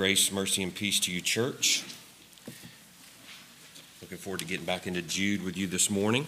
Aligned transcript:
Grace, 0.00 0.32
mercy, 0.32 0.62
and 0.62 0.74
peace 0.74 0.98
to 1.00 1.12
you, 1.12 1.20
church. 1.20 1.84
Looking 4.00 4.16
forward 4.16 4.40
to 4.40 4.46
getting 4.46 4.64
back 4.64 4.86
into 4.86 5.02
Jude 5.02 5.42
with 5.42 5.58
you 5.58 5.66
this 5.66 5.90
morning. 5.90 6.26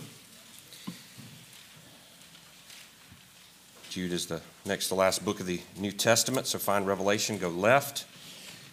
Jude 3.89 4.13
is 4.13 4.27
the 4.27 4.43
next 4.67 4.89
to 4.89 4.95
last 4.95 5.25
book 5.25 5.41
of 5.41 5.47
the 5.47 5.59
New 5.79 5.91
Testament, 5.91 6.47
so 6.47 6.59
find 6.59 6.87
Revelation, 6.87 7.39
go 7.39 7.49
left, 7.49 8.05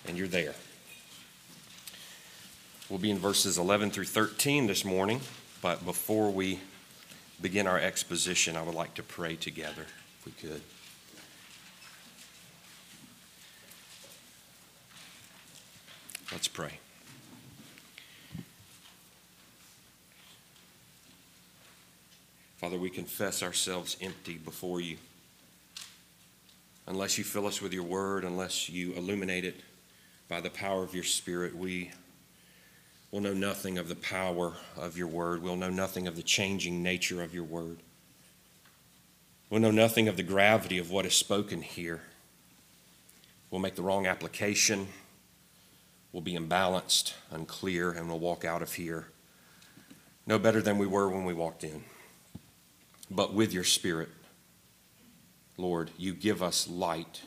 and 0.06 0.18
you're 0.18 0.28
there. 0.28 0.56
We'll 2.90 3.00
be 3.00 3.12
in 3.12 3.20
verses 3.20 3.58
11 3.58 3.92
through 3.92 4.04
13 4.04 4.68
this 4.68 4.84
morning, 4.84 5.22
but 5.62 5.86
before 5.86 6.30
we 6.30 6.60
begin 7.42 7.68
our 7.68 7.80
exposition, 7.80 8.58
I 8.58 8.64
would 8.64 8.76
like 8.76 8.96
to 8.96 9.04
pray 9.04 9.38
together, 9.38 9.86
if 10.20 10.26
we 10.26 10.34
could. 10.34 10.62
Let's 16.40 16.48
pray. 16.48 16.80
Father, 22.60 22.78
we 22.78 22.90
confess 22.90 23.44
ourselves 23.44 23.98
empty 24.00 24.36
before 24.36 24.80
you. 24.80 24.96
Unless 26.88 27.18
you 27.18 27.26
fill 27.26 27.46
us 27.46 27.62
with 27.62 27.74
your 27.74 27.84
word, 27.84 28.24
unless 28.24 28.70
you 28.70 28.94
illuminate 28.94 29.44
it 29.44 29.60
by 30.30 30.40
the 30.40 30.50
power 30.50 30.82
of 30.82 30.96
your 30.96 31.04
spirit, 31.04 31.58
we 31.58 31.92
will 33.12 33.20
know 33.20 33.34
nothing 33.34 33.78
of 33.78 33.90
the 33.90 33.96
power 33.96 34.54
of 34.78 34.98
your 34.98 35.08
word. 35.08 35.44
We'll 35.44 35.58
know 35.58 35.70
nothing 35.70 36.08
of 36.08 36.16
the 36.16 36.24
changing 36.24 36.82
nature 36.82 37.22
of 37.22 37.34
your 37.34 37.44
word. 37.44 37.80
We'll 39.50 39.60
know 39.60 39.72
nothing 39.72 40.08
of 40.08 40.16
the 40.16 40.24
gravity 40.24 40.78
of 40.78 40.90
what 40.90 41.06
is 41.06 41.16
spoken 41.16 41.64
here. 41.64 42.00
We'll 43.52 43.60
make 43.60 43.76
the 43.76 43.82
wrong 43.82 44.08
application 44.08 44.88
will 46.12 46.22
be 46.22 46.34
imbalanced, 46.34 47.14
unclear, 47.32 47.92
and 47.92 48.08
we'll 48.08 48.20
walk 48.20 48.44
out 48.46 48.62
of 48.62 48.74
here 48.74 49.08
no 50.30 50.38
better 50.38 50.62
than 50.62 50.78
we 50.78 50.86
were 50.86 51.10
when 51.10 51.26
we 51.26 51.34
walked 51.34 51.64
in. 51.64 51.84
But 53.10 53.34
with 53.34 53.52
your 53.52 53.64
Spirit, 53.64 54.10
Lord, 55.58 55.90
you 55.98 56.14
give 56.14 56.44
us 56.44 56.68
light. 56.68 57.24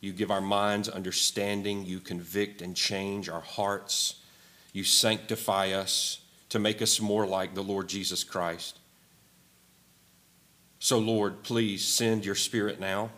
You 0.00 0.12
give 0.12 0.30
our 0.30 0.40
minds 0.40 0.88
understanding. 0.88 1.84
You 1.84 1.98
convict 1.98 2.62
and 2.62 2.76
change 2.76 3.28
our 3.28 3.40
hearts. 3.40 4.20
You 4.72 4.84
sanctify 4.84 5.72
us 5.72 6.20
to 6.50 6.60
make 6.60 6.80
us 6.80 7.00
more 7.00 7.26
like 7.26 7.54
the 7.54 7.62
Lord 7.62 7.88
Jesus 7.88 8.22
Christ. 8.22 8.78
So, 10.78 10.98
Lord, 10.98 11.42
please 11.42 11.84
send 11.84 12.24
your 12.24 12.36
Spirit 12.36 12.78
now 12.78 13.10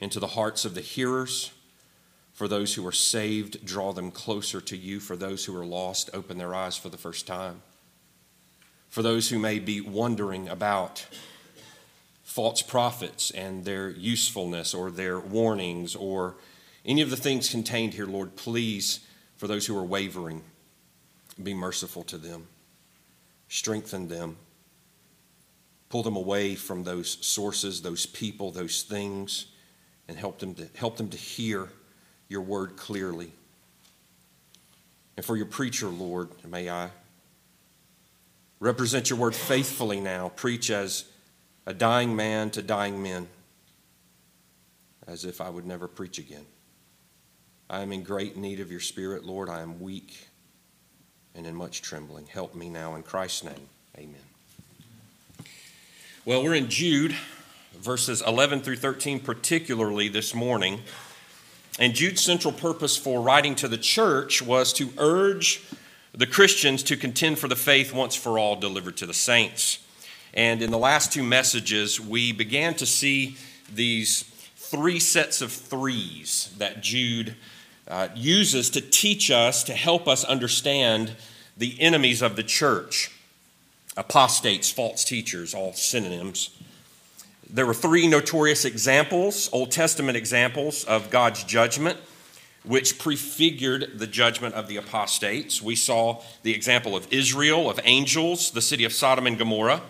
into 0.00 0.20
the 0.20 0.28
hearts 0.28 0.64
of 0.64 0.74
the 0.74 0.80
hearers 0.80 1.50
for 2.40 2.48
those 2.48 2.72
who 2.72 2.86
are 2.86 2.90
saved, 2.90 3.66
draw 3.66 3.92
them 3.92 4.10
closer 4.10 4.62
to 4.62 4.74
you. 4.74 4.98
For 4.98 5.14
those 5.14 5.44
who 5.44 5.54
are 5.54 5.66
lost, 5.66 6.08
open 6.14 6.38
their 6.38 6.54
eyes 6.54 6.74
for 6.74 6.88
the 6.88 6.96
first 6.96 7.26
time. 7.26 7.60
For 8.88 9.02
those 9.02 9.28
who 9.28 9.38
may 9.38 9.58
be 9.58 9.82
wondering 9.82 10.48
about 10.48 11.06
false 12.22 12.62
prophets 12.62 13.30
and 13.30 13.66
their 13.66 13.90
usefulness 13.90 14.72
or 14.72 14.90
their 14.90 15.20
warnings 15.20 15.94
or 15.94 16.36
any 16.86 17.02
of 17.02 17.10
the 17.10 17.16
things 17.18 17.50
contained 17.50 17.92
here, 17.92 18.06
Lord, 18.06 18.36
please, 18.36 19.00
for 19.36 19.46
those 19.46 19.66
who 19.66 19.76
are 19.76 19.84
wavering, 19.84 20.42
be 21.42 21.52
merciful 21.52 22.04
to 22.04 22.16
them, 22.16 22.46
strengthen 23.48 24.08
them, 24.08 24.38
pull 25.90 26.02
them 26.02 26.16
away 26.16 26.54
from 26.54 26.84
those 26.84 27.18
sources, 27.20 27.82
those 27.82 28.06
people, 28.06 28.50
those 28.50 28.82
things, 28.82 29.44
and 30.08 30.16
help 30.16 30.38
them 30.38 30.54
to, 30.54 30.70
help 30.74 30.96
them 30.96 31.10
to 31.10 31.18
hear 31.18 31.68
your 32.30 32.40
word 32.40 32.76
clearly. 32.76 33.32
And 35.18 35.26
for 35.26 35.36
your 35.36 35.46
preacher, 35.46 35.88
Lord, 35.88 36.30
may 36.48 36.70
I 36.70 36.88
represent 38.60 39.10
your 39.10 39.18
word 39.18 39.34
faithfully 39.34 40.00
now, 40.00 40.30
preach 40.30 40.70
as 40.70 41.04
a 41.66 41.74
dying 41.74 42.16
man 42.16 42.48
to 42.50 42.62
dying 42.62 43.02
men, 43.02 43.28
as 45.06 45.26
if 45.26 45.42
I 45.42 45.50
would 45.50 45.66
never 45.66 45.88
preach 45.88 46.18
again. 46.18 46.46
I 47.68 47.82
am 47.82 47.92
in 47.92 48.02
great 48.02 48.36
need 48.36 48.60
of 48.60 48.70
your 48.70 48.80
spirit, 48.80 49.24
Lord. 49.24 49.48
I 49.50 49.60
am 49.60 49.80
weak 49.80 50.26
and 51.34 51.46
in 51.46 51.54
much 51.54 51.82
trembling. 51.82 52.26
Help 52.26 52.54
me 52.54 52.68
now 52.68 52.94
in 52.94 53.02
Christ's 53.02 53.44
name. 53.44 53.68
Amen. 53.98 54.22
Well, 56.24 56.44
we're 56.44 56.54
in 56.54 56.68
Jude, 56.68 57.14
verses 57.78 58.22
11 58.24 58.60
through 58.60 58.76
13, 58.76 59.20
particularly 59.20 60.08
this 60.08 60.34
morning. 60.34 60.80
And 61.78 61.94
Jude's 61.94 62.20
central 62.20 62.52
purpose 62.52 62.96
for 62.96 63.22
writing 63.22 63.54
to 63.56 63.68
the 63.68 63.78
church 63.78 64.42
was 64.42 64.72
to 64.74 64.90
urge 64.98 65.62
the 66.12 66.26
Christians 66.26 66.82
to 66.84 66.96
contend 66.96 67.38
for 67.38 67.48
the 67.48 67.56
faith 67.56 67.94
once 67.94 68.14
for 68.14 68.38
all 68.38 68.56
delivered 68.56 68.96
to 68.98 69.06
the 69.06 69.14
saints. 69.14 69.78
And 70.34 70.62
in 70.62 70.70
the 70.70 70.78
last 70.78 71.12
two 71.12 71.22
messages, 71.22 72.00
we 72.00 72.32
began 72.32 72.74
to 72.74 72.86
see 72.86 73.36
these 73.72 74.22
three 74.56 75.00
sets 75.00 75.40
of 75.40 75.52
threes 75.52 76.52
that 76.58 76.82
Jude 76.82 77.34
uh, 77.88 78.08
uses 78.14 78.70
to 78.70 78.80
teach 78.80 79.30
us, 79.30 79.64
to 79.64 79.74
help 79.74 80.06
us 80.06 80.24
understand 80.24 81.12
the 81.56 81.80
enemies 81.80 82.22
of 82.22 82.36
the 82.36 82.42
church 82.42 83.10
apostates, 83.96 84.70
false 84.70 85.04
teachers, 85.04 85.54
all 85.54 85.72
synonyms. 85.72 86.50
There 87.52 87.66
were 87.66 87.74
three 87.74 88.06
notorious 88.06 88.64
examples, 88.64 89.50
Old 89.52 89.72
Testament 89.72 90.16
examples 90.16 90.84
of 90.84 91.10
God's 91.10 91.42
judgment, 91.42 91.98
which 92.62 92.96
prefigured 92.96 93.98
the 93.98 94.06
judgment 94.06 94.54
of 94.54 94.68
the 94.68 94.76
apostates. 94.76 95.60
We 95.60 95.74
saw 95.74 96.22
the 96.44 96.54
example 96.54 96.94
of 96.94 97.12
Israel, 97.12 97.68
of 97.68 97.80
angels, 97.82 98.52
the 98.52 98.60
city 98.60 98.84
of 98.84 98.92
Sodom 98.92 99.26
and 99.26 99.36
Gomorrah. 99.36 99.82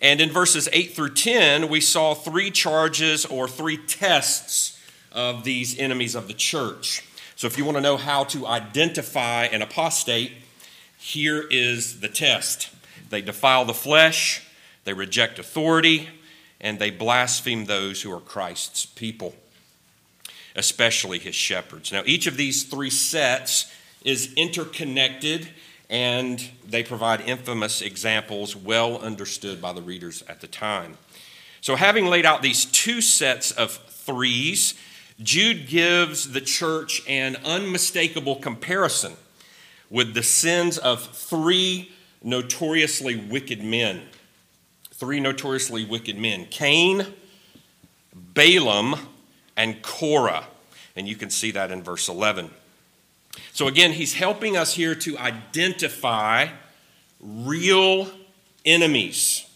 And 0.00 0.20
in 0.20 0.30
verses 0.30 0.68
8 0.72 0.94
through 0.94 1.14
10, 1.14 1.68
we 1.68 1.80
saw 1.80 2.14
three 2.14 2.52
charges 2.52 3.26
or 3.26 3.48
three 3.48 3.78
tests 3.78 4.80
of 5.10 5.42
these 5.42 5.76
enemies 5.76 6.14
of 6.14 6.28
the 6.28 6.34
church. 6.34 7.02
So 7.34 7.48
if 7.48 7.58
you 7.58 7.64
want 7.64 7.78
to 7.78 7.82
know 7.82 7.96
how 7.96 8.22
to 8.24 8.46
identify 8.46 9.46
an 9.46 9.60
apostate, 9.60 10.32
here 10.96 11.48
is 11.50 11.98
the 11.98 12.08
test 12.08 12.70
they 13.10 13.22
defile 13.22 13.64
the 13.64 13.74
flesh, 13.74 14.46
they 14.84 14.92
reject 14.92 15.38
authority, 15.40 16.08
and 16.60 16.78
they 16.78 16.90
blaspheme 16.90 17.66
those 17.66 18.02
who 18.02 18.12
are 18.12 18.20
Christ's 18.20 18.86
people, 18.86 19.34
especially 20.54 21.18
his 21.18 21.34
shepherds. 21.34 21.92
Now, 21.92 22.02
each 22.06 22.26
of 22.26 22.36
these 22.36 22.64
three 22.64 22.90
sets 22.90 23.72
is 24.04 24.32
interconnected 24.34 25.48
and 25.88 26.50
they 26.66 26.82
provide 26.82 27.20
infamous 27.20 27.80
examples 27.80 28.56
well 28.56 28.98
understood 28.98 29.60
by 29.60 29.72
the 29.72 29.82
readers 29.82 30.22
at 30.28 30.40
the 30.40 30.48
time. 30.48 30.98
So, 31.60 31.76
having 31.76 32.06
laid 32.06 32.26
out 32.26 32.42
these 32.42 32.64
two 32.64 33.00
sets 33.00 33.50
of 33.52 33.72
threes, 33.72 34.74
Jude 35.22 35.68
gives 35.68 36.32
the 36.32 36.40
church 36.40 37.02
an 37.08 37.36
unmistakable 37.44 38.36
comparison 38.36 39.14
with 39.90 40.14
the 40.14 40.22
sins 40.22 40.78
of 40.78 41.02
three 41.16 41.92
notoriously 42.22 43.16
wicked 43.16 43.62
men 43.62 44.02
three 44.96 45.20
notoriously 45.20 45.84
wicked 45.84 46.18
men 46.18 46.46
Cain, 46.50 47.06
Balaam, 48.14 48.96
and 49.56 49.82
Korah. 49.82 50.46
And 50.94 51.06
you 51.06 51.16
can 51.16 51.30
see 51.30 51.50
that 51.52 51.70
in 51.70 51.82
verse 51.82 52.08
11. 52.08 52.50
So 53.52 53.68
again, 53.68 53.92
he's 53.92 54.14
helping 54.14 54.56
us 54.56 54.74
here 54.74 54.94
to 54.94 55.18
identify 55.18 56.48
real 57.20 58.08
enemies. 58.64 59.46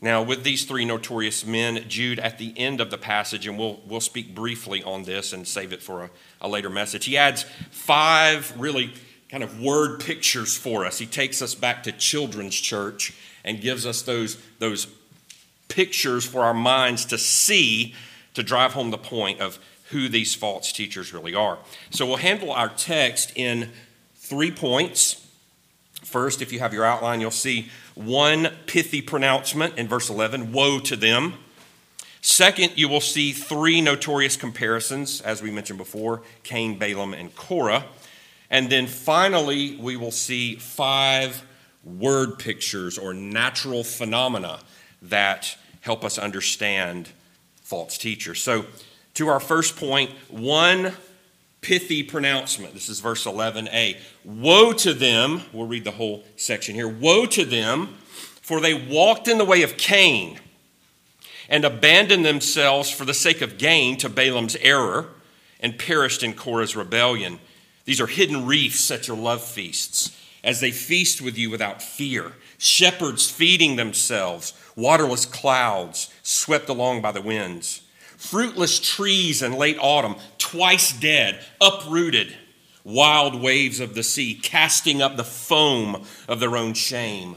Now, 0.00 0.22
with 0.22 0.44
these 0.44 0.64
three 0.64 0.84
notorious 0.84 1.44
men, 1.44 1.84
Jude, 1.88 2.20
at 2.20 2.38
the 2.38 2.54
end 2.56 2.80
of 2.80 2.90
the 2.90 2.98
passage, 2.98 3.46
and 3.46 3.58
we'll, 3.58 3.80
we'll 3.86 4.00
speak 4.00 4.34
briefly 4.34 4.82
on 4.82 5.04
this 5.04 5.32
and 5.32 5.46
save 5.46 5.72
it 5.72 5.82
for 5.82 6.04
a, 6.04 6.10
a 6.40 6.48
later 6.48 6.70
message, 6.70 7.04
he 7.04 7.16
adds 7.16 7.44
five 7.70 8.52
really 8.58 8.92
kind 9.28 9.42
of 9.42 9.60
word 9.60 10.00
pictures 10.00 10.56
for 10.56 10.84
us. 10.84 10.98
He 10.98 11.06
takes 11.06 11.42
us 11.42 11.54
back 11.54 11.82
to 11.84 11.92
children's 11.92 12.54
church 12.54 13.12
and 13.44 13.60
gives 13.60 13.86
us 13.86 14.02
those, 14.02 14.38
those 14.58 14.86
pictures 15.68 16.24
for 16.24 16.42
our 16.42 16.54
minds 16.54 17.04
to 17.06 17.18
see 17.18 17.94
to 18.34 18.42
drive 18.42 18.72
home 18.72 18.90
the 18.90 18.98
point 18.98 19.40
of 19.40 19.58
who 19.90 20.08
these 20.08 20.34
false 20.34 20.72
teachers 20.72 21.12
really 21.12 21.34
are. 21.34 21.58
So 21.90 22.06
we'll 22.06 22.16
handle 22.16 22.52
our 22.52 22.68
text 22.68 23.32
in 23.34 23.70
three 24.16 24.50
points. 24.50 25.26
First, 26.02 26.42
if 26.42 26.52
you 26.52 26.58
have 26.58 26.72
your 26.72 26.84
outline, 26.84 27.20
you'll 27.20 27.30
see 27.30 27.70
one 27.94 28.48
pithy 28.66 29.02
pronouncement 29.02 29.76
in 29.78 29.88
verse 29.88 30.10
11 30.10 30.52
Woe 30.52 30.78
to 30.80 30.96
them. 30.96 31.34
Second, 32.20 32.72
you 32.76 32.88
will 32.88 33.00
see 33.00 33.32
three 33.32 33.80
notorious 33.80 34.36
comparisons, 34.36 35.20
as 35.20 35.40
we 35.40 35.50
mentioned 35.50 35.78
before 35.78 36.22
Cain, 36.42 36.78
Balaam, 36.78 37.14
and 37.14 37.34
Korah. 37.34 37.84
And 38.50 38.70
then 38.70 38.86
finally, 38.86 39.76
we 39.76 39.96
will 39.96 40.10
see 40.10 40.56
five 40.56 41.42
word 41.88 42.38
pictures 42.38 42.98
or 42.98 43.14
natural 43.14 43.84
phenomena 43.84 44.60
that 45.02 45.56
help 45.80 46.04
us 46.04 46.18
understand 46.18 47.08
false 47.62 47.98
teachers. 47.98 48.42
So, 48.42 48.66
to 49.14 49.28
our 49.28 49.40
first 49.40 49.76
point 49.76 50.10
one 50.28 50.92
pithy 51.60 52.02
pronouncement. 52.02 52.74
This 52.74 52.88
is 52.88 53.00
verse 53.00 53.24
11a. 53.24 53.96
Woe 54.24 54.72
to 54.74 54.94
them, 54.94 55.42
we'll 55.52 55.66
read 55.66 55.84
the 55.84 55.90
whole 55.90 56.24
section 56.36 56.74
here. 56.74 56.88
Woe 56.88 57.26
to 57.26 57.44
them, 57.44 57.96
for 58.40 58.60
they 58.60 58.74
walked 58.74 59.28
in 59.28 59.38
the 59.38 59.44
way 59.44 59.62
of 59.62 59.76
Cain 59.76 60.38
and 61.48 61.64
abandoned 61.64 62.24
themselves 62.24 62.90
for 62.90 63.04
the 63.04 63.14
sake 63.14 63.40
of 63.40 63.58
gain 63.58 63.96
to 63.98 64.08
Balaam's 64.08 64.56
error 64.56 65.08
and 65.60 65.78
perished 65.78 66.22
in 66.22 66.34
Korah's 66.34 66.76
rebellion. 66.76 67.40
These 67.84 68.00
are 68.00 68.06
hidden 68.06 68.46
reefs 68.46 68.90
at 68.90 69.08
your 69.08 69.16
love 69.16 69.42
feasts 69.42 70.17
as 70.42 70.60
they 70.60 70.70
feast 70.70 71.20
with 71.20 71.36
you 71.36 71.50
without 71.50 71.82
fear. 71.82 72.32
Shepherds 72.58 73.30
feeding 73.30 73.76
themselves, 73.76 74.52
waterless 74.76 75.26
clouds 75.26 76.12
swept 76.22 76.68
along 76.68 77.02
by 77.02 77.12
the 77.12 77.22
winds. 77.22 77.82
Fruitless 78.16 78.80
trees 78.80 79.42
in 79.42 79.52
late 79.52 79.78
autumn, 79.80 80.16
twice 80.38 80.92
dead, 80.92 81.44
uprooted. 81.60 82.36
Wild 82.84 83.40
waves 83.40 83.80
of 83.80 83.94
the 83.94 84.02
sea 84.02 84.34
casting 84.34 85.02
up 85.02 85.16
the 85.16 85.24
foam 85.24 86.04
of 86.26 86.40
their 86.40 86.56
own 86.56 86.74
shame. 86.74 87.36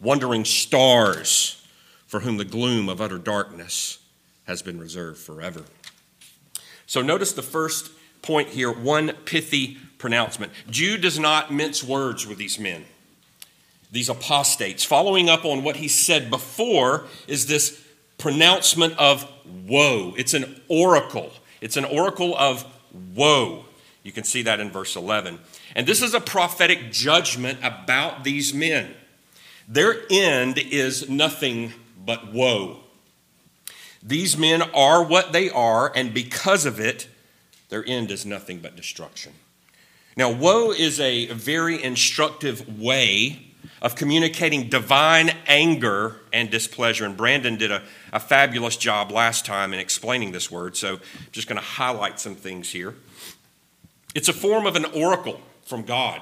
Wandering 0.00 0.44
stars 0.44 1.64
for 2.06 2.20
whom 2.20 2.38
the 2.38 2.44
gloom 2.44 2.88
of 2.88 3.00
utter 3.00 3.18
darkness 3.18 3.98
has 4.44 4.62
been 4.62 4.80
reserved 4.80 5.18
forever. 5.18 5.62
So 6.86 7.02
notice 7.02 7.32
the 7.32 7.42
first 7.42 7.92
point 8.20 8.48
here 8.48 8.72
one 8.72 9.12
pithy 9.24 9.78
pronouncement. 10.00 10.52
Jude 10.68 11.02
does 11.02 11.18
not 11.18 11.52
mince 11.52 11.84
words 11.84 12.26
with 12.26 12.38
these 12.38 12.58
men, 12.58 12.84
these 13.92 14.08
apostates. 14.08 14.82
Following 14.82 15.28
up 15.28 15.44
on 15.44 15.62
what 15.62 15.76
he 15.76 15.86
said 15.86 16.30
before 16.30 17.04
is 17.28 17.46
this 17.46 17.80
pronouncement 18.18 18.98
of 18.98 19.30
woe. 19.68 20.14
It's 20.16 20.34
an 20.34 20.60
oracle, 20.68 21.30
it's 21.60 21.76
an 21.76 21.84
oracle 21.84 22.36
of 22.36 22.64
woe. 23.14 23.66
You 24.02 24.12
can 24.12 24.24
see 24.24 24.42
that 24.42 24.60
in 24.60 24.70
verse 24.70 24.96
11. 24.96 25.38
And 25.76 25.86
this 25.86 26.02
is 26.02 26.14
a 26.14 26.20
prophetic 26.20 26.90
judgment 26.90 27.58
about 27.62 28.24
these 28.24 28.54
men. 28.54 28.94
Their 29.68 30.00
end 30.10 30.58
is 30.58 31.08
nothing 31.08 31.74
but 32.04 32.32
woe. 32.32 32.78
These 34.02 34.38
men 34.38 34.62
are 34.74 35.04
what 35.04 35.32
they 35.32 35.50
are, 35.50 35.92
and 35.94 36.14
because 36.14 36.64
of 36.64 36.80
it, 36.80 37.06
their 37.68 37.84
end 37.86 38.10
is 38.10 38.24
nothing 38.24 38.60
but 38.60 38.74
destruction. 38.74 39.34
Now, 40.16 40.30
woe 40.30 40.72
is 40.72 41.00
a 41.00 41.26
very 41.26 41.82
instructive 41.82 42.80
way 42.80 43.50
of 43.82 43.96
communicating 43.96 44.68
divine 44.68 45.30
anger 45.46 46.16
and 46.32 46.50
displeasure. 46.50 47.04
And 47.04 47.16
Brandon 47.16 47.56
did 47.56 47.70
a, 47.70 47.82
a 48.12 48.20
fabulous 48.20 48.76
job 48.76 49.10
last 49.10 49.46
time 49.46 49.72
in 49.72 49.80
explaining 49.80 50.32
this 50.32 50.50
word, 50.50 50.76
so 50.76 50.94
I'm 50.94 51.00
just 51.32 51.48
going 51.48 51.58
to 51.58 51.64
highlight 51.64 52.20
some 52.20 52.34
things 52.34 52.70
here. 52.70 52.94
It's 54.14 54.28
a 54.28 54.32
form 54.32 54.66
of 54.66 54.76
an 54.76 54.84
oracle 54.86 55.40
from 55.64 55.84
God. 55.84 56.20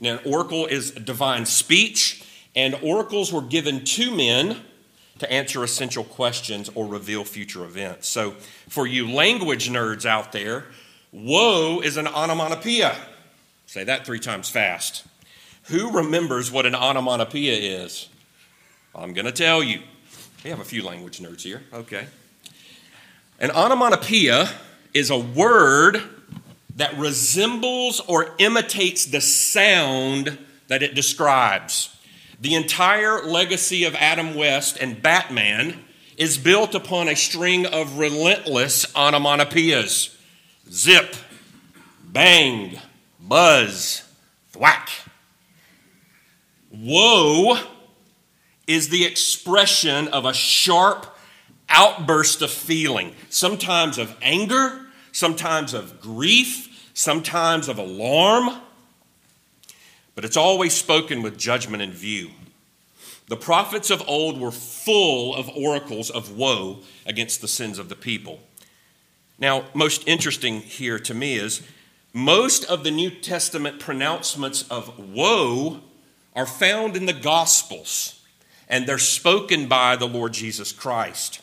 Now, 0.00 0.18
an 0.18 0.20
oracle 0.24 0.66
is 0.66 0.90
divine 0.90 1.46
speech, 1.46 2.24
and 2.54 2.74
oracles 2.82 3.32
were 3.32 3.42
given 3.42 3.84
to 3.84 4.14
men 4.14 4.60
to 5.18 5.32
answer 5.32 5.64
essential 5.64 6.04
questions 6.04 6.70
or 6.74 6.86
reveal 6.86 7.24
future 7.24 7.64
events. 7.64 8.08
So, 8.08 8.32
for 8.68 8.86
you 8.86 9.10
language 9.10 9.68
nerds 9.68 10.04
out 10.04 10.32
there, 10.32 10.66
woe 11.10 11.80
is 11.80 11.96
an 11.96 12.06
onomatopoeia. 12.06 12.96
Say 13.68 13.84
that 13.84 14.06
three 14.06 14.18
times 14.18 14.48
fast. 14.48 15.04
Who 15.64 15.90
remembers 15.90 16.50
what 16.50 16.64
an 16.64 16.74
onomatopoeia 16.74 17.82
is? 17.84 18.08
I'm 18.94 19.12
going 19.12 19.26
to 19.26 19.32
tell 19.32 19.62
you. 19.62 19.82
We 20.42 20.48
have 20.48 20.60
a 20.60 20.64
few 20.64 20.82
language 20.82 21.18
nerds 21.18 21.42
here. 21.42 21.62
Okay. 21.74 22.06
An 23.38 23.50
onomatopoeia 23.50 24.48
is 24.94 25.10
a 25.10 25.18
word 25.18 26.02
that 26.76 26.96
resembles 26.96 28.00
or 28.00 28.30
imitates 28.38 29.04
the 29.04 29.20
sound 29.20 30.38
that 30.68 30.82
it 30.82 30.94
describes. 30.94 31.94
The 32.40 32.54
entire 32.54 33.22
legacy 33.22 33.84
of 33.84 33.94
Adam 33.96 34.34
West 34.34 34.78
and 34.80 35.02
Batman 35.02 35.84
is 36.16 36.38
built 36.38 36.74
upon 36.74 37.06
a 37.06 37.14
string 37.14 37.66
of 37.66 37.98
relentless 37.98 38.86
onomatopoeias 38.94 40.16
zip, 40.70 41.14
bang, 42.06 42.80
buzz, 43.28 44.02
thwack. 44.52 44.90
Woe 46.70 47.58
is 48.66 48.88
the 48.88 49.04
expression 49.04 50.08
of 50.08 50.24
a 50.24 50.34
sharp 50.34 51.06
outburst 51.68 52.42
of 52.42 52.50
feeling, 52.50 53.14
sometimes 53.28 53.98
of 53.98 54.16
anger, 54.22 54.86
sometimes 55.12 55.74
of 55.74 56.00
grief, 56.00 56.90
sometimes 56.94 57.68
of 57.68 57.78
alarm 57.78 58.60
but 60.18 60.24
it's 60.24 60.36
always 60.36 60.74
spoken 60.74 61.22
with 61.22 61.38
judgment 61.38 61.80
in 61.80 61.92
view. 61.92 62.32
The 63.28 63.36
prophets 63.36 63.88
of 63.88 64.02
old 64.08 64.40
were 64.40 64.50
full 64.50 65.32
of 65.32 65.48
oracles 65.50 66.10
of 66.10 66.36
woe 66.36 66.80
against 67.06 67.40
the 67.40 67.46
sins 67.46 67.78
of 67.78 67.88
the 67.88 67.94
people. 67.94 68.40
Now, 69.38 69.66
most 69.74 70.08
interesting 70.08 70.60
here 70.60 70.98
to 70.98 71.14
me 71.14 71.36
is 71.36 71.62
most 72.12 72.64
of 72.64 72.84
the 72.84 72.90
New 72.90 73.10
Testament 73.10 73.80
pronouncements 73.80 74.62
of 74.70 74.98
woe 74.98 75.80
are 76.34 76.46
found 76.46 76.96
in 76.96 77.06
the 77.06 77.12
Gospels, 77.12 78.20
and 78.68 78.86
they're 78.86 78.98
spoken 78.98 79.68
by 79.68 79.96
the 79.96 80.08
Lord 80.08 80.32
Jesus 80.32 80.72
Christ. 80.72 81.40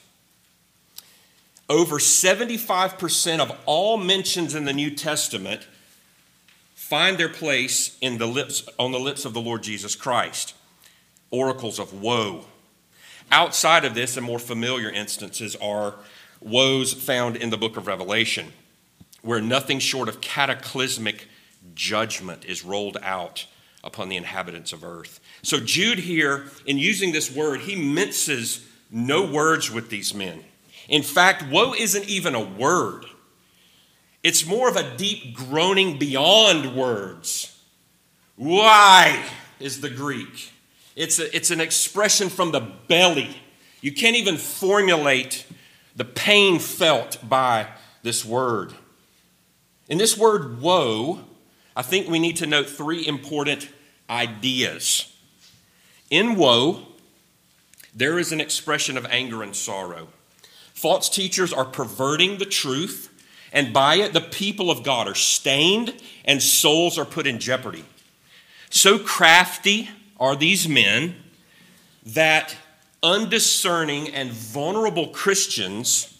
Over 1.70 1.98
75% 1.98 3.40
of 3.40 3.58
all 3.66 3.98
mentions 3.98 4.54
in 4.54 4.66
the 4.66 4.74
New 4.74 4.92
Testament 4.92 5.68
find 6.76 7.18
their 7.18 7.30
place 7.30 7.98
in 8.02 8.20
the 8.20 8.28
lips, 8.28 8.68
on 8.78 8.92
the 8.92 9.00
lips 9.00 9.26
of 9.26 9.34
the 9.34 9.42
Lord 9.42 9.64
Jesus 9.64 9.96
Christ. 9.96 10.54
Oracles 11.32 11.80
of 11.80 12.00
woe. 12.00 12.46
Outside 13.32 13.86
of 13.86 13.96
this, 13.96 14.18
and 14.18 14.26
more 14.26 14.38
familiar 14.38 14.90
instances 14.90 15.56
are 15.56 15.96
woes 16.40 16.94
found 16.94 17.36
in 17.36 17.50
the 17.50 17.58
book 17.58 17.76
of 17.76 17.88
Revelation, 17.88 18.54
where 19.26 19.42
nothing 19.42 19.80
short 19.80 20.08
of 20.08 20.22
cataclysmic 20.22 21.28
judgment 21.74 22.46
is 22.46 22.64
rolled 22.64 22.96
out 23.02 23.48
upon 23.84 24.08
the 24.08 24.16
inhabitants 24.16 24.72
of 24.72 24.84
earth. 24.84 25.20
So, 25.42 25.60
Jude 25.60 25.98
here, 25.98 26.46
in 26.68 26.78
using 26.78 27.12
this 27.12 27.36
word, 27.36 27.62
he 27.62 27.76
minces 27.76 28.64
no 28.92 29.26
words 29.26 29.72
with 29.72 29.90
these 29.90 30.14
men. 30.14 30.44
In 30.88 31.02
fact, 31.02 31.52
woe 31.52 31.74
isn't 31.74 32.08
even 32.08 32.36
a 32.36 32.44
word. 32.44 33.06
It's 34.22 34.46
more 34.46 34.70
of 34.70 34.76
a 34.76 34.96
deep 34.96 35.36
groaning 35.36 35.98
beyond 35.98 36.76
words. 36.76 37.60
Ouai 38.40 39.24
is 39.60 39.82
the 39.82 39.90
Greek? 39.90 40.52
It's, 40.96 41.18
a, 41.18 41.36
it's 41.36 41.50
an 41.50 41.62
expression 41.62 42.30
from 42.30 42.52
the 42.52 42.60
belly. 42.60 43.42
You 43.82 43.92
can't 43.92 44.16
even 44.16 44.38
formulate 44.38 45.48
the 45.96 46.06
pain 46.06 46.60
felt 46.60 47.18
by 47.28 47.68
this 48.04 48.24
word. 48.24 48.74
In 49.88 49.98
this 49.98 50.18
word 50.18 50.62
woe, 50.62 51.22
I 51.76 51.82
think 51.82 52.08
we 52.08 52.20
need 52.20 52.38
to 52.38 52.48
note 52.48 52.70
three 52.70 53.06
important 53.06 53.70
ideas. 54.10 55.14
In 56.10 56.36
woe, 56.36 56.88
there 57.94 58.20
is 58.20 58.32
an 58.32 58.42
expression 58.42 58.98
of 58.98 59.06
anger 59.08 59.44
and 59.44 59.56
sorrow. 59.56 60.08
False 60.74 61.10
teachers 61.10 61.54
are 61.54 61.66
perverting 61.66 62.38
the 62.38 62.46
truth 62.46 63.12
and 63.56 63.72
by 63.72 63.96
it 63.96 64.12
the 64.12 64.22
people 64.22 64.70
of 64.70 64.84
God 64.84 65.08
are 65.08 65.16
stained 65.16 65.96
and 66.26 66.44
souls 66.44 67.00
are 67.00 67.06
put 67.06 67.26
in 67.26 67.40
jeopardy. 67.40 67.86
So 68.70 69.00
crafty 69.00 69.90
are 70.20 70.36
these 70.36 70.68
men 70.68 71.16
that 72.06 72.58
undiscerning 73.02 74.10
and 74.10 74.30
vulnerable 74.30 75.08
Christians 75.08 76.18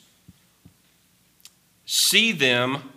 see 1.86 2.32
them 2.32 2.90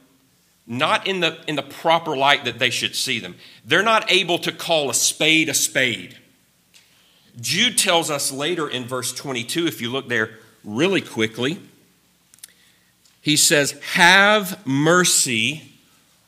not 0.68 1.06
in 1.06 1.20
the, 1.20 1.38
in 1.48 1.56
the 1.56 1.62
proper 1.62 2.14
light 2.14 2.44
that 2.44 2.58
they 2.58 2.70
should 2.70 2.94
see 2.94 3.18
them. 3.18 3.34
They're 3.64 3.82
not 3.82 4.10
able 4.12 4.38
to 4.40 4.52
call 4.52 4.90
a 4.90 4.94
spade 4.94 5.48
a 5.48 5.54
spade. 5.54 6.18
Jude 7.40 7.78
tells 7.78 8.10
us 8.10 8.30
later 8.30 8.68
in 8.68 8.84
verse 8.84 9.12
22, 9.12 9.66
if 9.66 9.80
you 9.80 9.90
look 9.90 10.08
there 10.08 10.38
really 10.62 11.00
quickly, 11.00 11.58
he 13.22 13.36
says, 13.36 13.72
Have 13.92 14.66
mercy 14.66 15.72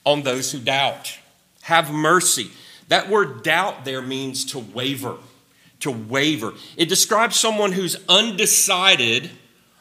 on 0.05 0.23
those 0.23 0.53
who 0.53 0.59
doubt. 0.59 1.19
Have 1.63 1.93
mercy. 1.93 2.51
That 2.89 3.09
word 3.09 3.43
doubt 3.43 3.85
there 3.85 4.03
means 4.03 4.45
to 4.47 4.59
waver, 4.59 5.17
to 5.81 5.91
waver. 5.91 6.55
It 6.77 6.89
describes 6.89 7.37
someone 7.37 7.73
who's 7.73 7.97
undecided 8.09 9.31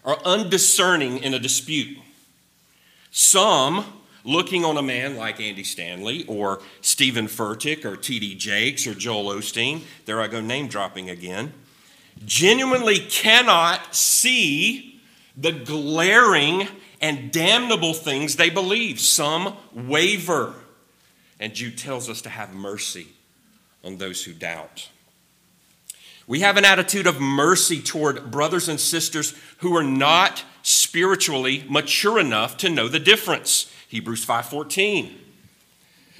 or 0.03 0.19
undiscerning 0.27 1.19
in 1.19 1.33
a 1.33 1.39
dispute. 1.39 1.97
Some 3.11 3.85
looking 4.29 4.63
on 4.63 4.77
a 4.77 4.81
man 4.81 5.17
like 5.17 5.41
Andy 5.41 5.63
Stanley 5.63 6.23
or 6.27 6.61
Steven 6.81 7.27
Furtick 7.27 7.83
or 7.83 7.97
T.D. 7.97 8.35
Jakes 8.35 8.85
or 8.85 8.93
Joel 8.93 9.33
Osteen, 9.33 9.81
there 10.05 10.21
I 10.21 10.27
go 10.27 10.39
name 10.39 10.67
dropping 10.67 11.09
again, 11.09 11.51
genuinely 12.25 12.99
cannot 12.99 13.95
see 13.95 15.01
the 15.35 15.51
glaring 15.51 16.67
and 17.01 17.31
damnable 17.31 17.93
things 17.93 18.35
they 18.35 18.49
believe. 18.49 18.99
Some 18.99 19.55
waver. 19.73 20.53
And 21.39 21.55
Jude 21.55 21.77
tells 21.77 22.09
us 22.09 22.21
to 22.21 22.29
have 22.29 22.53
mercy 22.53 23.07
on 23.83 23.97
those 23.97 24.23
who 24.23 24.33
doubt. 24.33 24.89
We 26.27 26.41
have 26.41 26.57
an 26.57 26.65
attitude 26.65 27.07
of 27.07 27.19
mercy 27.19 27.81
toward 27.81 28.29
brothers 28.29 28.69
and 28.69 28.79
sisters 28.79 29.33
who 29.59 29.75
are 29.75 29.83
not 29.83 30.43
spiritually 30.61 31.65
mature 31.67 32.19
enough 32.19 32.57
to 32.57 32.69
know 32.69 32.87
the 32.87 32.99
difference. 32.99 33.73
Hebrews 33.89 34.23
5:14. 34.23 35.15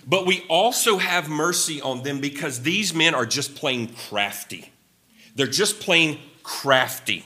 But 0.06 0.26
we 0.26 0.44
also 0.50 0.98
have 0.98 1.30
mercy 1.30 1.80
on 1.82 2.04
them 2.04 2.20
because 2.20 2.64
these 2.64 2.94
men 2.94 3.14
are 3.14 3.26
just 3.26 3.56
plain 3.56 3.94
crafty. 3.94 4.72
They're 5.36 5.48
just 5.48 5.80
plain 5.80 6.20
crafty. 6.42 7.26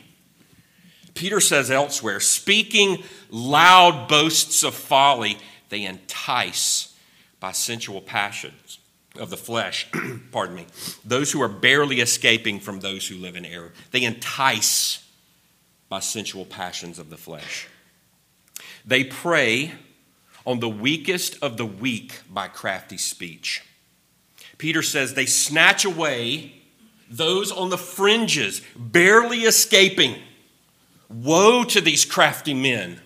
Peter 1.14 1.40
says 1.40 1.72
elsewhere, 1.72 2.20
speaking 2.20 3.04
loud 3.30 4.10
boasts 4.10 4.64
of 4.64 4.74
folly, 4.74 5.38
they 5.70 5.86
entice 5.86 6.94
by 7.40 7.52
sensual 7.52 8.02
passions 8.02 8.80
of 9.18 9.30
the 9.30 9.38
flesh, 9.38 9.88
pardon 10.32 10.56
me, 10.56 10.66
those 11.06 11.32
who 11.32 11.42
are 11.42 11.48
barely 11.48 12.02
escaping 12.02 12.60
from 12.60 12.80
those 12.80 13.08
who 13.08 13.16
live 13.16 13.36
in 13.36 13.46
error. 13.46 13.72
They 13.92 14.04
entice 14.04 15.08
by 15.88 16.00
sensual 16.00 16.46
passions 16.46 17.00
of 17.00 17.10
the 17.10 17.18
flesh. 17.18 17.68
They 18.86 19.04
prey 19.04 19.72
on 20.46 20.60
the 20.60 20.70
weakest 20.70 21.42
of 21.42 21.58
the 21.58 21.66
weak 21.66 22.22
by 22.30 22.48
crafty 22.48 22.98
speech. 22.98 23.64
Peter 24.58 24.82
says 24.82 25.14
they 25.14 25.26
snatch 25.26 25.86
away 25.86 26.54
those 27.10 27.52
on 27.52 27.70
the 27.70 27.78
fringes, 27.78 28.62
barely 28.76 29.40
escaping. 29.40 30.16
Woe 31.10 31.64
to 31.66 31.80
these 31.80 32.06
crafty 32.06 32.54
men, 32.54 33.00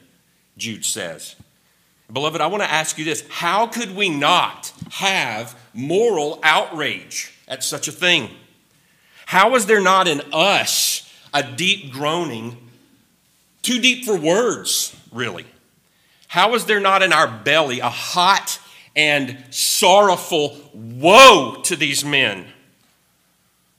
Jude 0.57 0.85
says. 0.85 1.35
Beloved, 2.11 2.39
I 2.39 2.47
want 2.47 2.63
to 2.63 2.71
ask 2.71 2.97
you 2.97 3.03
this 3.03 3.25
how 3.29 3.67
could 3.67 3.95
we 3.95 4.09
not 4.09 4.71
have 4.91 5.59
moral 5.73 6.39
outrage 6.41 7.33
at 7.47 7.63
such 7.63 7.87
a 7.87 7.91
thing? 7.91 8.29
How 9.25 9.55
is 9.55 9.65
there 9.65 9.81
not 9.81 10.07
in 10.07 10.21
us 10.31 11.13
a 11.33 11.43
deep 11.43 11.91
groaning, 11.91 12.55
too 13.61 13.81
deep 13.81 14.05
for 14.05 14.15
words, 14.15 14.95
really? 15.11 15.45
How 16.27 16.53
is 16.55 16.65
there 16.65 16.79
not 16.79 17.01
in 17.01 17.13
our 17.13 17.27
belly 17.27 17.79
a 17.79 17.89
hot 17.89 18.59
and 18.95 19.37
sorrowful 19.49 20.57
woe 20.73 21.61
to 21.63 21.75
these 21.75 22.03
men? 22.03 22.47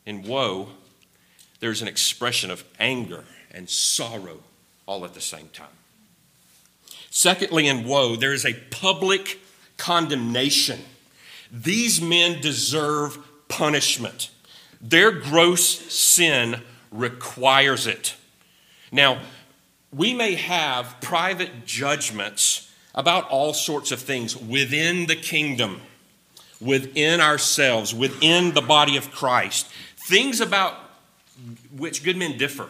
In 0.06 0.22
woe, 0.22 0.70
there's 1.60 1.82
an 1.82 1.88
expression 1.88 2.50
of 2.50 2.64
anger 2.78 3.24
and 3.50 3.68
sorrow 3.68 4.40
all 4.86 5.04
at 5.04 5.14
the 5.14 5.20
same 5.20 5.48
time. 5.52 5.66
Secondly, 7.10 7.66
in 7.66 7.86
woe, 7.86 8.16
there 8.16 8.32
is 8.32 8.46
a 8.46 8.54
public 8.70 9.40
condemnation. 9.76 10.80
These 11.50 12.00
men 12.00 12.40
deserve 12.40 13.18
punishment. 13.48 14.30
Their 14.80 15.10
gross 15.10 15.64
sin 15.92 16.62
requires 16.90 17.86
it. 17.86 18.16
Now, 18.92 19.20
we 19.92 20.12
may 20.14 20.34
have 20.34 20.96
private 21.00 21.64
judgments 21.64 22.70
about 22.94 23.28
all 23.30 23.52
sorts 23.52 23.92
of 23.92 24.00
things 24.00 24.36
within 24.36 25.06
the 25.06 25.16
kingdom, 25.16 25.80
within 26.60 27.20
ourselves, 27.20 27.94
within 27.94 28.54
the 28.54 28.60
body 28.60 28.96
of 28.96 29.10
Christ, 29.10 29.68
things 29.96 30.40
about 30.40 30.74
which 31.76 32.02
good 32.02 32.16
men 32.16 32.36
differ. 32.36 32.68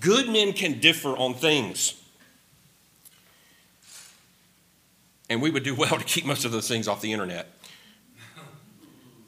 Good 0.00 0.28
men 0.28 0.52
can 0.52 0.80
differ 0.80 1.10
on 1.10 1.34
things. 1.34 1.94
And 5.28 5.42
we 5.42 5.50
would 5.50 5.64
do 5.64 5.74
well 5.74 5.96
to 5.98 6.04
keep 6.04 6.24
most 6.24 6.44
of 6.44 6.52
those 6.52 6.68
things 6.68 6.88
off 6.88 7.00
the 7.00 7.12
internet. 7.12 7.48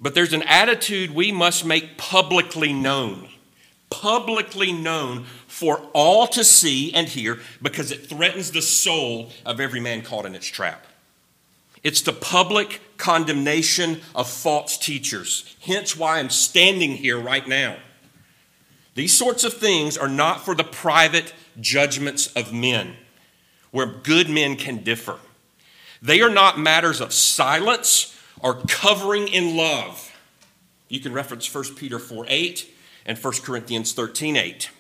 But 0.01 0.15
there's 0.15 0.33
an 0.33 0.43
attitude 0.43 1.15
we 1.15 1.33
must 1.33 1.65
make 1.65 1.97
publicly 1.97 2.73
known. 2.73 3.29
Publicly 3.91 4.73
known 4.73 5.25
for 5.47 5.79
all 5.93 6.27
to 6.29 6.43
see 6.43 6.93
and 6.95 7.09
hear 7.09 7.39
because 7.63 7.93
it 7.93 8.07
threatens 8.07 8.51
the 8.51 8.63
soul 8.63 9.31
of 9.47 9.61
every 9.61 9.81
man 9.81 10.03
caught 10.03 10.27
in 10.27 10.35
its 10.35 10.47
trap. 10.47 10.87
It's 11.83 12.01
the 12.01 12.13
public 12.13 12.81
condemnation 12.97 14.01
of 14.15 14.29
false 14.29 14.79
teachers. 14.79 15.55
Hence 15.61 15.97
why 15.97 16.19
I'm 16.19 16.31
standing 16.31 16.93
here 16.93 17.19
right 17.19 17.47
now. 17.47 17.77
These 18.95 19.13
sorts 19.13 19.45
of 19.45 19.55
things 19.55 19.99
are 19.99 20.09
not 20.09 20.45
for 20.45 20.55
the 20.55 20.65
private 20.65 21.35
judgments 21.61 22.29
of 22.29 22.53
men, 22.53 22.97
where 23.71 23.87
good 23.87 24.31
men 24.31 24.57
can 24.57 24.83
differ. 24.83 25.19
They 26.01 26.23
are 26.23 26.31
not 26.31 26.59
matters 26.59 27.01
of 27.01 27.13
silence 27.13 28.19
or 28.41 28.63
covering 28.69 29.29
in 29.29 29.57
love. 29.57 30.15
You 30.89 31.01
can 31.01 31.13
reference 31.13 31.53
1 31.53 31.75
Peter 31.75 31.99
4 31.99 32.27
8 32.29 32.74
and 33.07 33.19
1 33.19 33.33
Corinthians 33.43 33.93
13 33.93 34.37
8. 34.37 34.71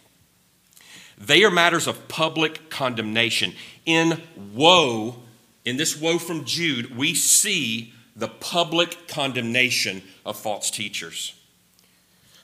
They 1.16 1.44
are 1.44 1.50
matters 1.50 1.86
of 1.86 2.08
public 2.08 2.70
condemnation. 2.70 3.54
In 3.86 4.22
woe, 4.52 5.16
in 5.64 5.76
this 5.76 5.98
woe 5.98 6.18
from 6.18 6.44
Jude, 6.44 6.96
we 6.96 7.14
see 7.14 7.92
the 8.16 8.28
public 8.28 9.08
condemnation 9.08 10.02
of 10.24 10.36
false 10.36 10.70
teachers. 10.70 11.34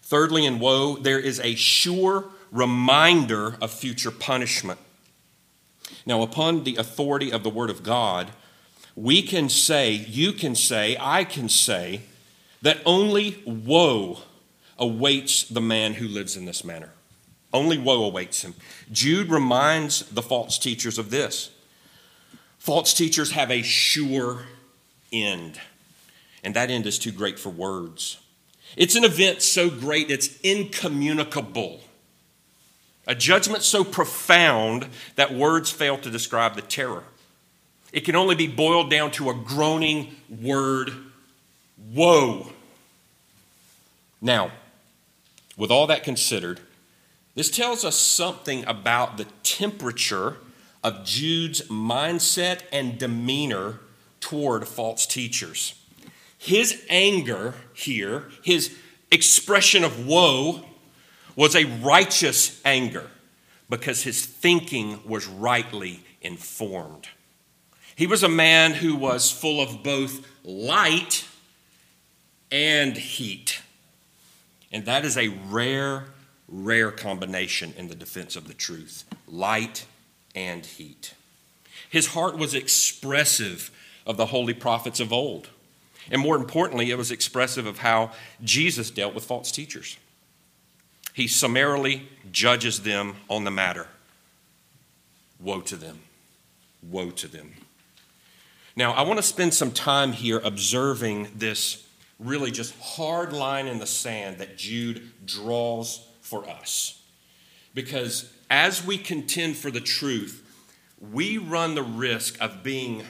Thirdly, 0.03 0.45
in 0.45 0.59
woe, 0.59 0.97
there 0.97 1.19
is 1.19 1.41
a 1.41 1.55
sure 1.55 2.25
reminder 2.51 3.57
of 3.61 3.71
future 3.71 4.11
punishment. 4.11 4.81
Now, 6.07 6.23
upon 6.23 6.65
the 6.65 6.77
authority 6.77 7.31
of 7.33 7.43
the 7.43 7.51
Word 7.51 7.71
of 7.71 7.83
God, 7.83 8.31
we 8.97 9.23
can 9.23 9.49
say, 9.49 9.93
you 9.93 10.33
can 10.33 10.55
say, 10.55 10.97
I 10.99 11.25
can 11.25 11.49
say, 11.49 12.03
that 12.63 12.81
only 12.85 13.43
woe 13.47 14.23
awaits 14.81 15.45
the 15.45 15.61
man 15.61 15.95
who 15.95 16.09
lives 16.09 16.37
in 16.37 16.47
this 16.47 16.65
manner. 16.65 16.91
Only 17.53 17.79
woe 17.79 18.05
awaits 18.05 18.43
him. 18.43 18.55
Jude 18.91 19.29
reminds 19.29 20.03
the 20.07 20.23
false 20.23 20.59
teachers 20.59 20.99
of 20.99 21.11
this. 21.11 21.51
False 22.59 22.95
teachers 22.95 23.33
have 23.33 23.51
a 23.51 23.63
sure 23.63 24.47
end, 25.13 25.61
and 26.43 26.55
that 26.55 26.71
end 26.71 26.87
is 26.87 26.99
too 26.99 27.13
great 27.13 27.39
for 27.39 27.51
words. 27.51 28.19
It's 28.77 28.95
an 28.95 29.05
event 29.05 29.43
so 29.43 29.69
great 29.69 30.11
it's 30.11 30.39
incommunicable. 30.41 31.81
A 33.07 33.15
judgment 33.15 33.63
so 33.63 33.83
profound 33.83 34.87
that 35.17 35.35
words 35.35 35.71
fail 35.71 35.99
to 35.99 36.11
describe 36.11 36.55
the 36.55 36.63
terror. 36.63 37.05
It 37.93 38.03
can 38.03 38.15
only 38.15 38.37
be 38.37 38.47
boiled 38.47 38.91
down 38.91 39.11
to 39.13 39.31
a 39.31 39.35
groaning 39.35 40.15
word 40.29 40.93
woe. 41.93 42.53
Now, 44.21 44.53
with 45.61 45.71
all 45.71 45.87
that 45.87 46.03
considered, 46.03 46.59
this 47.35 47.51
tells 47.51 47.85
us 47.85 47.95
something 47.95 48.65
about 48.67 49.19
the 49.19 49.27
temperature 49.43 50.39
of 50.83 51.05
Jude's 51.05 51.61
mindset 51.69 52.63
and 52.73 52.99
demeanor 52.99 53.79
toward 54.21 54.67
false 54.67 55.05
teachers. 55.05 55.75
His 56.39 56.83
anger 56.89 57.53
here, 57.75 58.31
his 58.43 58.75
expression 59.13 59.85
of 59.85 60.07
woe, 60.07 60.65
was 61.37 61.55
a 61.55 61.67
righteous 61.67 62.59
anger 62.65 63.11
because 63.69 64.03
his 64.03 64.25
thinking 64.25 64.99
was 65.07 65.27
rightly 65.27 66.01
informed. 66.23 67.09
He 67.95 68.07
was 68.07 68.23
a 68.23 68.31
man 68.31 68.73
who 68.73 68.97
was 68.97 69.31
full 69.31 69.61
of 69.61 69.83
both 69.83 70.27
light 70.43 71.27
and 72.51 72.97
heat. 72.97 73.61
And 74.73 74.85
that 74.87 75.05
is 75.05 75.17
a 75.17 75.29
rare 75.29 76.07
rare 76.51 76.91
combination 76.91 77.73
in 77.77 77.89
the 77.89 77.95
defense 77.95 78.37
of 78.37 78.49
the 78.49 78.55
truth 78.55 79.05
light 79.27 79.87
and 80.35 80.67
heat. 80.67 81.15
His 81.89 82.09
heart 82.09 82.37
was 82.37 82.55
expressive 82.55 83.71
of 84.07 84.17
the 84.17 84.27
holy 84.27 84.55
prophets 84.55 85.01
of 85.01 85.13
old. 85.13 85.49
And 86.11 86.21
more 86.21 86.37
importantly, 86.37 86.91
it 86.91 86.99
was 86.99 87.11
expressive 87.11 87.67
of 87.67 87.79
how 87.79 88.13
Jesus 88.43 88.91
dealt 88.91 89.15
with 89.15 89.25
false 89.25 89.53
teachers. 89.53 89.97
He 91.13 91.27
summarily 91.27 92.09
judges 92.33 92.81
them 92.81 93.17
on 93.29 93.45
the 93.45 93.51
matter. 93.51 93.87
Woe 95.39 95.61
to 95.63 95.77
them. 95.77 96.01
Woe 96.83 97.11
to 97.11 97.29
them. 97.29 97.53
Now, 98.77 98.93
I 98.93 99.03
want 99.03 99.19
to 99.19 99.23
spend 99.23 99.53
some 99.53 99.73
time 99.73 100.13
here 100.13 100.41
observing 100.43 101.29
this 101.35 101.87
really 102.21 102.51
just 102.51 102.79
hard 102.81 103.33
line 103.33 103.67
in 103.67 103.79
the 103.79 103.87
sand 103.87 104.39
that 104.39 104.57
Jude 104.57 105.11
draws 105.25 106.07
for 106.21 106.49
us. 106.49 107.03
Because 107.75 108.33
as 108.51 108.85
we 108.85 108.99
contend 108.99 109.57
for 109.57 109.71
the 109.71 109.81
truth, 109.81 110.47
we 111.01 111.39
run 111.39 111.75
the 111.75 111.83
risk 111.83 112.41
of 112.41 112.63
being 112.63 113.05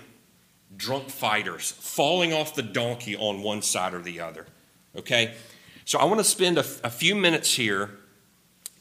drunk 0.77 1.09
fighters, 1.11 1.73
falling 1.73 2.33
off 2.33 2.55
the 2.55 2.63
donkey 2.63 3.17
on 3.17 3.43
one 3.43 3.63
side 3.63 3.95
or 3.95 4.01
the 4.01 4.21
other. 4.21 4.47
Okay? 4.97 5.35
So 5.85 5.99
I 5.99 6.05
want 6.05 6.21
to 6.21 6.25
spend 6.25 6.57
a, 6.57 6.65
a 6.85 6.91
few 6.91 7.15
minutes 7.15 7.55
here 7.55 7.91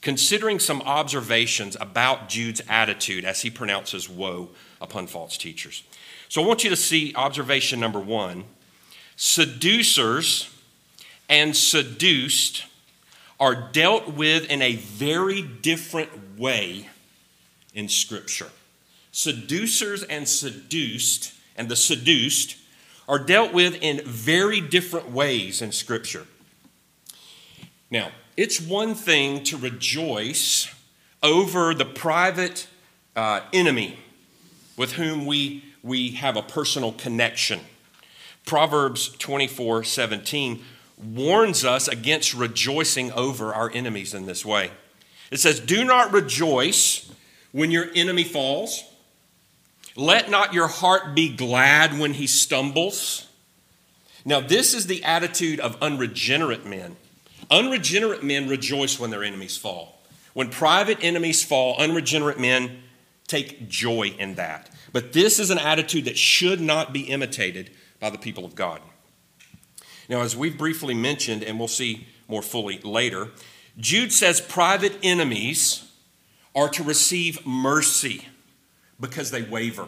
considering 0.01 0.59
some 0.59 0.81
observations 0.83 1.75
about 1.81 2.29
Jude's 2.29 2.62
attitude 2.69 3.25
as 3.25 3.41
he 3.41 3.50
pronounces 3.50 4.07
woe 4.07 4.50
upon 4.79 5.07
false 5.07 5.38
teachers. 5.38 5.83
So 6.29 6.43
I 6.43 6.45
want 6.45 6.63
you 6.63 6.69
to 6.69 6.75
see 6.75 7.13
observation 7.15 7.79
number 7.79 8.00
one 8.00 8.45
seducers 9.19 10.49
and 11.27 11.53
seduced 11.53 12.63
are 13.38 13.69
dealt 13.73 14.07
with 14.07 14.49
in 14.49 14.61
a 14.61 14.77
very 14.77 15.41
different 15.41 16.39
way 16.39 16.88
in 17.73 17.89
Scripture. 17.89 18.47
Seducers 19.11 20.03
and 20.03 20.25
seduced, 20.25 21.33
and 21.57 21.67
the 21.67 21.75
seduced, 21.75 22.55
are 23.09 23.19
dealt 23.19 23.51
with 23.51 23.77
in 23.81 24.01
very 24.05 24.61
different 24.61 25.11
ways 25.11 25.61
in 25.61 25.73
Scripture. 25.73 26.25
Now, 27.91 28.11
it's 28.38 28.61
one 28.61 28.95
thing 28.95 29.43
to 29.45 29.57
rejoice 29.57 30.73
over 31.21 31.73
the 31.73 31.83
private 31.83 32.67
uh, 33.17 33.41
enemy 33.51 33.99
with 34.77 34.93
whom 34.93 35.25
we, 35.25 35.65
we 35.83 36.11
have 36.11 36.38
a 36.38 36.41
personal 36.41 36.93
connection. 36.93 37.59
Proverbs 38.49 39.09
24 39.19 39.83
17 39.83 40.63
warns 40.97 41.63
us 41.63 41.87
against 41.87 42.33
rejoicing 42.33 43.11
over 43.11 43.53
our 43.53 43.69
enemies 43.69 44.15
in 44.15 44.25
this 44.25 44.43
way. 44.43 44.71
It 45.29 45.39
says, 45.39 45.59
Do 45.59 45.85
not 45.85 46.11
rejoice 46.11 47.11
when 47.51 47.69
your 47.69 47.85
enemy 47.93 48.23
falls. 48.23 48.83
Let 49.95 50.31
not 50.31 50.55
your 50.55 50.65
heart 50.65 51.13
be 51.13 51.29
glad 51.29 51.99
when 51.99 52.13
he 52.13 52.25
stumbles. 52.25 53.27
Now, 54.25 54.39
this 54.39 54.73
is 54.73 54.87
the 54.87 55.03
attitude 55.03 55.59
of 55.59 55.77
unregenerate 55.79 56.65
men. 56.65 56.95
Unregenerate 57.51 58.23
men 58.23 58.49
rejoice 58.49 58.99
when 58.99 59.11
their 59.11 59.23
enemies 59.23 59.57
fall. 59.57 60.01
When 60.33 60.49
private 60.49 60.97
enemies 61.03 61.43
fall, 61.43 61.75
unregenerate 61.77 62.39
men 62.39 62.81
take 63.27 63.69
joy 63.69 64.15
in 64.17 64.35
that. 64.35 64.71
But 64.91 65.13
this 65.13 65.37
is 65.37 65.51
an 65.51 65.59
attitude 65.59 66.05
that 66.05 66.17
should 66.17 66.59
not 66.59 66.93
be 66.93 67.01
imitated 67.01 67.69
by 67.99 68.09
the 68.09 68.17
people 68.17 68.45
of 68.45 68.55
God. 68.55 68.81
Now, 70.07 70.21
as 70.21 70.35
we've 70.35 70.57
briefly 70.57 70.93
mentioned, 70.93 71.43
and 71.43 71.59
we'll 71.59 71.67
see 71.67 72.07
more 72.27 72.41
fully 72.41 72.79
later, 72.79 73.29
Jude 73.77 74.11
says 74.11 74.41
private 74.41 74.97
enemies 75.03 75.89
are 76.55 76.69
to 76.69 76.83
receive 76.83 77.45
mercy 77.45 78.25
because 78.99 79.31
they 79.31 79.43
waver. 79.43 79.87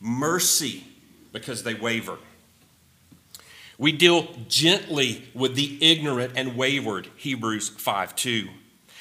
Mercy 0.00 0.84
because 1.32 1.62
they 1.62 1.74
waver. 1.74 2.18
We 3.76 3.92
deal 3.92 4.28
gently 4.48 5.28
with 5.34 5.54
the 5.54 5.78
ignorant 5.80 6.32
and 6.34 6.56
wayward, 6.56 7.08
Hebrews 7.16 7.68
5 7.68 8.16
2. 8.16 8.48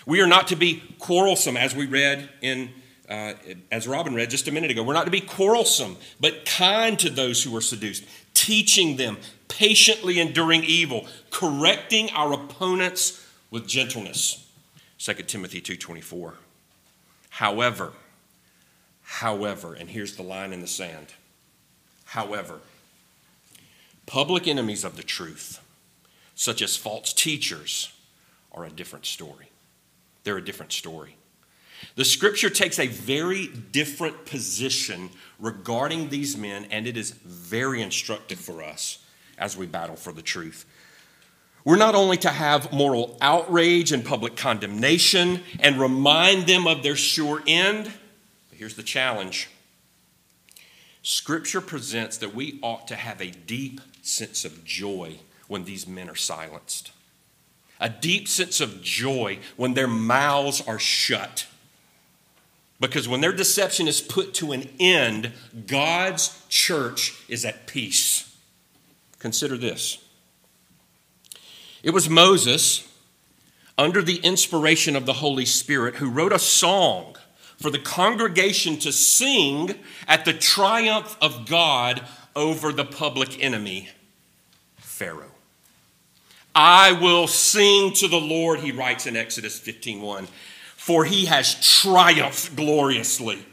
We 0.06 0.22
are 0.22 0.28
not 0.28 0.48
to 0.50 0.56
be 0.56 0.84
quarrelsome, 1.00 1.58
as 1.58 1.76
we 1.76 1.88
read 1.88 2.30
in, 2.42 2.70
uh, 3.10 3.34
as 3.72 3.88
Robin 3.88 4.14
read 4.14 4.30
just 4.30 4.48
a 4.48 4.52
minute 4.52 4.72
ago. 4.72 4.84
We're 4.84 4.94
not 4.94 5.06
to 5.06 5.12
be 5.12 5.22
quarrelsome, 5.22 5.98
but 6.20 6.46
kind 6.46 6.98
to 7.00 7.10
those 7.10 7.44
who 7.44 7.56
are 7.56 7.62
seduced, 7.62 8.04
teaching 8.34 8.98
them, 8.98 9.18
patiently 9.48 10.20
enduring 10.20 10.64
evil, 10.64 11.08
correcting 11.32 12.10
our 12.12 12.34
opponents 12.34 13.26
with 13.52 13.68
gentleness. 13.68 14.48
2 14.98 15.14
Timothy 15.28 15.62
2:24. 15.62 16.36
However, 17.30 17.94
however, 19.04 19.74
and 19.74 19.90
here's 19.90 20.16
the 20.16 20.24
line 20.24 20.54
in 20.54 20.62
the 20.62 20.68
sand. 20.68 21.14
However, 22.06 22.62
Public 24.08 24.48
enemies 24.48 24.86
of 24.86 24.96
the 24.96 25.04
truth, 25.04 25.62
such 26.34 26.62
as 26.62 26.78
false 26.78 27.12
teachers, 27.12 27.92
are 28.54 28.64
a 28.64 28.70
different 28.70 29.06
story. 29.06 29.50
They're 30.24 30.38
a 30.38 30.44
different 30.44 30.72
story. 30.72 31.17
The 31.98 32.06
scripture 32.06 32.52
takes 32.52 32.78
a 32.78 32.86
very 32.86 33.48
different 33.48 34.28
position 34.28 35.10
regarding 35.40 36.10
these 36.10 36.38
men, 36.38 36.68
and 36.70 36.86
it 36.86 36.96
is 36.96 37.10
very 37.10 37.82
instructive 37.82 38.40
for 38.40 38.62
us 38.62 39.00
as 39.40 39.58
we 39.58 39.66
battle 39.66 39.96
for 39.96 40.14
the 40.14 40.22
truth. 40.22 40.66
We're 41.66 41.76
not 41.76 41.96
only 41.96 42.18
to 42.18 42.30
have 42.30 42.72
moral 42.72 43.18
outrage 43.20 43.92
and 43.92 44.06
public 44.06 44.36
condemnation 44.36 45.42
and 45.60 45.80
remind 45.80 46.46
them 46.46 46.68
of 46.68 46.84
their 46.84 46.96
sure 46.96 47.42
end, 47.48 47.92
but 48.50 48.60
here's 48.60 48.76
the 48.76 48.84
challenge 48.84 49.50
Scripture 51.02 51.62
presents 51.62 52.18
that 52.18 52.36
we 52.36 52.60
ought 52.62 52.88
to 52.90 52.96
have 52.96 53.20
a 53.22 53.32
deep 53.32 53.82
sense 54.04 54.46
of 54.46 54.64
joy 54.64 55.18
when 55.48 55.64
these 55.64 55.88
men 55.88 56.12
are 56.12 56.16
silenced, 56.16 56.92
a 57.80 57.90
deep 57.90 58.28
sense 58.28 58.62
of 58.62 58.84
joy 58.84 59.40
when 59.56 59.74
their 59.74 59.88
mouths 59.88 60.62
are 60.68 60.78
shut. 60.78 61.48
Because 62.80 63.08
when 63.08 63.22
their 63.22 63.32
deception 63.32 63.88
is 63.88 64.02
put 64.02 64.34
to 64.36 64.52
an 64.52 64.70
end, 64.80 65.34
God's 65.66 66.44
church 66.48 67.24
is 67.28 67.44
at 67.44 67.66
peace. 67.66 68.36
Consider 69.20 69.58
this. 69.58 69.98
It 71.82 71.92
was 71.92 72.10
Moses, 72.10 72.88
under 73.78 74.02
the 74.02 74.18
inspiration 74.18 74.96
of 74.96 75.06
the 75.06 75.14
Holy 75.14 75.46
Spirit, 75.46 75.96
who 75.96 76.10
wrote 76.10 76.34
a 76.34 76.40
song 76.40 77.16
for 77.58 77.72
the 77.72 77.80
congregation 77.80 78.78
to 78.78 78.92
sing 78.92 79.76
at 80.08 80.26
the 80.26 80.34
triumph 80.34 81.18
of 81.22 81.48
God 81.48 82.04
over 82.36 82.72
the 82.72 82.86
public 82.86 83.44
enemy, 83.44 83.90
Pharaoh. 84.78 85.32
I 86.54 86.92
will 86.92 87.28
sing 87.28 87.94
to 87.94 88.08
the 88.08 88.20
Lord, 88.20 88.60
he 88.60 88.72
writes 88.72 89.06
in 89.06 89.16
Exodus 89.16 89.60
15:1, 89.60 90.28
for 90.88 91.04
he 91.04 91.26
has 91.26 91.56
triumphed 91.82 92.56
gloriously. 92.56 93.46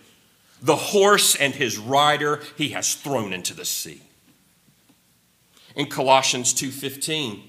The 0.62 0.77
horse 0.77 1.35
and 1.35 1.53
his 1.53 1.77
rider 1.77 2.40
he 2.57 2.68
has 2.68 2.94
thrown 2.94 3.33
into 3.33 3.55
the 3.55 3.64
sea. 3.64 4.01
In 5.75 5.87
Colossians 5.87 6.55
2:15, 6.55 7.42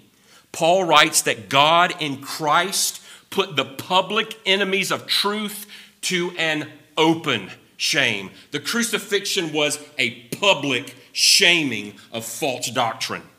Paul 0.51 0.85
writes 0.85 1.21
that 1.21 1.49
God 1.49 1.93
in 2.01 2.19
Christ 2.19 2.99
put 3.29 3.55
the 3.55 3.63
public 3.63 4.39
enemies 4.43 4.89
of 4.89 5.05
truth 5.05 5.67
to 6.01 6.35
an 6.35 6.71
open 6.97 7.51
shame. 7.77 8.31
The 8.49 8.59
crucifixion 8.59 9.53
was 9.53 9.77
a 9.99 10.21
public 10.39 10.95
shaming 11.13 11.93
of 12.11 12.25
false 12.25 12.71
doctrine. 12.71 13.29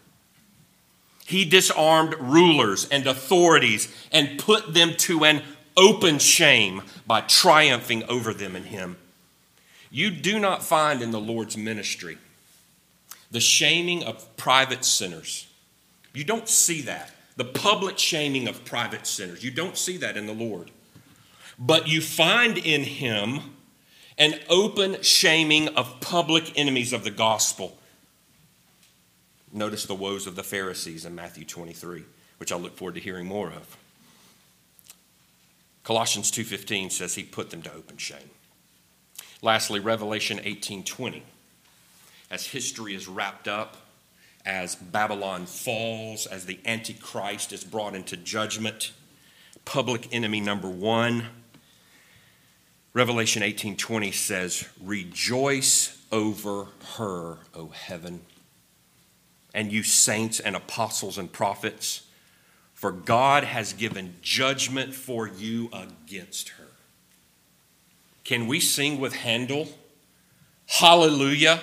He 1.26 1.44
disarmed 1.44 2.14
rulers 2.20 2.85
and 2.85 3.04
authorities 3.04 3.88
and 4.12 4.38
put 4.38 4.74
them 4.74 4.94
to 4.98 5.24
an 5.24 5.42
open 5.76 6.18
shame 6.18 6.82
by 7.06 7.20
triumphing 7.22 8.04
over 8.04 8.32
them 8.32 8.56
in 8.56 8.64
Him. 8.64 8.96
You 9.90 10.10
do 10.10 10.38
not 10.38 10.62
find 10.62 11.02
in 11.02 11.10
the 11.10 11.20
Lord's 11.20 11.56
ministry 11.56 12.18
the 13.30 13.40
shaming 13.40 14.02
of 14.04 14.36
private 14.36 14.84
sinners. 14.84 15.46
You 16.12 16.24
don't 16.24 16.48
see 16.48 16.80
that. 16.82 17.12
The 17.36 17.44
public 17.44 17.98
shaming 17.98 18.48
of 18.48 18.64
private 18.64 19.06
sinners. 19.06 19.44
You 19.44 19.50
don't 19.50 19.76
see 19.76 19.96
that 19.98 20.16
in 20.16 20.26
the 20.26 20.32
Lord 20.32 20.70
but 21.58 21.88
you 21.88 22.00
find 22.00 22.58
in 22.58 22.82
him 22.82 23.40
an 24.18 24.34
open 24.48 25.02
shaming 25.02 25.68
of 25.68 26.00
public 26.00 26.58
enemies 26.58 26.92
of 26.92 27.04
the 27.04 27.10
gospel. 27.10 27.78
Notice 29.52 29.86
the 29.86 29.94
woes 29.94 30.26
of 30.26 30.36
the 30.36 30.42
Pharisees 30.42 31.04
in 31.04 31.14
Matthew 31.14 31.44
23, 31.44 32.04
which 32.38 32.52
I 32.52 32.56
look 32.56 32.76
forward 32.76 32.94
to 32.94 33.00
hearing 33.00 33.26
more 33.26 33.48
of. 33.48 33.76
Colossians 35.87 36.33
2:15 36.33 36.90
says 36.90 37.14
he 37.14 37.22
put 37.22 37.51
them 37.51 37.62
to 37.62 37.72
open 37.72 37.96
shame. 37.96 38.31
Lastly, 39.40 39.79
Revelation 39.79 40.40
18:20. 40.42 41.22
As 42.29 42.46
history 42.46 42.92
is 42.92 43.07
wrapped 43.07 43.46
up, 43.46 43.77
as 44.44 44.75
Babylon 44.75 45.46
falls, 45.46 46.27
as 46.27 46.46
the 46.46 46.59
antichrist 46.64 47.53
is 47.53 47.62
brought 47.62 47.94
into 47.94 48.16
judgment, 48.16 48.90
public 49.64 50.12
enemy 50.12 50.40
number 50.40 50.68
1 50.68 51.31
Revelation 52.92 53.44
18:20 53.44 54.11
says, 54.11 54.64
"Rejoice 54.81 55.99
over 56.11 56.64
her, 56.96 57.38
O 57.55 57.68
heaven, 57.68 58.27
and 59.55 59.70
you 59.70 59.85
saints 59.85 60.40
and 60.40 60.57
apostles 60.57 61.16
and 61.16 61.33
prophets, 61.33 62.05
for 62.76 62.92
God 62.92 63.42
has 63.42 63.72
given 63.72 64.18
judgment 64.22 64.94
for 64.94 65.26
you 65.26 65.68
against 65.72 66.50
her." 66.50 66.68
Can 68.22 68.46
we 68.46 68.60
sing 68.60 69.00
with 69.00 69.14
Handel? 69.14 69.76
Hallelujah. 70.66 71.60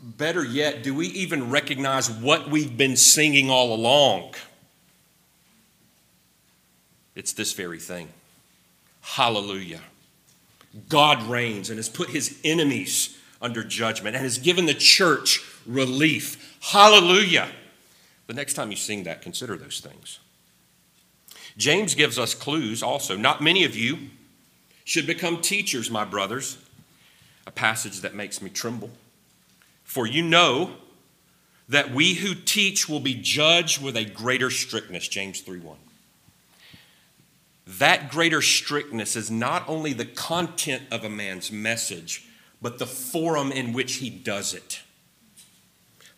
Better 0.00 0.44
yet, 0.44 0.82
do 0.82 0.94
we 0.94 1.06
even 1.08 1.50
recognize 1.50 2.10
what 2.10 2.50
we've 2.50 2.76
been 2.76 2.96
singing 2.96 3.50
all 3.50 3.74
along? 3.74 4.34
It's 7.14 7.32
this 7.32 7.52
very 7.52 7.78
thing. 7.78 8.08
Hallelujah. 9.02 9.82
God 10.88 11.22
reigns 11.28 11.70
and 11.70 11.78
has 11.78 11.88
put 11.88 12.10
his 12.10 12.38
enemies 12.42 13.16
under 13.40 13.62
judgment 13.62 14.16
and 14.16 14.24
has 14.24 14.38
given 14.38 14.66
the 14.66 14.74
church 14.74 15.40
relief. 15.66 16.56
Hallelujah. 16.60 17.48
The 18.32 18.36
next 18.36 18.54
time 18.54 18.70
you 18.70 18.78
sing 18.78 19.02
that, 19.02 19.20
consider 19.20 19.58
those 19.58 19.80
things. 19.80 20.18
James 21.58 21.94
gives 21.94 22.18
us 22.18 22.32
clues 22.32 22.82
also. 22.82 23.14
Not 23.14 23.42
many 23.42 23.64
of 23.64 23.76
you 23.76 23.98
should 24.84 25.06
become 25.06 25.42
teachers, 25.42 25.90
my 25.90 26.06
brothers, 26.06 26.56
a 27.46 27.50
passage 27.50 28.00
that 28.00 28.14
makes 28.14 28.40
me 28.40 28.48
tremble. 28.48 28.88
For 29.84 30.06
you 30.06 30.22
know 30.22 30.70
that 31.68 31.92
we 31.92 32.14
who 32.14 32.34
teach 32.34 32.88
will 32.88 33.00
be 33.00 33.12
judged 33.12 33.82
with 33.82 33.98
a 33.98 34.06
greater 34.06 34.48
strictness, 34.48 35.08
James 35.08 35.42
3 35.42 35.60
1. 35.60 35.76
That 37.66 38.10
greater 38.10 38.40
strictness 38.40 39.14
is 39.14 39.30
not 39.30 39.68
only 39.68 39.92
the 39.92 40.06
content 40.06 40.84
of 40.90 41.04
a 41.04 41.10
man's 41.10 41.52
message, 41.52 42.26
but 42.62 42.78
the 42.78 42.86
forum 42.86 43.52
in 43.52 43.74
which 43.74 43.96
he 43.96 44.08
does 44.08 44.54
it. 44.54 44.80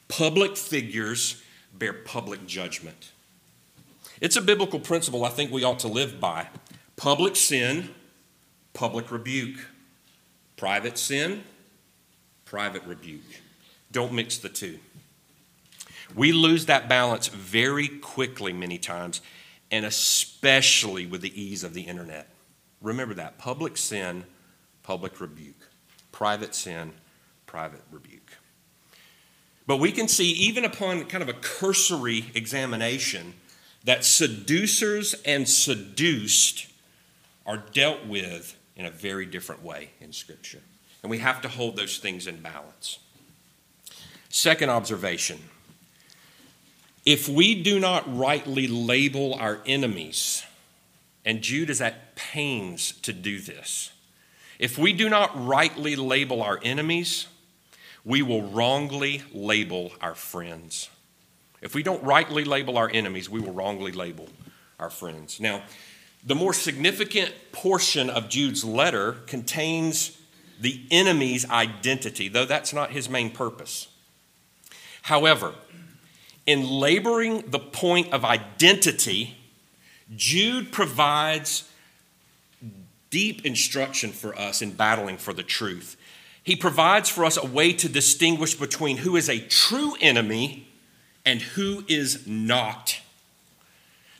Public 0.06 0.56
figures 0.56 1.40
bear 1.78 1.92
public 1.92 2.46
judgment. 2.46 3.12
It's 4.20 4.36
a 4.36 4.42
biblical 4.42 4.80
principle 4.80 5.24
I 5.24 5.30
think 5.30 5.50
we 5.50 5.64
ought 5.64 5.80
to 5.80 5.88
live 5.88 6.20
by. 6.20 6.48
Public 6.96 7.36
sin, 7.36 7.90
public 8.72 9.10
rebuke. 9.10 9.58
Private 10.56 10.96
sin, 10.96 11.42
private 12.44 12.84
rebuke. 12.84 13.42
Don't 13.90 14.12
mix 14.12 14.38
the 14.38 14.48
two. 14.48 14.78
We 16.14 16.32
lose 16.32 16.66
that 16.66 16.88
balance 16.88 17.28
very 17.28 17.88
quickly, 17.88 18.52
many 18.52 18.78
times, 18.78 19.20
and 19.70 19.84
especially 19.84 21.06
with 21.06 21.22
the 21.22 21.40
ease 21.40 21.64
of 21.64 21.74
the 21.74 21.82
internet. 21.82 22.28
Remember 22.80 23.14
that 23.14 23.38
public 23.38 23.76
sin, 23.76 24.24
public 24.82 25.20
rebuke. 25.20 25.68
Private 26.12 26.54
sin, 26.54 26.92
private 27.46 27.82
rebuke. 27.90 28.23
But 29.66 29.78
we 29.78 29.92
can 29.92 30.08
see, 30.08 30.30
even 30.32 30.64
upon 30.64 31.04
kind 31.06 31.22
of 31.22 31.28
a 31.28 31.34
cursory 31.34 32.26
examination, 32.34 33.34
that 33.84 34.04
seducers 34.04 35.14
and 35.24 35.48
seduced 35.48 36.66
are 37.46 37.58
dealt 37.58 38.06
with 38.06 38.56
in 38.76 38.86
a 38.86 38.90
very 38.90 39.26
different 39.26 39.62
way 39.62 39.90
in 40.00 40.12
Scripture. 40.12 40.60
And 41.02 41.10
we 41.10 41.18
have 41.18 41.42
to 41.42 41.48
hold 41.48 41.76
those 41.76 41.98
things 41.98 42.26
in 42.26 42.40
balance. 42.40 42.98
Second 44.28 44.70
observation 44.70 45.38
if 47.04 47.28
we 47.28 47.62
do 47.62 47.78
not 47.78 48.16
rightly 48.16 48.66
label 48.66 49.34
our 49.34 49.60
enemies, 49.66 50.42
and 51.24 51.42
Jude 51.42 51.68
is 51.68 51.82
at 51.82 52.16
pains 52.16 52.92
to 53.02 53.12
do 53.12 53.40
this, 53.40 53.92
if 54.58 54.78
we 54.78 54.94
do 54.94 55.10
not 55.10 55.30
rightly 55.46 55.96
label 55.96 56.42
our 56.42 56.58
enemies, 56.62 57.26
we 58.04 58.22
will 58.22 58.42
wrongly 58.42 59.22
label 59.32 59.92
our 60.00 60.14
friends. 60.14 60.90
If 61.62 61.74
we 61.74 61.82
don't 61.82 62.02
rightly 62.02 62.44
label 62.44 62.76
our 62.76 62.90
enemies, 62.92 63.30
we 63.30 63.40
will 63.40 63.52
wrongly 63.52 63.92
label 63.92 64.28
our 64.78 64.90
friends. 64.90 65.40
Now, 65.40 65.62
the 66.24 66.34
more 66.34 66.52
significant 66.52 67.32
portion 67.52 68.10
of 68.10 68.28
Jude's 68.28 68.64
letter 68.64 69.12
contains 69.26 70.20
the 70.60 70.82
enemy's 70.90 71.48
identity, 71.48 72.28
though 72.28 72.44
that's 72.44 72.72
not 72.72 72.90
his 72.90 73.08
main 73.08 73.30
purpose. 73.30 73.88
However, 75.02 75.54
in 76.46 76.68
laboring 76.68 77.44
the 77.50 77.58
point 77.58 78.12
of 78.12 78.24
identity, 78.24 79.36
Jude 80.14 80.72
provides 80.72 81.70
deep 83.10 83.44
instruction 83.46 84.12
for 84.12 84.38
us 84.38 84.60
in 84.60 84.72
battling 84.72 85.16
for 85.16 85.32
the 85.32 85.42
truth. 85.42 85.96
He 86.44 86.54
provides 86.54 87.08
for 87.08 87.24
us 87.24 87.36
a 87.36 87.46
way 87.46 87.72
to 87.72 87.88
distinguish 87.88 88.54
between 88.54 88.98
who 88.98 89.16
is 89.16 89.28
a 89.28 89.40
true 89.40 89.96
enemy 90.00 90.68
and 91.24 91.40
who 91.40 91.84
is 91.88 92.26
not. 92.26 93.00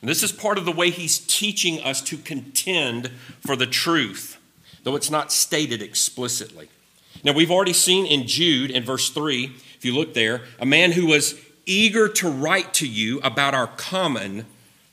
And 0.01 0.09
this 0.09 0.23
is 0.23 0.31
part 0.31 0.57
of 0.57 0.65
the 0.65 0.71
way 0.71 0.89
he's 0.89 1.19
teaching 1.19 1.79
us 1.81 2.01
to 2.01 2.17
contend 2.17 3.11
for 3.39 3.55
the 3.55 3.67
truth, 3.67 4.37
though 4.83 4.95
it's 4.95 5.11
not 5.11 5.31
stated 5.31 5.81
explicitly. 5.81 6.67
Now, 7.23 7.31
we've 7.31 7.51
already 7.51 7.73
seen 7.73 8.05
in 8.05 8.27
Jude, 8.27 8.71
in 8.71 8.83
verse 8.83 9.09
3, 9.09 9.45
if 9.77 9.85
you 9.85 9.95
look 9.95 10.13
there, 10.13 10.41
a 10.59 10.65
man 10.65 10.91
who 10.91 11.05
was 11.07 11.39
eager 11.65 12.07
to 12.07 12.29
write 12.29 12.73
to 12.75 12.87
you 12.87 13.19
about 13.21 13.53
our 13.53 13.67
common 13.67 14.45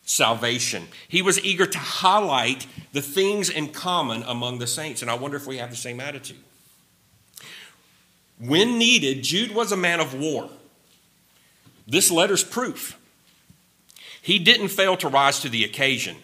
salvation. 0.04 0.88
He 1.08 1.22
was 1.22 1.42
eager 1.44 1.66
to 1.66 1.78
highlight 1.78 2.66
the 2.92 3.02
things 3.02 3.48
in 3.48 3.68
common 3.68 4.22
among 4.22 4.58
the 4.58 4.66
saints. 4.66 5.02
And 5.02 5.10
I 5.10 5.14
wonder 5.14 5.36
if 5.36 5.46
we 5.46 5.58
have 5.58 5.70
the 5.70 5.76
same 5.76 6.00
attitude. 6.00 6.38
When 8.42 8.76
needed, 8.76 9.22
Jude 9.22 9.54
was 9.54 9.70
a 9.70 9.76
man 9.76 10.00
of 10.00 10.14
war. 10.14 10.50
This 11.86 12.10
letter's 12.10 12.42
proof. 12.42 12.98
He 14.20 14.40
didn't 14.40 14.68
fail 14.68 14.96
to 14.96 15.08
rise 15.08 15.38
to 15.40 15.48
the 15.48 15.62
occasion, 15.62 16.16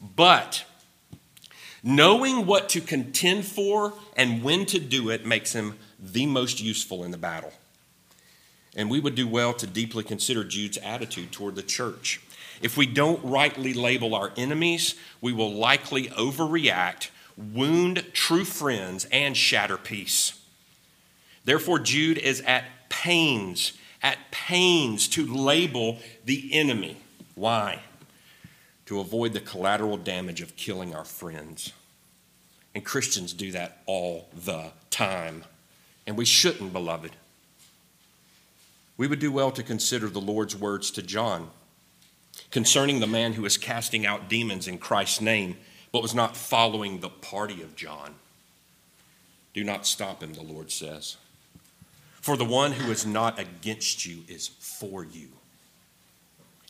but 0.00 0.64
knowing 1.82 2.46
what 2.46 2.68
to 2.68 2.80
contend 2.80 3.46
for 3.46 3.94
and 4.16 4.44
when 4.44 4.64
to 4.66 4.78
do 4.78 5.10
it 5.10 5.26
makes 5.26 5.54
him 5.54 5.76
the 5.98 6.26
most 6.26 6.60
useful 6.60 7.02
in 7.02 7.10
the 7.10 7.18
battle. 7.18 7.52
And 8.76 8.88
we 8.88 9.00
would 9.00 9.16
do 9.16 9.26
well 9.26 9.52
to 9.54 9.66
deeply 9.66 10.04
consider 10.04 10.44
Jude's 10.44 10.78
attitude 10.78 11.32
toward 11.32 11.56
the 11.56 11.62
church. 11.64 12.20
If 12.62 12.76
we 12.76 12.86
don't 12.86 13.24
rightly 13.24 13.74
label 13.74 14.14
our 14.14 14.32
enemies, 14.36 14.94
we 15.20 15.32
will 15.32 15.52
likely 15.52 16.04
overreact, 16.10 17.10
wound 17.36 18.06
true 18.12 18.44
friends, 18.44 19.06
and 19.10 19.36
shatter 19.36 19.76
peace. 19.76 20.35
Therefore, 21.46 21.78
Jude 21.78 22.18
is 22.18 22.42
at 22.42 22.64
pains, 22.90 23.72
at 24.02 24.18
pains 24.30 25.08
to 25.08 25.24
label 25.24 25.98
the 26.26 26.52
enemy. 26.52 26.98
Why? 27.34 27.80
To 28.84 29.00
avoid 29.00 29.32
the 29.32 29.40
collateral 29.40 29.96
damage 29.96 30.42
of 30.42 30.56
killing 30.56 30.94
our 30.94 31.06
friends. 31.06 31.72
And 32.74 32.84
Christians 32.84 33.32
do 33.32 33.50
that 33.52 33.78
all 33.86 34.28
the 34.44 34.72
time. 34.90 35.44
And 36.06 36.18
we 36.18 36.26
shouldn't, 36.26 36.74
beloved 36.74 37.12
we 38.96 39.06
would 39.06 39.18
do 39.18 39.32
well 39.32 39.50
to 39.50 39.62
consider 39.62 40.08
the 40.08 40.20
Lord's 40.20 40.56
words 40.56 40.90
to 40.92 41.02
John 41.02 41.50
concerning 42.50 43.00
the 43.00 43.06
man 43.06 43.34
who 43.34 43.42
was 43.42 43.58
casting 43.58 44.06
out 44.06 44.28
demons 44.28 44.68
in 44.68 44.78
Christ's 44.78 45.20
name, 45.20 45.56
but 45.92 46.02
was 46.02 46.14
not 46.14 46.36
following 46.36 47.00
the 47.00 47.08
party 47.08 47.62
of 47.62 47.76
John. 47.76 48.14
Do 49.52 49.64
not 49.64 49.86
stop 49.86 50.22
him, 50.22 50.34
the 50.34 50.42
Lord 50.42 50.70
says. 50.70 51.16
For 52.26 52.36
the 52.36 52.44
one 52.44 52.72
who 52.72 52.90
is 52.90 53.06
not 53.06 53.38
against 53.38 54.04
you 54.04 54.24
is 54.26 54.48
for 54.48 55.04
you. 55.04 55.28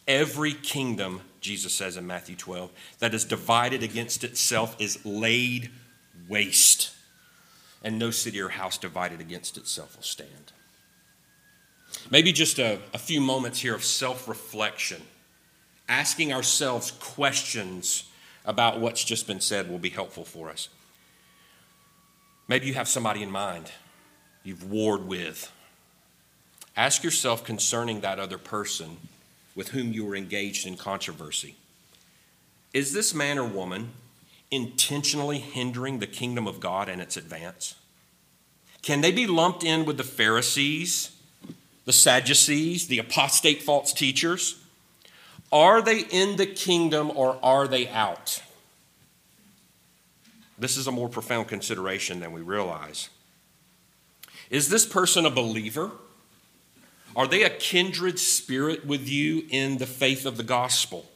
Every 0.06 0.52
kingdom, 0.52 1.22
Jesus 1.40 1.72
says 1.72 1.96
in 1.96 2.06
Matthew 2.06 2.36
12, 2.36 2.70
that 2.98 3.14
is 3.14 3.24
divided 3.24 3.82
against 3.82 4.22
itself 4.22 4.76
is 4.78 5.02
laid 5.06 5.70
waste, 6.28 6.92
and 7.82 7.98
no 7.98 8.10
city 8.10 8.38
or 8.38 8.50
house 8.50 8.76
divided 8.76 9.18
against 9.22 9.56
itself 9.56 9.96
will 9.96 10.02
stand. 10.02 10.52
Maybe 12.10 12.32
just 12.32 12.58
a, 12.58 12.78
a 12.92 12.98
few 12.98 13.22
moments 13.22 13.60
here 13.60 13.74
of 13.74 13.82
self 13.82 14.28
reflection, 14.28 15.00
asking 15.88 16.34
ourselves 16.34 16.90
questions 16.90 18.10
about 18.44 18.78
what's 18.78 19.02
just 19.02 19.26
been 19.26 19.40
said 19.40 19.70
will 19.70 19.78
be 19.78 19.88
helpful 19.88 20.26
for 20.26 20.50
us. 20.50 20.68
Maybe 22.46 22.66
you 22.66 22.74
have 22.74 22.88
somebody 22.88 23.22
in 23.22 23.30
mind 23.30 23.72
you've 24.46 24.70
warred 24.70 25.06
with. 25.06 25.52
Ask 26.76 27.02
yourself 27.02 27.44
concerning 27.44 28.00
that 28.00 28.18
other 28.18 28.38
person 28.38 28.98
with 29.54 29.68
whom 29.68 29.92
you 29.92 30.04
were 30.04 30.16
engaged 30.16 30.66
in 30.66 30.76
controversy 30.76 31.56
Is 32.74 32.92
this 32.92 33.14
man 33.14 33.38
or 33.38 33.46
woman 33.46 33.90
intentionally 34.50 35.38
hindering 35.38 35.98
the 35.98 36.06
kingdom 36.06 36.46
of 36.46 36.60
God 36.60 36.88
and 36.88 37.00
its 37.00 37.16
advance? 37.16 37.74
Can 38.82 39.00
they 39.00 39.10
be 39.10 39.26
lumped 39.26 39.64
in 39.64 39.84
with 39.84 39.96
the 39.96 40.04
Pharisees 40.04 41.10
the 41.86 41.92
Sadducees, 41.92 42.88
the 42.88 42.98
apostate 42.98 43.62
false 43.62 43.92
teachers? 43.92 44.56
Are 45.50 45.80
they 45.80 46.00
in 46.00 46.36
the 46.36 46.46
kingdom 46.46 47.10
or 47.14 47.38
are 47.42 47.66
they 47.66 47.88
out? 47.88 48.42
This 50.58 50.76
is 50.76 50.86
a 50.86 50.92
more 50.92 51.08
profound 51.08 51.48
consideration 51.48 52.20
than 52.20 52.32
we 52.32 52.40
realize. 52.40 53.08
Is 54.50 54.68
this 54.68 54.86
person 54.86 55.26
a 55.26 55.30
believer? 55.30 55.92
Are 57.14 57.26
they 57.26 57.42
a 57.42 57.50
kindred 57.50 58.18
spirit 58.18 58.86
with 58.86 59.08
you 59.08 59.46
in 59.48 59.78
the 59.78 59.86
faith 59.86 60.26
of 60.26 60.36
the 60.36 60.42
gospel? 60.42 61.06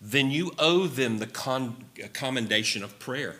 Then 0.00 0.30
you 0.30 0.52
owe 0.58 0.86
them 0.86 1.18
the 1.18 1.26
con- 1.26 1.86
uh, 2.02 2.08
commendation 2.12 2.84
of 2.84 2.98
prayer. 2.98 3.36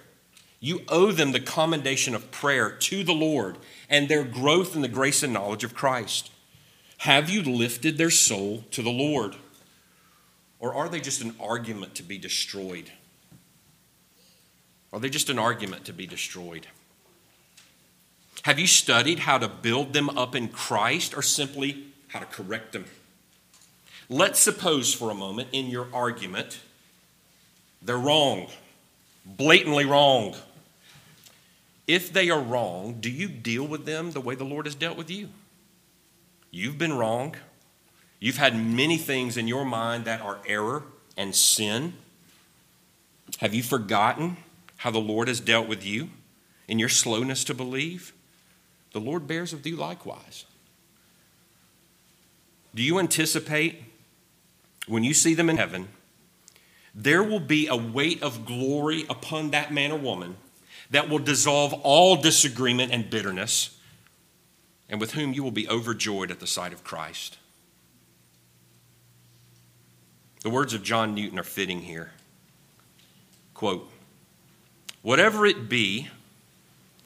You 0.61 0.83
owe 0.89 1.13
them 1.13 1.33
the 1.33 1.41
commendation 1.41 2.15
of 2.15 2.31
prayer 2.31 2.71
to 2.71 3.05
the 3.05 3.13
Lord 3.13 3.59
and 3.89 4.09
their 4.09 4.25
growth 4.25 4.75
in 4.75 4.83
the 4.83 4.89
grace 4.89 5.23
and 5.23 5.33
knowledge 5.33 5.63
of 5.63 5.75
Christ. 5.75 6.31
Have 6.99 7.31
you 7.31 7.43
lifted 7.43 7.97
their 7.97 8.11
soul 8.11 8.65
to 8.73 8.83
the 8.83 8.91
Lord? 8.91 9.37
Or 10.59 10.75
are 10.75 10.89
they 10.89 11.01
just 11.01 11.23
an 11.23 11.37
argument 11.39 11.95
to 11.97 12.03
be 12.03 12.19
destroyed? 12.19 12.91
Are 14.93 14.99
they 14.99 15.11
just 15.11 15.31
an 15.31 15.39
argument 15.39 15.85
to 15.85 15.93
be 15.93 16.07
destroyed? 16.07 16.67
Have 18.49 18.59
you 18.59 18.67
studied 18.67 19.19
how 19.19 19.37
to 19.37 19.47
build 19.47 19.93
them 19.93 20.09
up 20.09 20.35
in 20.35 20.49
Christ 20.49 21.15
or 21.15 21.21
simply 21.21 21.85
how 22.07 22.21
to 22.21 22.25
correct 22.25 22.73
them? 22.73 22.87
Let's 24.09 24.41
suppose 24.41 24.95
for 24.95 25.11
a 25.11 25.15
moment 25.15 25.51
in 25.53 25.67
your 25.67 25.87
argument 25.93 26.59
They're 27.83 27.99
wrong, 27.99 28.47
blatantly 29.27 29.85
wrong. 29.85 30.35
If 31.87 32.11
they 32.11 32.31
are 32.31 32.41
wrong, 32.41 32.97
do 33.01 33.11
you 33.11 33.29
deal 33.29 33.67
with 33.67 33.85
them 33.85 34.13
the 34.13 34.21
way 34.23 34.35
the 34.35 34.45
Lord 34.45 34.65
has 34.65 34.75
dealt 34.75 34.97
with 34.97 35.11
you? 35.11 35.29
You've 36.51 36.79
been 36.79 36.95
wrong. 36.95 37.37
You've 38.19 38.39
had 38.39 38.57
many 38.57 38.97
things 38.97 39.37
in 39.37 39.47
your 39.47 39.67
mind 39.67 40.07
that 40.07 40.23
are 40.23 40.39
error 40.47 40.85
and 41.19 41.35
sin. 41.35 41.93
Have 43.41 43.53
you 43.53 43.63
forgotten 43.63 44.39
how 44.79 44.91
the 44.91 45.01
Lord 45.01 45.29
has 45.29 45.39
dealt 45.39 45.69
with 45.69 45.85
you 45.85 46.09
in 46.67 46.79
your 46.79 46.89
slowness 46.89 47.45
to 47.45 47.53
believe? 47.53 48.15
The 48.93 49.01
Lord 49.01 49.27
bears 49.27 49.53
with 49.53 49.67
you 49.67 49.77
likewise. 49.77 50.45
Do 52.75 52.83
you 52.83 52.99
anticipate 52.99 53.83
when 54.87 55.05
you 55.05 55.15
see 55.15 55.35
them 55.35 55.51
in 55.51 55.57
heaven, 55.57 55.89
there 56.95 57.23
will 57.23 57.41
be 57.41 57.69
a 57.69 57.77
weight 57.77 58.23
of 58.23 58.47
glory 58.47 59.05
upon 59.09 59.51
that 59.51 59.73
man 59.73 59.93
or 59.93 59.99
woman 59.99 60.37
that 60.91 61.09
will 61.09 61.19
dissolve 61.19 61.73
all 61.75 62.17
disagreement 62.17 62.93
and 62.93 63.11
bitterness, 63.11 63.79
and 64.89 65.01
with 65.01 65.13
whom 65.13 65.33
you 65.33 65.43
will 65.43 65.51
be 65.51 65.69
overjoyed 65.69 66.31
at 66.31 66.41
the 66.41 66.47
sight 66.47 66.73
of 66.73 66.83
Christ? 66.83 67.37
The 70.43 70.51
words 70.51 70.73
of 70.73 70.83
John 70.83 71.15
Newton 71.15 71.39
are 71.39 71.45
fitting 71.45 71.83
here. 71.83 72.13
Quote, 73.55 73.91
Whatever 75.03 75.47
it 75.47 75.69
be 75.69 76.09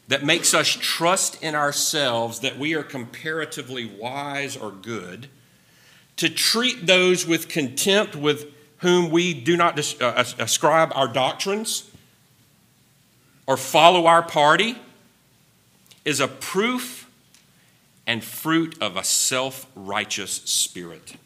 that 0.08 0.24
makes 0.24 0.52
us 0.52 0.68
trust 0.68 1.42
in 1.42 1.54
ourselves 1.54 2.40
that 2.40 2.58
we 2.58 2.74
are 2.74 2.82
comparatively 2.82 3.86
wise 3.86 4.56
or 4.56 4.70
good, 4.70 5.28
to 6.16 6.28
treat 6.28 6.86
those 6.86 7.26
with 7.26 7.48
contempt 7.48 8.14
with 8.14 8.52
whom 8.78 9.10
we 9.10 9.32
do 9.32 9.56
not 9.56 9.78
uh, 10.02 10.24
ascribe 10.38 10.92
our 10.94 11.08
doctrines 11.08 11.88
or 13.46 13.56
follow 13.56 14.06
our 14.06 14.22
party 14.22 14.76
is 16.04 16.20
a 16.20 16.28
proof 16.28 17.08
and 18.06 18.22
fruit 18.22 18.80
of 18.82 18.96
a 18.96 19.04
self 19.04 19.66
righteous 19.74 20.32
spirit. 20.32 21.16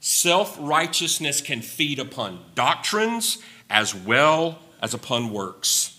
Self 0.00 0.56
righteousness 0.60 1.40
can 1.40 1.62
feed 1.62 1.98
upon 1.98 2.40
doctrines 2.54 3.38
as 3.70 3.94
well 3.94 4.58
as 4.82 4.94
upon 4.94 5.32
works. 5.32 5.93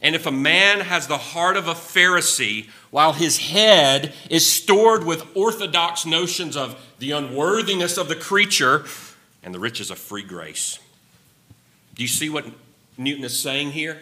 And 0.00 0.14
if 0.14 0.26
a 0.26 0.32
man 0.32 0.80
has 0.80 1.06
the 1.06 1.18
heart 1.18 1.56
of 1.56 1.66
a 1.66 1.74
Pharisee 1.74 2.68
while 2.90 3.12
his 3.12 3.38
head 3.38 4.14
is 4.30 4.50
stored 4.50 5.04
with 5.04 5.26
orthodox 5.36 6.06
notions 6.06 6.56
of 6.56 6.80
the 6.98 7.10
unworthiness 7.12 7.98
of 7.98 8.08
the 8.08 8.14
creature 8.14 8.84
and 9.42 9.54
the 9.54 9.58
riches 9.58 9.90
of 9.90 9.98
free 9.98 10.22
grace, 10.22 10.78
do 11.94 12.02
you 12.02 12.08
see 12.08 12.30
what 12.30 12.46
Newton 12.96 13.24
is 13.24 13.38
saying 13.38 13.72
here? 13.72 13.98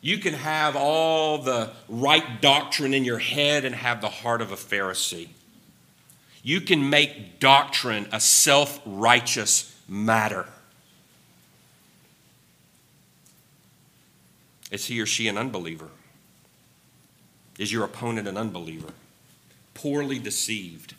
You 0.00 0.16
can 0.16 0.32
have 0.32 0.76
all 0.76 1.38
the 1.38 1.70
right 1.88 2.40
doctrine 2.40 2.94
in 2.94 3.04
your 3.04 3.18
head 3.18 3.66
and 3.66 3.74
have 3.74 4.00
the 4.00 4.08
heart 4.08 4.40
of 4.40 4.50
a 4.50 4.56
Pharisee. 4.56 5.28
You 6.42 6.62
can 6.62 6.88
make 6.88 7.38
doctrine 7.38 8.08
a 8.12 8.18
self 8.18 8.80
righteous 8.86 9.78
matter. 9.86 10.46
Is 14.70 14.86
he 14.86 15.00
or 15.00 15.06
she 15.06 15.28
an 15.28 15.36
unbeliever? 15.36 15.88
Is 17.58 17.72
your 17.72 17.84
opponent 17.84 18.28
an 18.28 18.36
unbeliever? 18.36 18.92
Poorly 19.74 20.18
deceived 20.18 20.94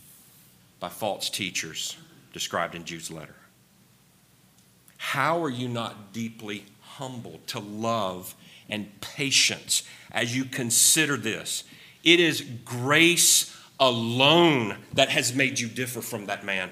by 0.80 0.90
false 0.90 1.30
teachers 1.30 1.98
described 2.34 2.76
in 2.76 2.86
Jude's 2.86 3.12
letter. 3.12 3.36
How 4.98 5.44
are 5.44 5.50
you 5.50 5.68
not 5.68 6.14
deeply 6.14 6.66
humbled 6.82 7.48
to 7.48 7.60
love 7.60 8.36
and 8.70 9.02
patience 9.02 9.84
as 10.12 10.36
you 10.36 10.46
consider 10.46 11.18
this? 11.18 11.64
It 12.04 12.20
is 12.20 12.42
grace 12.66 13.58
alone 13.80 14.78
that 14.94 15.10
has 15.10 15.34
made 15.34 15.60
you 15.60 15.68
differ 15.68 16.02
from 16.02 16.28
that 16.28 16.46
man. 16.46 16.70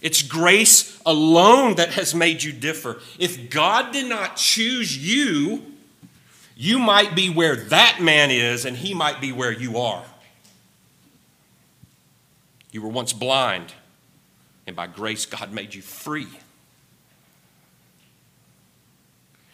It's 0.00 0.22
grace 0.22 1.00
alone 1.06 1.76
that 1.76 1.90
has 1.90 2.14
made 2.14 2.42
you 2.42 2.52
differ. 2.52 3.00
If 3.18 3.50
God 3.50 3.92
did 3.92 4.08
not 4.08 4.36
choose 4.36 4.96
you, 4.96 5.71
you 6.56 6.78
might 6.78 7.14
be 7.14 7.30
where 7.30 7.56
that 7.56 7.98
man 8.00 8.30
is, 8.30 8.64
and 8.64 8.76
he 8.76 8.94
might 8.94 9.20
be 9.20 9.32
where 9.32 9.52
you 9.52 9.78
are. 9.78 10.04
You 12.70 12.82
were 12.82 12.88
once 12.88 13.12
blind, 13.12 13.74
and 14.66 14.74
by 14.74 14.86
grace, 14.86 15.26
God 15.26 15.52
made 15.52 15.74
you 15.74 15.82
free. 15.82 16.28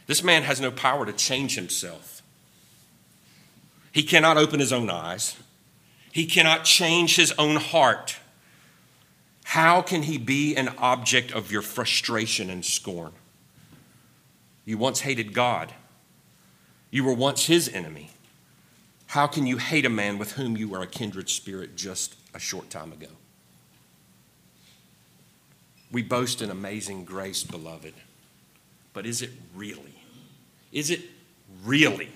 This 0.06 0.22
man 0.22 0.42
has 0.44 0.61
no 0.61 0.70
power 0.70 1.04
to 1.04 1.12
change 1.12 1.54
himself. 1.54 2.22
He 3.92 4.02
cannot 4.02 4.37
open 4.37 4.61
his 4.61 4.72
own 4.72 4.88
eyes. 4.88 5.37
He 6.12 6.26
cannot 6.26 6.64
change 6.64 7.16
his 7.16 7.32
own 7.32 7.56
heart. 7.56 8.16
How 9.44 9.82
can 9.82 10.02
he 10.02 10.18
be 10.18 10.56
an 10.56 10.68
object 10.78 11.32
of 11.32 11.50
your 11.50 11.62
frustration 11.62 12.50
and 12.50 12.64
scorn? 12.64 13.12
You 14.64 14.78
once 14.78 15.00
hated 15.00 15.32
God. 15.32 15.74
You 16.90 17.05
were 17.05 17.12
once 17.12 17.46
his 17.46 17.68
enemy. 17.68 18.11
How 19.09 19.27
can 19.27 19.46
you 19.46 19.57
hate 19.57 19.87
a 19.87 19.90
man 19.90 20.18
with 20.18 20.33
whom 20.33 20.57
you 20.57 20.68
were 20.68 20.83
a 20.83 20.87
kindred 20.87 21.29
spirit 21.29 21.77
just 21.77 22.16
a 22.35 22.38
short 22.38 22.70
time 22.70 22.92
ago? 22.92 23.09
We 25.90 26.03
boast 26.03 26.42
an 26.42 26.51
amazing 26.51 27.05
grace, 27.05 27.42
beloved. 27.42 27.94
But 28.92 29.07
is 29.07 29.22
it 29.22 29.31
really? 29.55 29.94
Is 30.72 30.90
it 30.90 31.01
really 31.64 32.11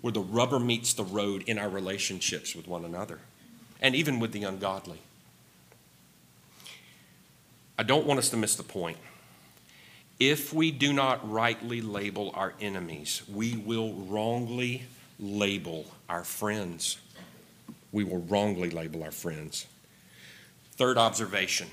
where 0.00 0.12
the 0.12 0.20
rubber 0.20 0.58
meets 0.58 0.92
the 0.92 1.04
road 1.04 1.42
in 1.46 1.58
our 1.58 1.68
relationships 1.68 2.54
with 2.54 2.68
one 2.68 2.84
another 2.84 3.18
and 3.80 3.94
even 3.94 4.20
with 4.20 4.32
the 4.32 4.44
ungodly. 4.44 4.98
I 7.76 7.82
don't 7.82 8.06
want 8.06 8.18
us 8.18 8.28
to 8.30 8.36
miss 8.36 8.56
the 8.56 8.62
point. 8.62 8.96
If 10.18 10.52
we 10.52 10.72
do 10.72 10.92
not 10.92 11.30
rightly 11.30 11.80
label 11.80 12.32
our 12.34 12.54
enemies, 12.60 13.22
we 13.32 13.56
will 13.56 13.92
wrongly 13.92 14.82
label 15.20 15.86
our 16.08 16.24
friends. 16.24 16.98
We 17.92 18.02
will 18.02 18.22
wrongly 18.22 18.70
label 18.70 19.04
our 19.04 19.12
friends. 19.12 19.66
Third 20.72 20.98
observation, 20.98 21.68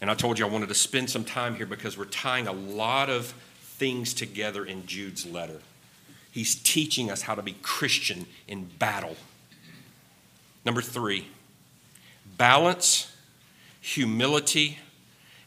and 0.00 0.10
I 0.10 0.14
told 0.14 0.38
you 0.38 0.46
I 0.46 0.50
wanted 0.50 0.68
to 0.68 0.74
spend 0.74 1.08
some 1.08 1.24
time 1.24 1.54
here 1.54 1.66
because 1.66 1.96
we're 1.96 2.04
tying 2.06 2.46
a 2.46 2.52
lot 2.52 3.08
of 3.08 3.26
things 3.60 4.12
together 4.12 4.64
in 4.64 4.86
Jude's 4.86 5.26
letter. 5.26 5.60
He's 6.30 6.54
teaching 6.54 7.10
us 7.10 7.22
how 7.22 7.34
to 7.34 7.42
be 7.42 7.56
Christian 7.62 8.26
in 8.48 8.64
battle. 8.78 9.16
Number 10.64 10.82
three, 10.82 11.28
balance, 12.36 13.14
humility, 13.80 14.78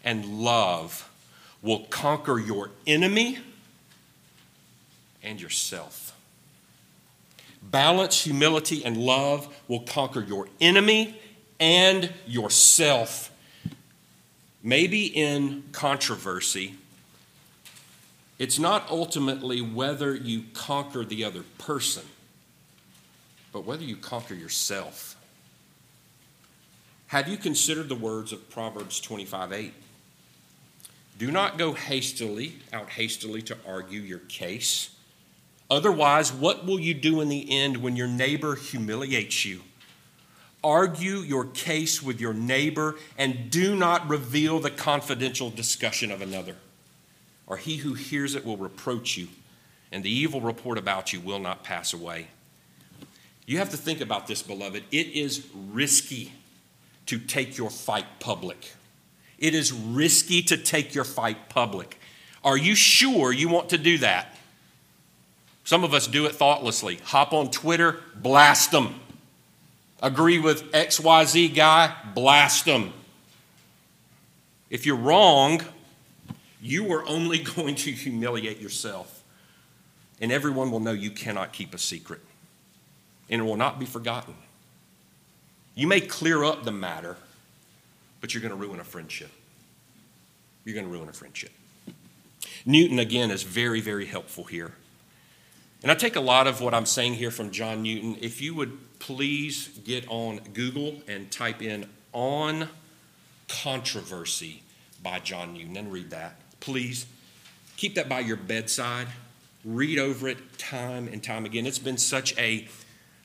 and 0.03 0.25
love 0.43 1.09
will 1.61 1.85
conquer 1.85 2.39
your 2.39 2.71
enemy 2.85 3.39
and 5.23 5.41
yourself. 5.41 6.15
Balance, 7.61 8.23
humility, 8.23 8.85
and 8.85 8.97
love 8.97 9.53
will 9.67 9.81
conquer 9.81 10.21
your 10.21 10.47
enemy 10.61 11.19
and 11.59 12.11
yourself. 12.25 13.31
Maybe 14.63 15.05
in 15.07 15.63
controversy, 15.71 16.75
it's 18.39 18.59
not 18.59 18.89
ultimately 18.89 19.61
whether 19.61 20.15
you 20.15 20.43
conquer 20.53 21.03
the 21.03 21.23
other 21.23 21.43
person, 21.57 22.03
but 23.51 23.65
whether 23.65 23.83
you 23.83 23.95
conquer 23.95 24.35
yourself. 24.35 25.15
Have 27.07 27.27
you 27.27 27.37
considered 27.37 27.89
the 27.89 27.95
words 27.95 28.31
of 28.31 28.49
Proverbs 28.49 28.99
25 28.99 29.53
8? 29.53 29.73
Do 31.17 31.31
not 31.31 31.57
go 31.57 31.73
hastily, 31.73 32.59
out 32.71 32.89
hastily 32.89 33.41
to 33.43 33.57
argue 33.67 34.01
your 34.01 34.19
case. 34.19 34.91
Otherwise, 35.69 36.31
what 36.31 36.65
will 36.65 36.79
you 36.79 36.93
do 36.93 37.21
in 37.21 37.29
the 37.29 37.51
end 37.51 37.77
when 37.77 37.95
your 37.95 38.07
neighbor 38.07 38.55
humiliates 38.55 39.43
you? 39.43 39.61
Argue 40.63 41.17
your 41.17 41.45
case 41.45 42.01
with 42.01 42.21
your 42.21 42.33
neighbor 42.33 42.95
and 43.17 43.49
do 43.49 43.75
not 43.75 44.07
reveal 44.07 44.59
the 44.59 44.69
confidential 44.69 45.49
discussion 45.49 46.11
of 46.11 46.21
another 46.21 46.55
or 47.47 47.55
he 47.55 47.77
who 47.77 47.93
hears 47.93 48.35
it 48.35 48.45
will 48.45 48.57
reproach 48.57 49.17
you, 49.17 49.29
and 49.91 50.03
the 50.03 50.11
evil 50.11 50.41
report 50.41 50.77
about 50.77 51.13
you 51.13 51.21
will 51.21 51.39
not 51.39 51.63
pass 51.63 51.93
away. 51.93 52.27
You 53.45 53.57
have 53.59 53.69
to 53.69 53.77
think 53.77 54.01
about 54.01 54.27
this, 54.27 54.43
beloved. 54.43 54.83
It 54.91 55.07
is 55.07 55.47
risky 55.55 56.33
to 57.05 57.17
take 57.17 57.57
your 57.57 57.69
fight 57.69 58.05
public. 58.19 58.73
It 59.37 59.53
is 59.53 59.71
risky 59.71 60.41
to 60.43 60.57
take 60.57 60.95
your 60.95 61.03
fight 61.03 61.49
public. 61.49 61.99
Are 62.43 62.57
you 62.57 62.75
sure 62.75 63.31
you 63.31 63.49
want 63.49 63.69
to 63.69 63.77
do 63.77 63.97
that? 63.99 64.35
Some 65.63 65.83
of 65.83 65.93
us 65.93 66.07
do 66.07 66.25
it 66.25 66.35
thoughtlessly. 66.35 66.99
Hop 67.05 67.33
on 67.33 67.51
Twitter, 67.51 67.99
blast 68.15 68.71
them. 68.71 69.01
Agree 70.01 70.39
with 70.39 70.71
XYZ 70.71 71.53
guy, 71.53 71.93
blast 72.15 72.65
them. 72.65 72.93
If 74.69 74.85
you're 74.85 74.95
wrong, 74.95 75.61
you 76.61 76.91
are 76.93 77.05
only 77.07 77.39
going 77.55 77.75
to 77.75 77.91
humiliate 77.91 78.59
yourself. 78.59 79.23
And 80.21 80.31
everyone 80.31 80.71
will 80.71 80.79
know 80.79 80.93
you 80.93 81.11
cannot 81.11 81.53
keep 81.53 81.73
a 81.73 81.77
secret, 81.77 82.21
and 83.29 83.41
it 83.41 83.43
will 83.43 83.57
not 83.57 83.77
be 83.79 83.85
forgotten. 83.85 84.33
You 85.75 85.85
may 85.85 86.01
clear 86.01 86.43
up 86.43 86.63
the 86.63 86.71
matter, 86.71 87.17
but 88.21 88.33
you're 88.33 88.41
going 88.41 88.51
to 88.51 88.57
ruin 88.57 88.79
a 88.79 88.83
friendship. 88.83 89.31
You're 90.65 90.75
going 90.75 90.87
to 90.87 90.91
ruin 90.91 91.09
a 91.09 91.13
friendship. 91.13 91.51
Newton, 92.65 92.99
again, 92.99 93.31
is 93.31 93.43
very, 93.43 93.81
very 93.81 94.05
helpful 94.05 94.43
here. 94.43 94.73
And 95.83 95.91
I 95.91 95.95
take 95.95 96.15
a 96.15 96.21
lot 96.21 96.47
of 96.47 96.59
what 96.59 96.73
I'm 96.73 96.85
saying 96.85 97.15
here 97.15 97.31
from 97.31 97.51
John 97.51 97.83
Newton. 97.83 98.17
If 98.19 98.41
you 98.41 98.55
would 98.55 98.99
please 98.99 99.67
get 99.85 100.05
on 100.09 100.39
Google 100.53 101.01
and 101.07 101.31
type 101.31 101.61
in 101.61 101.87
on 102.13 102.67
controversy 103.47 104.63
by 105.01 105.19
John 105.19 105.53
Newton 105.53 105.77
and 105.77 105.91
read 105.91 106.09
that. 106.09 106.35
Please 106.59 107.05
keep 107.77 107.95
that 107.95 108.09
by 108.09 108.19
your 108.19 108.37
bedside. 108.37 109.07
Read 109.63 109.99
over 109.99 110.27
it 110.27 110.57
time 110.57 111.07
and 111.07 111.23
time 111.23 111.45
again. 111.45 111.65
It's 111.65 111.79
been 111.79 111.97
such 111.97 112.37
a 112.37 112.67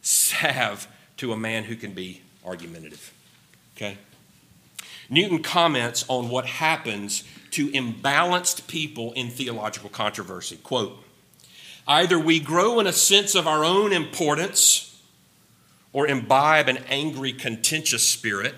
salve 0.03 0.87
to 1.17 1.33
a 1.33 1.37
man 1.37 1.65
who 1.65 1.77
can 1.77 1.93
be 1.93 2.23
argumentative. 2.45 3.13
Okay? 3.77 3.97
Newton 5.09 5.43
comments 5.43 6.05
on 6.09 6.29
what 6.29 6.47
happens 6.47 7.25
to 7.53 7.69
imbalanced 7.69 8.67
people 8.67 9.13
in 9.13 9.29
theological 9.29 9.91
controversy. 9.91 10.57
Quote 10.57 10.99
Either 11.87 12.19
we 12.19 12.41
grow 12.41 12.81
in 12.81 12.87
a 12.87 12.93
sense 12.93 13.35
of 13.35 13.47
our 13.47 13.65
own 13.65 13.93
importance 13.93 15.01
or 15.93 16.07
imbibe 16.07 16.69
an 16.69 16.79
angry, 16.89 17.33
contentious 17.33 18.07
spirit, 18.09 18.55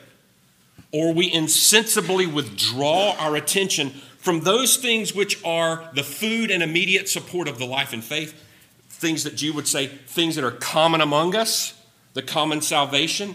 or 0.93 1.13
we 1.13 1.33
insensibly 1.33 2.27
withdraw 2.27 3.17
our 3.19 3.35
attention 3.35 3.91
from 4.19 4.41
those 4.41 4.77
things 4.77 5.15
which 5.15 5.43
are 5.45 5.91
the 5.95 6.05
food 6.05 6.51
and 6.51 6.63
immediate 6.63 7.09
support 7.09 7.49
of 7.49 7.59
the 7.59 7.67
life 7.67 7.93
and 7.93 8.05
faith, 8.05 8.41
things 8.89 9.25
that 9.25 9.37
Jude 9.37 9.57
would 9.57 9.69
say, 9.69 9.87
things 9.87 10.37
that 10.37 10.45
are 10.45 10.53
common 10.53 11.01
among 11.01 11.35
us, 11.35 11.75
the 12.13 12.23
common 12.23 12.61
salvation, 12.61 13.35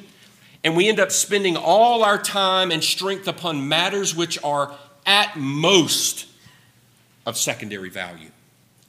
and 0.63 0.75
we 0.75 0.89
end 0.89 0.99
up 0.99 1.11
spending 1.11 1.55
all 1.55 2.03
our 2.03 2.17
time 2.17 2.71
and 2.71 2.83
strength 2.83 3.27
upon 3.27 3.67
matters 3.67 4.15
which 4.15 4.41
are 4.43 4.75
at 5.05 5.37
most 5.37 6.27
of 7.25 7.37
secondary 7.37 7.89
value. 7.89 8.29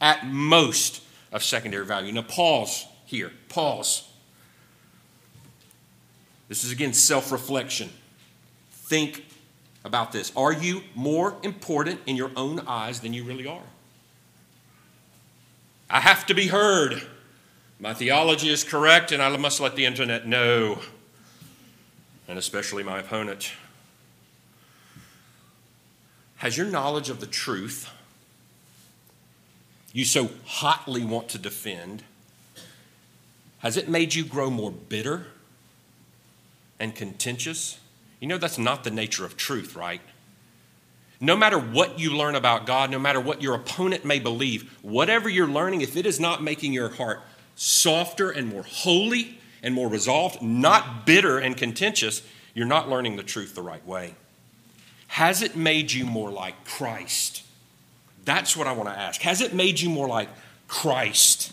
At 0.01 0.27
most 0.27 1.03
of 1.31 1.45
secondary 1.45 1.87
value. 1.87 2.13
Now, 2.13 2.23
pause 2.23 2.87
here. 3.05 3.31
Pause. 3.49 4.09
This 6.49 6.65
is 6.65 6.73
again 6.73 6.93
self 6.93 7.31
reflection. 7.31 7.91
Think 8.73 9.25
about 9.85 10.11
this. 10.11 10.33
Are 10.37 10.53
you 10.53 10.83
more 10.97 11.37
important 11.43 12.01
in 12.07 12.17
your 12.17 12.33
own 12.35 12.61
eyes 12.67 13.01
than 13.01 13.15
you 13.15 13.23
really 13.23 13.47
are? 13.47 13.63
I 15.89 16.01
have 16.01 16.27
to 16.27 16.35
be 16.35 16.49
heard. 16.49 17.03
My 17.79 17.95
theology 17.95 18.51
is 18.51 18.65
correct, 18.65 19.13
and 19.13 19.23
I 19.23 19.35
must 19.37 19.61
let 19.61 19.77
the 19.77 19.87
internet 19.87 20.27
know 20.27 20.81
and 22.31 22.39
especially 22.39 22.85
my 22.85 23.01
opponent. 23.01 23.51
Has 26.37 26.57
your 26.57 26.67
knowledge 26.67 27.11
of 27.11 27.19
the 27.19 27.27
truth 27.27 27.91
you 29.93 30.05
so 30.05 30.31
hotly 30.45 31.05
want 31.05 31.29
to 31.31 31.39
defend, 31.39 32.05
has 33.59 33.77
it 33.77 33.89
made 33.89 34.15
you 34.15 34.25
grow 34.25 34.49
more 34.49 34.71
bitter 34.71 35.27
and 36.79 36.95
contentious? 36.95 37.81
You 38.21 38.29
know, 38.29 38.39
that's 38.39 38.59
not 38.59 38.85
the 38.85 38.93
nature 38.93 39.25
of 39.25 39.37
truth, 39.37 39.75
right? 39.75 40.01
No 41.21 41.37
matter 41.37 41.59
what 41.59 41.99
you 41.99 42.17
learn 42.17 42.37
about 42.37 42.65
God, 42.65 42.93
no 42.93 43.01
matter 43.01 43.21
what 43.21 43.43
your 43.43 43.57
opponent 43.57 44.05
may 44.05 44.21
believe, 44.21 44.79
whatever 44.83 45.29
you're 45.29 45.49
learning, 45.49 45.81
if 45.81 45.97
it 45.97 46.07
is 46.07 46.21
not 46.21 46.45
making 46.45 46.73
your 46.73 46.91
heart 46.91 47.23
softer 47.57 48.31
and 48.31 48.47
more 48.47 48.63
holy 48.63 49.40
and 49.63 49.75
more 49.75 49.89
resolved, 49.89 50.41
not 50.43 51.07
bitter 51.07 51.39
and 51.39 51.57
contentious, 51.57 52.23
you're 52.55 52.67
not 52.67 52.89
learning 52.89 53.17
the 53.17 53.23
truth 53.23 53.55
the 53.55 53.63
right 53.63 53.87
way. 53.87 54.15
Has 55.09 55.43
it 55.43 55.57
made 55.57 55.93
you 55.93 56.07
more 56.07 56.31
like 56.31 56.65
Christ? 56.65 57.43
That's 58.25 58.57
what 58.57 58.67
I 58.67 58.73
want 58.73 58.89
to 58.89 58.97
ask. 58.97 59.21
Has 59.23 59.41
it 59.41 59.55
made 59.55 59.81
you 59.81 59.91
more 59.91 60.09
like 60.09 60.29
Christ? 60.69 61.53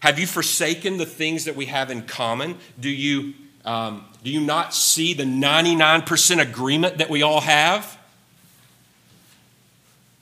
Have 0.00 0.18
you 0.18 0.26
forsaken 0.26 0.98
the 0.98 1.06
things 1.06 1.46
that 1.46 1.56
we 1.56 1.66
have 1.66 1.90
in 1.90 2.02
common? 2.02 2.58
Do 2.78 2.90
you, 2.90 3.34
um, 3.64 4.04
do 4.22 4.30
you 4.30 4.40
not 4.40 4.74
see 4.74 5.14
the 5.14 5.24
99% 5.24 6.40
agreement 6.40 6.98
that 6.98 7.08
we 7.10 7.22
all 7.22 7.40
have? 7.40 7.98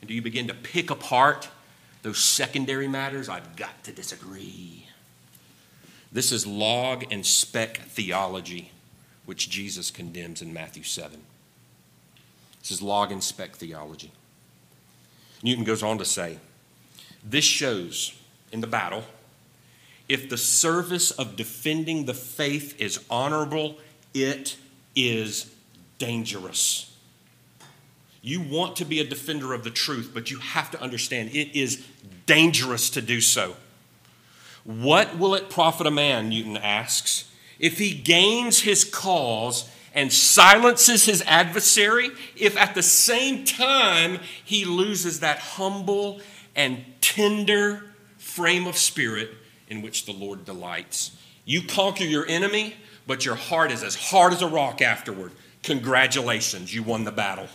And 0.01 0.09
do 0.09 0.15
you 0.15 0.23
begin 0.23 0.49
to 0.49 0.55
pick 0.55 0.91
apart 0.91 1.49
those 2.03 2.19
secondary 2.19 2.89
matters? 2.89 3.29
I've 3.29 3.57
got 3.57 3.85
to 3.85 3.93
disagree. 3.93 4.87
This 6.13 6.31
is 6.31 6.47
log 6.47 7.05
and 7.11 7.25
speck 7.25 7.79
theology, 7.79 8.71
which 9.25 9.49
Jesus 9.49 9.91
condemns 9.91 10.43
in 10.43 10.53
Matthew 10.53 10.83
7. 10.83 11.23
This 12.61 12.71
is 12.71 12.83
log 12.83 13.11
and 13.11 13.25
speck 13.25 13.57
theology. 13.57 14.13
Newton 15.43 15.65
goes 15.65 15.83
on 15.83 15.99
to 15.99 16.05
say 16.05 16.39
this 17.25 17.45
shows 17.45 18.15
in 18.53 18.61
the 18.61 18.67
battle 18.67 19.05
if 20.09 20.29
the 20.29 20.37
service 20.37 21.11
of 21.11 21.37
defending 21.37 22.05
the 22.05 22.15
faith 22.15 22.79
is 22.81 23.03
honorable, 23.09 23.79
it 24.13 24.57
is 24.95 25.55
dangerous. 25.99 26.95
You 28.21 28.41
want 28.41 28.77
to 28.77 28.85
be 28.85 29.01
a 29.01 29.05
defender 29.05 29.55
of 29.55 29.65
the 29.65 29.71
truth, 29.71 30.11
but 30.13 30.31
you 30.31 30.39
have 30.39 30.71
to 30.73 30.81
understand 30.83 31.31
it 31.31 31.57
is 31.59 31.87
dangerous 32.27 32.91
to 32.91 33.01
do 33.01 33.21
so. 33.21 33.57
What 34.65 35.19
will 35.19 35.35
it 35.35 35.51
profit 35.51 35.87
a 35.87 35.91
man, 35.91 36.29
Newton 36.29 36.57
asks, 36.57 37.31
if 37.59 37.79
he 37.79 37.95
gains 37.95 38.61
his 38.61 38.85
cause 38.85 39.69
and 39.95 40.13
silences 40.13 41.05
his 41.05 41.23
adversary, 41.27 42.11
if 42.37 42.57
at 42.57 42.75
the 42.75 42.83
same 42.83 43.45
time 43.45 44.21
he 44.45 44.65
loses 44.65 45.21
that 45.21 45.39
humble 45.39 46.21
and 46.55 46.85
tender 47.01 47.85
frame 48.19 48.67
of 48.67 48.77
spirit 48.77 49.31
in 49.69 49.83
which 49.83 50.07
the 50.07 50.13
Lord 50.13 50.45
delights? 50.45 51.17
You 51.45 51.63
conquer 51.63 52.05
your 52.05 52.27
enemy, 52.27 52.75
but 53.07 53.25
your 53.25 53.35
heart 53.35 53.73
is 53.73 53.83
as 53.83 53.97
hard 53.97 54.33
as 54.33 54.43
a 54.43 54.49
rock 54.49 54.81
afterward. 54.81 55.33
Congratulations, 55.63 56.75
you 56.75 56.83
won 56.83 57.05
the 57.05 57.13
battle. 57.13 57.49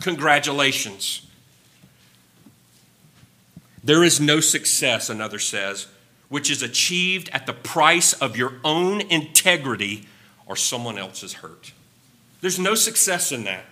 Congratulations. 0.00 1.26
There 3.82 4.02
is 4.02 4.20
no 4.20 4.40
success, 4.40 5.10
another 5.10 5.38
says, 5.38 5.88
which 6.34 6.50
is 6.50 6.64
achieved 6.64 7.30
at 7.32 7.46
the 7.46 7.52
price 7.52 8.12
of 8.14 8.36
your 8.36 8.54
own 8.64 9.00
integrity 9.02 10.04
or 10.46 10.56
someone 10.56 10.98
else's 10.98 11.34
hurt. 11.34 11.70
There's 12.40 12.58
no 12.58 12.74
success 12.74 13.30
in 13.30 13.44
that. 13.44 13.64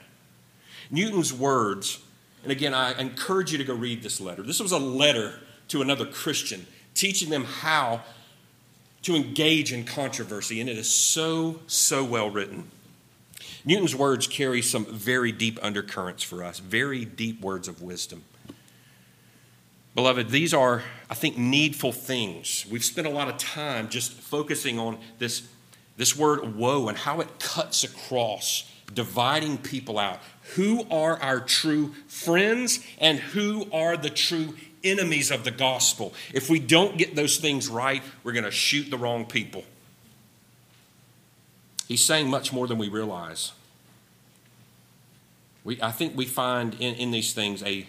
Newton's 0.89 1.33
words, 1.33 1.99
and 2.45 2.53
again, 2.53 2.73
I 2.73 2.97
encourage 3.01 3.51
you 3.51 3.59
to 3.59 3.65
go 3.65 3.75
read 3.75 4.05
this 4.05 4.21
letter. 4.21 4.45
This 4.45 4.61
was 4.61 4.71
a 4.71 4.79
letter 4.79 5.41
to 5.71 5.83
another 5.83 6.07
Christian 6.07 6.69
teaching 6.95 7.31
them 7.31 7.43
how 7.43 8.03
to 9.03 9.17
engage 9.17 9.73
in 9.73 9.83
controversy, 9.85 10.61
and 10.61 10.71
it 10.71 10.79
is 10.79 10.89
so, 10.89 11.59
so 11.67 12.05
well 12.05 12.31
written. 12.31 12.71
Newton's 13.65 13.97
words 13.97 14.29
carry 14.29 14.63
some 14.63 14.85
very 14.85 15.33
deep 15.33 15.59
undercurrents 15.63 16.23
for 16.23 16.45
us, 16.45 16.61
very 16.61 17.05
deep 17.05 17.41
words 17.41 17.67
of 17.67 17.83
wisdom. 17.83 18.23
Beloved, 19.95 20.31
these 20.31 20.55
are, 20.55 20.83
I 21.11 21.15
think, 21.15 21.37
needful 21.37 21.93
things. 21.93 22.65
We've 22.71 22.85
spent 22.85 23.07
a 23.07 23.11
lot 23.11 23.29
of 23.29 23.37
time 23.37 23.89
just 23.89 24.13
focusing 24.13 24.79
on 24.79 24.99
this, 25.19 25.47
this 25.97 26.17
word 26.17 26.57
woe 26.57 26.89
and 26.89 26.97
how 26.97 27.21
it 27.21 27.39
cuts 27.39 27.85
across, 27.85 28.71
dividing 28.95 29.59
people 29.59 29.99
out. 29.99 30.21
Who 30.55 30.87
are 30.91 31.21
our 31.21 31.41
true 31.41 31.93
friends 32.07 32.81
and 32.99 33.19
who 33.19 33.71
are 33.71 33.97
the 33.99 34.09
true 34.11 34.55
enemies 34.83 35.31
of 35.31 35.45
the 35.45 35.51
gospel? 35.51 36.15
If 36.33 36.49
we 36.49 36.59
don't 36.59 36.97
get 36.97 37.15
those 37.15 37.37
things 37.37 37.69
right, 37.69 38.03
we're 38.25 38.33
going 38.33 38.45
to 38.45 38.51
shoot 38.51 38.91
the 38.91 38.97
wrong 38.97 39.27
people. 39.27 39.65
He's 41.87 42.03
saying 42.03 42.31
much 42.31 42.51
more 42.51 42.67
than 42.67 42.79
we 42.79 42.89
realize. 42.89 43.53
We, 45.65 45.81
I 45.83 45.91
think 45.91 46.17
we 46.17 46.25
find 46.25 46.75
in, 46.81 46.95
in 46.95 47.11
these 47.11 47.35
things 47.35 47.63
a 47.63 47.87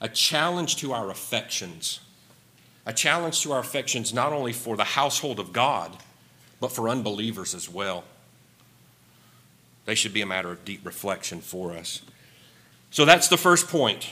a 0.00 0.08
challenge 0.08 0.76
to 0.76 0.92
our 0.92 1.10
affections. 1.10 2.00
A 2.86 2.92
challenge 2.92 3.42
to 3.42 3.52
our 3.52 3.60
affections 3.60 4.12
not 4.12 4.32
only 4.32 4.52
for 4.52 4.76
the 4.76 4.84
household 4.84 5.40
of 5.40 5.52
God, 5.52 5.96
but 6.60 6.72
for 6.72 6.88
unbelievers 6.88 7.54
as 7.54 7.68
well. 7.68 8.04
They 9.86 9.94
should 9.94 10.12
be 10.12 10.22
a 10.22 10.26
matter 10.26 10.50
of 10.50 10.64
deep 10.64 10.84
reflection 10.84 11.40
for 11.40 11.72
us. 11.72 12.02
So 12.90 13.04
that's 13.04 13.28
the 13.28 13.36
first 13.36 13.68
point. 13.68 14.08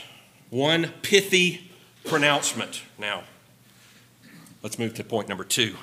One 0.49 0.91
pithy 1.01 1.71
pronouncement. 2.05 2.83
Now, 2.97 3.23
let's 4.61 4.77
move 4.77 4.93
to 4.95 5.03
point 5.03 5.27
number 5.29 5.43
two. 5.43 5.75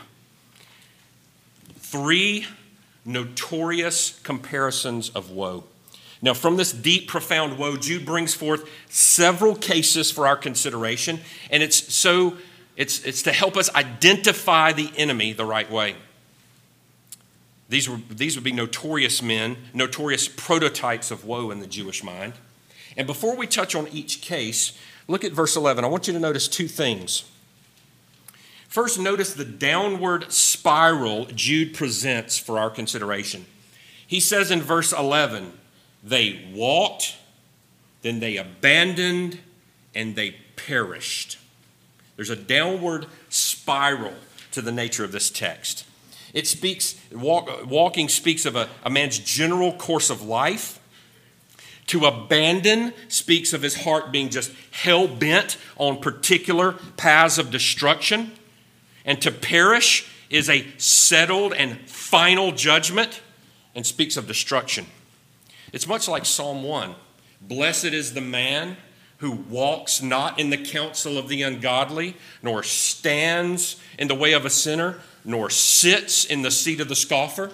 Three 1.76 2.46
notorious 3.05 4.20
comparisons 4.20 5.11
of 5.11 5.30
woe. 5.30 5.64
Now, 6.23 6.35
from 6.35 6.57
this 6.57 6.73
deep, 6.73 7.09
profound 7.09 7.59
woe, 7.59 7.77
Jude 7.77 8.05
brings 8.05 8.35
forth 8.35 8.68
several 8.89 9.55
cases 9.55 10.11
for 10.11 10.27
our 10.27 10.37
consideration, 10.37 11.21
and 11.51 11.62
it's 11.62 11.95
so 11.95 12.37
it's, 12.77 13.05
it's 13.05 13.23
to 13.23 13.33
help 13.33 13.59
us 13.59 13.68
identify 13.75 14.73
the 14.73 14.91
enemy 14.97 15.35
the 15.35 15.45
right 15.45 15.71
way. 15.71 15.97
These, 17.68 17.89
were, 17.91 17.99
these 18.09 18.37
would 18.37 18.45
be 18.45 18.53
notorious 18.53 19.21
men, 19.23 19.57
notorious 19.75 20.29
prototypes 20.29 21.11
of 21.11 21.25
woe 21.25 21.51
in 21.51 21.61
the 21.61 21.66
Jewish 21.66 22.03
mind. 22.03 22.33
And 22.97 23.07
before 23.07 23.37
we 23.37 23.47
touch 23.47 23.75
on 23.75 23.87
each 23.89 24.23
case, 24.23 24.79
look 25.09 25.25
at 25.25 25.33
verse 25.33 25.57
11. 25.57 25.85
I 25.85 25.89
want 25.89 26.07
you 26.07 26.14
to 26.14 26.18
notice 26.18 26.49
two 26.49 26.68
things. 26.68 27.31
First, 28.66 28.99
notice 28.99 29.35
the 29.35 29.45
downward 29.45 30.33
spiral 30.33 31.27
Jude 31.27 31.75
presents 31.75 32.39
for 32.39 32.59
our 32.59 32.71
consideration. 32.71 33.45
He 34.07 34.21
says 34.21 34.51
in 34.51 34.62
verse 34.62 34.93
11, 34.93 35.53
they 36.03 36.40
walked, 36.53 37.16
then 38.03 38.20
they 38.20 38.36
abandoned, 38.36 39.38
and 39.94 40.16
they 40.16 40.36
perished. 40.57 41.38
There's 42.16 42.30
a 42.30 42.36
downward 42.36 43.07
spiral 43.28 44.14
to 44.53 44.62
the 44.62 44.72
nature 44.72 45.05
of 45.05 45.12
this 45.12 45.30
text. 45.30 45.86
It 46.32 46.46
speaks, 46.46 46.94
walk, 47.11 47.66
walking 47.66 48.09
speaks 48.09 48.46
of 48.46 48.57
a, 48.57 48.68
a 48.84 48.90
man's 48.90 49.18
general 49.18 49.72
course 49.72 50.11
of 50.11 50.22
life. 50.22 50.78
To 51.88 52.07
abandon 52.07 52.92
speaks 53.09 53.53
of 53.53 53.62
his 53.62 53.82
heart 53.82 54.12
being 54.12 54.28
just 54.28 54.53
hell 54.70 55.09
bent 55.09 55.57
on 55.76 56.01
particular 56.01 56.72
paths 56.96 57.36
of 57.36 57.51
destruction. 57.51 58.32
And 59.05 59.20
to 59.22 59.32
perish 59.32 60.09
is 60.28 60.48
a 60.48 60.66
settled 60.78 61.53
and 61.53 61.80
final 61.88 62.53
judgment 62.53 63.20
and 63.74 63.84
speaks 63.84 64.16
of 64.16 64.28
destruction. 64.28 64.86
It's 65.73 65.87
much 65.87 66.09
like 66.09 66.27
Psalm 66.27 66.62
1 66.62 66.95
Blessed 67.43 67.87
is 67.87 68.12
the 68.12 68.21
man 68.21 68.77
who 69.18 69.33
walks 69.33 70.03
not 70.03 70.39
in 70.39 70.51
the 70.51 70.57
counsel 70.57 71.18
of 71.18 71.29
the 71.29 71.43
ungodly, 71.43 72.16
nor 72.43 72.62
stands 72.62 73.81
in 73.99 74.09
the 74.09 74.14
way 74.14 74.33
of 74.33 74.47
a 74.47 74.51
sinner, 74.51 74.99
nor 75.25 75.51
sits 75.51 76.25
in 76.25 76.43
the 76.43 76.51
seat 76.51 76.81
of 76.81 76.89
the 76.89 76.97
scoffer. 76.97 77.51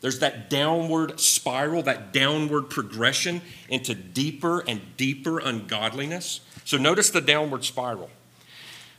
There's 0.00 0.18
that 0.20 0.50
downward 0.50 1.20
spiral, 1.20 1.82
that 1.82 2.12
downward 2.12 2.70
progression 2.70 3.42
into 3.68 3.94
deeper 3.94 4.60
and 4.60 4.80
deeper 4.96 5.38
ungodliness. 5.38 6.40
So 6.64 6.76
notice 6.76 7.10
the 7.10 7.20
downward 7.20 7.64
spiral. 7.64 8.10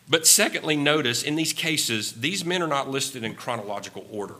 But 0.07 0.27
secondly, 0.27 0.75
notice 0.75 1.23
in 1.23 1.35
these 1.35 1.53
cases, 1.53 2.13
these 2.13 2.45
men 2.45 2.61
are 2.61 2.67
not 2.67 2.89
listed 2.89 3.23
in 3.23 3.35
chronological 3.35 4.05
order. 4.11 4.35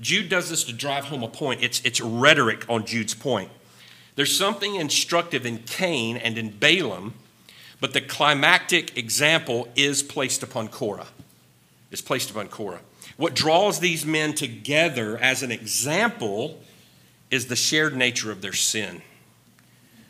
Jude 0.00 0.28
does 0.28 0.48
this 0.50 0.64
to 0.64 0.72
drive 0.72 1.04
home 1.04 1.22
a 1.22 1.28
point. 1.28 1.62
It's, 1.62 1.80
it's 1.84 2.00
rhetoric 2.00 2.64
on 2.68 2.86
Jude's 2.86 3.14
point. 3.14 3.50
There's 4.14 4.36
something 4.36 4.74
instructive 4.74 5.46
in 5.46 5.58
Cain 5.58 6.16
and 6.16 6.38
in 6.38 6.50
Balaam, 6.50 7.14
but 7.80 7.92
the 7.92 8.00
climactic 8.00 8.96
example 8.96 9.68
is 9.76 10.02
placed 10.02 10.42
upon 10.42 10.68
Korah. 10.68 11.08
Is 11.90 12.00
placed 12.00 12.30
upon 12.30 12.48
Korah. 12.48 12.80
What 13.16 13.34
draws 13.34 13.80
these 13.80 14.04
men 14.04 14.34
together 14.34 15.16
as 15.18 15.42
an 15.42 15.50
example 15.50 16.60
is 17.30 17.46
the 17.46 17.56
shared 17.56 17.96
nature 17.96 18.30
of 18.30 18.42
their 18.42 18.52
sin, 18.52 19.02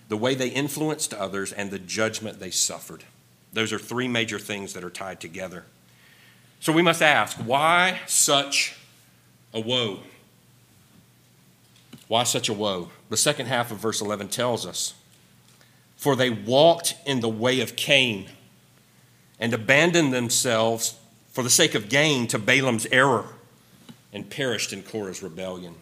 the 0.09 0.17
way 0.17 0.35
they 0.35 0.49
influenced 0.49 1.15
others, 1.15 1.53
and 1.53 1.71
the 1.71 1.79
judgment 1.79 2.41
they 2.41 2.51
suffered. 2.51 3.05
Those 3.53 3.73
are 3.73 3.79
three 3.79 4.09
major 4.09 4.39
things 4.39 4.73
that 4.73 4.85
are 4.85 4.91
tied 4.91 5.21
together. 5.21 5.65
So 6.61 6.73
we 6.73 6.83
must 6.83 7.03
ask 7.03 7.37
why 7.39 8.01
such 8.07 8.78
a 9.59 9.61
woe. 9.61 10.01
Why 12.07 12.25
such 12.25 12.49
a 12.49 12.55
woe? 12.55 12.91
The 13.11 13.17
second 13.17 13.47
half 13.47 13.71
of 13.71 13.79
verse 13.79 14.01
11 14.01 14.29
tells 14.29 14.65
us 14.65 14.95
For 15.97 16.17
they 16.17 16.31
walked 16.31 16.95
in 17.05 17.21
the 17.21 17.29
way 17.29 17.61
of 17.61 17.77
Cain 17.77 18.31
and 19.39 19.53
abandoned 19.53 20.13
themselves 20.13 20.97
for 21.33 21.43
the 21.43 21.51
sake 21.51 21.75
of 21.75 21.89
gain 21.89 22.27
to 22.29 22.39
Balaam's 22.39 22.87
error 22.87 23.27
and 24.13 24.31
perished 24.31 24.73
in 24.73 24.83
Korah's 24.83 25.23
rebellion. 25.23 25.75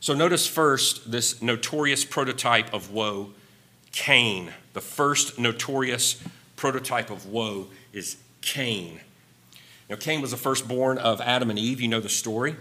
So 0.00 0.14
notice 0.14 0.46
first 0.46 1.10
this 1.10 1.40
notorious 1.42 2.04
prototype 2.04 2.72
of 2.72 2.90
woe, 2.90 3.30
Cain. 3.92 4.52
The 4.72 4.80
first 4.80 5.38
notorious 5.38 6.22
prototype 6.56 7.10
of 7.10 7.26
woe 7.26 7.68
is 7.92 8.16
Cain. 8.40 9.00
Now, 9.88 9.96
Cain 9.96 10.20
was 10.22 10.30
the 10.30 10.36
firstborn 10.36 10.98
of 10.98 11.20
Adam 11.20 11.50
and 11.50 11.58
Eve. 11.58 11.80
You 11.80 11.88
know 11.88 12.00
the 12.00 12.08
story. 12.08 12.56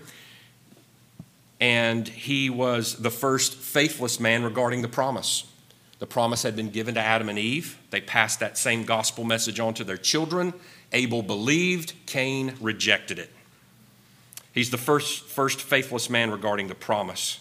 And 1.61 2.07
he 2.07 2.49
was 2.49 2.95
the 2.95 3.11
first 3.11 3.53
faithless 3.53 4.19
man 4.19 4.43
regarding 4.43 4.81
the 4.81 4.87
promise. 4.87 5.45
The 5.99 6.07
promise 6.07 6.41
had 6.41 6.55
been 6.55 6.71
given 6.71 6.95
to 6.95 6.99
Adam 6.99 7.29
and 7.29 7.37
Eve. 7.37 7.77
They 7.91 8.01
passed 8.01 8.39
that 8.39 8.57
same 8.57 8.83
gospel 8.83 9.23
message 9.23 9.59
on 9.59 9.75
to 9.75 9.83
their 9.83 9.97
children. 9.97 10.55
Abel 10.91 11.21
believed, 11.21 11.93
Cain 12.07 12.55
rejected 12.59 13.19
it. 13.19 13.29
He's 14.51 14.71
the 14.71 14.79
first, 14.79 15.23
first 15.25 15.61
faithless 15.61 16.09
man 16.09 16.31
regarding 16.31 16.67
the 16.67 16.75
promise. 16.75 17.39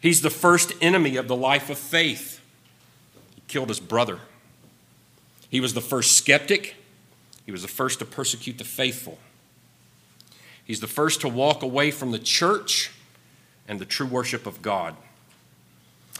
He's 0.00 0.22
the 0.22 0.30
first 0.30 0.72
enemy 0.80 1.16
of 1.16 1.26
the 1.26 1.36
life 1.36 1.68
of 1.68 1.76
faith. 1.76 2.40
He 3.34 3.42
killed 3.48 3.68
his 3.68 3.80
brother. 3.80 4.20
He 5.50 5.60
was 5.60 5.74
the 5.74 5.80
first 5.80 6.16
skeptic. 6.16 6.76
He 7.44 7.50
was 7.50 7.62
the 7.62 7.68
first 7.68 7.98
to 7.98 8.04
persecute 8.04 8.58
the 8.58 8.64
faithful. 8.64 9.18
He's 10.64 10.78
the 10.78 10.86
first 10.86 11.20
to 11.22 11.28
walk 11.28 11.64
away 11.64 11.90
from 11.90 12.12
the 12.12 12.18
church 12.20 12.92
and 13.70 13.78
the 13.78 13.86
true 13.86 14.06
worship 14.06 14.46
of 14.46 14.60
God. 14.60 14.96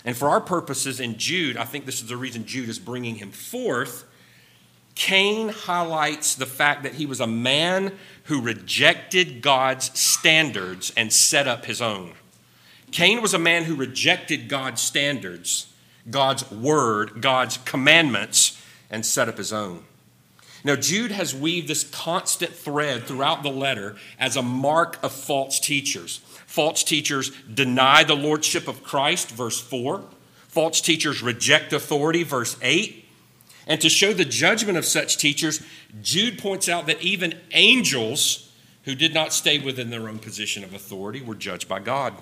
And 0.05 0.16
for 0.16 0.28
our 0.28 0.40
purposes 0.40 1.01
in 1.01 1.18
Jude, 1.18 1.57
I 1.57 1.64
think 1.64 1.84
this 1.84 2.01
is 2.01 2.07
the 2.07 2.16
reason 2.16 2.46
Jude 2.46 2.68
is 2.68 2.78
bringing 2.78 3.16
him 3.16 3.32
forth. 3.32 4.05
Cain 4.94 5.48
highlights 5.48 6.36
the 6.36 6.46
fact 6.46 6.84
that 6.84 6.94
he 6.94 7.07
was 7.07 7.18
a 7.18 7.26
man 7.26 7.92
who 8.24 8.40
rejected 8.40 9.42
God's 9.42 9.98
standards 9.98 10.92
and 10.96 11.12
set 11.12 11.48
up 11.48 11.64
his 11.64 11.82
own. 11.82 12.12
Cain 12.92 13.20
was 13.20 13.34
a 13.34 13.38
man 13.38 13.64
who 13.64 13.74
rejected 13.74 14.48
God's 14.48 14.80
standards, 14.80 15.72
God's 16.09 16.48
word, 16.53 17.20
God's 17.20 17.59
commandments, 17.59 18.62
and 18.90 19.05
set 19.05 19.28
up 19.28 19.38
his 19.38 19.53
own. 19.53 19.82
Now, 20.62 20.76
Jude 20.76 21.11
has 21.11 21.34
weaved 21.34 21.68
this 21.68 21.84
constant 21.84 22.52
thread 22.52 23.04
throughout 23.04 23.42
the 23.42 23.50
letter 23.50 23.96
as 24.18 24.36
a 24.36 24.42
mark 24.42 24.98
of 25.02 25.12
false 25.12 25.58
teachers. 25.58 26.18
False 26.46 26.82
teachers 26.82 27.30
deny 27.42 28.04
the 28.04 28.14
lordship 28.14 28.68
of 28.68 28.82
Christ, 28.82 29.30
verse 29.30 29.58
4. 29.61 30.02
False 30.48 30.80
teachers 30.80 31.22
reject 31.22 31.72
authority, 31.72 32.24
verse 32.24 32.56
8. 32.61 33.08
And 33.66 33.80
to 33.80 33.88
show 33.88 34.12
the 34.12 34.24
judgment 34.24 34.76
of 34.76 34.84
such 34.84 35.16
teachers, 35.16 35.62
Jude 36.02 36.38
points 36.38 36.68
out 36.68 36.86
that 36.86 37.00
even 37.00 37.38
angels 37.52 38.50
who 38.84 38.94
did 38.94 39.14
not 39.14 39.32
stay 39.32 39.58
within 39.58 39.90
their 39.90 40.08
own 40.08 40.18
position 40.18 40.64
of 40.64 40.74
authority 40.74 41.22
were 41.22 41.34
judged 41.34 41.68
by 41.68 41.78
God. 41.78 42.14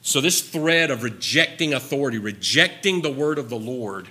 So, 0.00 0.20
this 0.20 0.40
thread 0.40 0.90
of 0.90 1.02
rejecting 1.02 1.74
authority, 1.74 2.18
rejecting 2.18 3.02
the 3.02 3.10
word 3.10 3.38
of 3.38 3.48
the 3.48 3.58
Lord, 3.58 4.08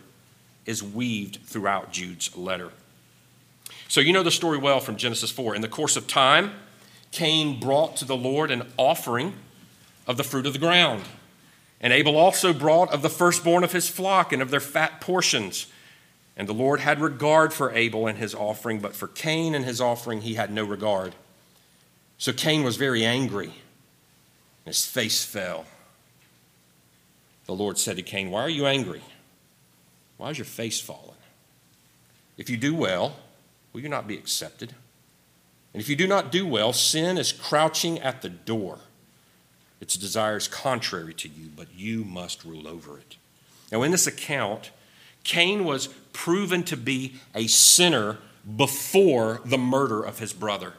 is 0.66 0.84
weaved 0.84 1.40
throughout 1.46 1.94
Jude's 1.94 2.36
letter. 2.36 2.72
So 3.88 4.02
you 4.02 4.14
know 4.14 4.24
the 4.24 4.32
story 4.32 4.58
well 4.58 4.80
from 4.80 4.98
Genesis 4.98 5.32
4. 5.32 5.56
In 5.56 5.62
the 5.62 5.68
course 5.68 5.96
of 5.96 6.08
time, 6.08 6.52
Cain 7.12 7.60
brought 7.60 7.98
to 7.98 8.06
the 8.06 8.18
Lord 8.18 8.52
an 8.52 8.72
offering 8.78 9.34
of 10.06 10.18
the 10.18 10.24
fruit 10.24 10.46
of 10.46 10.54
the 10.54 10.60
ground. 10.60 11.04
And 11.80 11.94
Abel 11.94 12.18
also 12.18 12.54
brought 12.54 12.92
of 12.92 13.02
the 13.02 13.10
firstborn 13.10 13.64
of 13.64 13.72
his 13.72 13.88
flock 13.88 14.34
and 14.34 14.42
of 14.42 14.50
their 14.50 14.60
fat 14.60 15.00
portions. 15.00 15.68
And 16.36 16.48
the 16.48 16.54
Lord 16.54 16.80
had 16.80 17.00
regard 17.00 17.54
for 17.54 17.72
Abel 17.72 18.08
and 18.08 18.18
his 18.18 18.36
offering, 18.36 18.80
but 18.80 18.96
for 18.96 19.08
Cain 19.08 19.56
and 19.56 19.64
his 19.64 19.80
offering 19.80 20.22
he 20.22 20.36
had 20.36 20.52
no 20.52 20.64
regard. 20.64 21.16
So 22.18 22.34
Cain 22.34 22.64
was 22.64 22.78
very 22.78 23.06
angry, 23.06 23.46
and 23.46 23.54
his 24.66 24.86
face 24.86 25.24
fell. 25.24 25.66
The 27.46 27.54
Lord 27.54 27.78
said 27.78 27.96
to 27.98 28.04
Cain, 28.04 28.32
Why 28.32 28.42
are 28.42 28.50
you 28.50 28.66
angry? 28.66 29.02
Why 30.18 30.32
is 30.32 30.38
your 30.38 30.46
face 30.46 30.82
fallen? 30.82 31.16
If 32.38 32.50
you 32.50 32.58
do 32.58 32.74
well, 32.76 33.16
will 33.78 33.84
you 33.84 33.90
not 33.90 34.08
be 34.08 34.18
accepted? 34.18 34.74
And 35.72 35.80
if 35.80 35.88
you 35.88 35.96
do 35.96 36.08
not 36.08 36.32
do 36.32 36.48
well, 36.48 36.74
sin 36.74 37.16
is 37.16 37.32
crouching 37.32 38.00
at 38.00 38.24
the 38.24 38.30
door. 38.30 38.80
Its 39.80 39.96
desires 39.96 40.48
contrary 40.48 41.14
to 41.14 41.28
you, 41.28 41.52
but 41.56 41.68
you 41.76 42.04
must 42.04 42.44
rule 42.44 42.68
over 42.68 42.98
it. 42.98 43.18
Now, 43.72 43.84
in 43.84 43.92
this 43.92 44.08
account, 44.08 44.72
Cain 45.24 45.64
was 45.64 45.90
proven 46.12 46.64
to 46.64 46.76
be 46.76 47.18
a 47.36 47.46
sinner 47.46 48.18
before 48.56 49.42
the 49.46 49.60
murder 49.60 50.02
of 50.02 50.18
his 50.18 50.34
brother. 50.34 50.74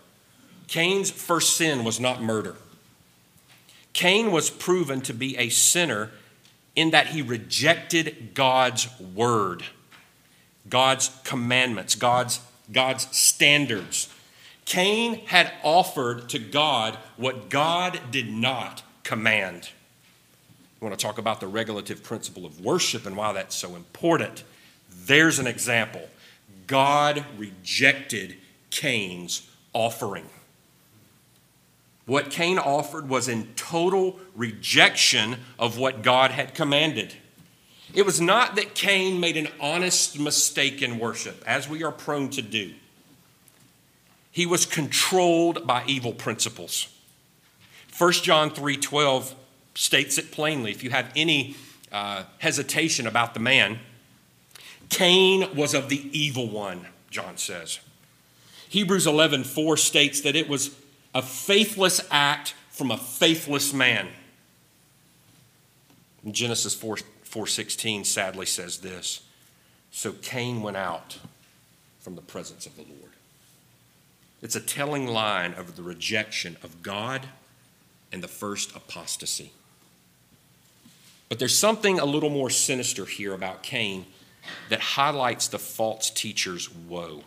Cain's 0.66 1.08
first 1.08 1.56
sin 1.56 1.84
was 1.84 2.00
not 2.00 2.20
murder. 2.20 2.56
Cain 3.92 4.32
was 4.32 4.50
proven 4.50 5.02
to 5.02 5.14
be 5.14 5.36
a 5.36 5.50
sinner 5.50 6.10
in 6.74 6.90
that 6.90 7.06
he 7.08 7.22
rejected 7.22 8.34
God's 8.34 8.88
word, 8.98 9.62
God's 10.68 11.16
commandments, 11.22 11.94
God's 11.94 12.40
God's 12.72 13.14
standards. 13.16 14.08
Cain 14.64 15.26
had 15.26 15.52
offered 15.62 16.28
to 16.28 16.38
God 16.38 16.98
what 17.16 17.48
God 17.48 18.00
did 18.10 18.30
not 18.30 18.82
command. 19.02 19.70
We 20.80 20.86
want 20.86 20.98
to 20.98 21.02
talk 21.02 21.18
about 21.18 21.40
the 21.40 21.48
regulative 21.48 22.02
principle 22.02 22.44
of 22.44 22.60
worship 22.60 23.06
and 23.06 23.16
why 23.16 23.32
that's 23.32 23.56
so 23.56 23.74
important? 23.74 24.44
There's 24.90 25.38
an 25.38 25.46
example. 25.46 26.08
God 26.66 27.24
rejected 27.36 28.36
Cain's 28.70 29.48
offering. 29.72 30.26
What 32.04 32.30
Cain 32.30 32.58
offered 32.58 33.08
was 33.08 33.28
in 33.28 33.48
total 33.54 34.18
rejection 34.34 35.36
of 35.58 35.78
what 35.78 36.02
God 36.02 36.30
had 36.30 36.54
commanded. 36.54 37.14
It 37.94 38.04
was 38.04 38.20
not 38.20 38.56
that 38.56 38.74
Cain 38.74 39.18
made 39.18 39.36
an 39.36 39.48
honest 39.60 40.18
mistake 40.18 40.82
in 40.82 40.98
worship, 40.98 41.42
as 41.46 41.68
we 41.68 41.82
are 41.82 41.92
prone 41.92 42.28
to 42.30 42.42
do. 42.42 42.74
He 44.30 44.46
was 44.46 44.66
controlled 44.66 45.66
by 45.66 45.84
evil 45.86 46.12
principles. 46.12 46.88
1 47.96 48.12
John 48.22 48.50
3:12 48.50 49.34
states 49.74 50.18
it 50.18 50.30
plainly. 50.30 50.70
If 50.70 50.84
you 50.84 50.90
have 50.90 51.10
any 51.16 51.56
uh, 51.90 52.24
hesitation 52.38 53.06
about 53.06 53.34
the 53.34 53.40
man, 53.40 53.80
Cain 54.90 55.54
was 55.56 55.74
of 55.74 55.88
the 55.88 56.08
evil 56.16 56.48
one, 56.48 56.86
John 57.10 57.36
says. 57.36 57.80
Hebrews 58.68 59.06
11:4 59.06 59.78
states 59.78 60.20
that 60.20 60.36
it 60.36 60.48
was 60.48 60.76
a 61.14 61.22
faithless 61.22 62.00
act 62.10 62.54
from 62.70 62.90
a 62.90 62.98
faithless 62.98 63.72
man. 63.72 64.08
Genesis 66.30 66.74
4 66.74 66.98
4:16 67.38 68.04
sadly 68.04 68.46
says 68.46 68.78
this. 68.78 69.20
So 69.92 70.12
Cain 70.12 70.60
went 70.60 70.76
out 70.76 71.18
from 72.00 72.16
the 72.16 72.22
presence 72.22 72.66
of 72.66 72.74
the 72.74 72.82
Lord. 72.82 73.12
It's 74.42 74.56
a 74.56 74.60
telling 74.60 75.06
line 75.06 75.54
of 75.54 75.76
the 75.76 75.82
rejection 75.82 76.56
of 76.62 76.82
God 76.82 77.28
and 78.10 78.22
the 78.22 78.28
first 78.28 78.74
apostasy. 78.74 79.52
But 81.28 81.38
there's 81.38 81.56
something 81.56 82.00
a 82.00 82.04
little 82.04 82.30
more 82.30 82.50
sinister 82.50 83.04
here 83.04 83.34
about 83.34 83.62
Cain 83.62 84.06
that 84.68 84.80
highlights 84.80 85.46
the 85.46 85.58
false 85.58 86.10
teacher's 86.10 86.72
woe. 86.72 87.22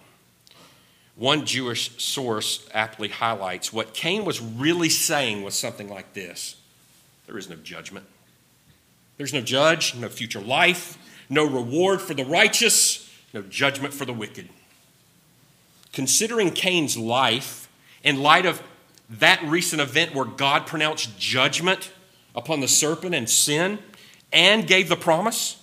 One 1.15 1.45
Jewish 1.45 2.03
source 2.03 2.67
aptly 2.73 3.09
highlights 3.09 3.71
what 3.71 3.93
Cain 3.93 4.25
was 4.25 4.41
really 4.41 4.89
saying 4.89 5.43
was 5.43 5.55
something 5.55 5.89
like 5.89 6.13
this 6.13 6.57
There 7.27 7.37
is 7.37 7.49
no 7.49 7.55
judgment. 7.55 8.07
There's 9.21 9.33
no 9.33 9.41
judge, 9.41 9.93
no 9.93 10.09
future 10.09 10.41
life, 10.41 10.97
no 11.29 11.45
reward 11.45 12.01
for 12.01 12.15
the 12.15 12.25
righteous, 12.25 13.07
no 13.35 13.43
judgment 13.43 13.93
for 13.93 14.03
the 14.03 14.13
wicked. 14.13 14.49
Considering 15.93 16.49
Cain's 16.49 16.97
life 16.97 17.69
in 18.01 18.23
light 18.23 18.47
of 18.47 18.63
that 19.11 19.39
recent 19.43 19.79
event 19.79 20.15
where 20.15 20.25
God 20.25 20.65
pronounced 20.65 21.19
judgment 21.19 21.91
upon 22.33 22.61
the 22.61 22.67
serpent 22.67 23.13
and 23.13 23.29
sin 23.29 23.77
and 24.33 24.65
gave 24.65 24.89
the 24.89 24.95
promise, 24.95 25.61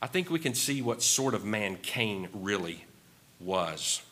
I 0.00 0.08
think 0.08 0.28
we 0.28 0.40
can 0.40 0.54
see 0.54 0.82
what 0.82 1.00
sort 1.00 1.34
of 1.34 1.44
man 1.44 1.76
Cain 1.76 2.28
really 2.34 2.86
was. 3.38 4.02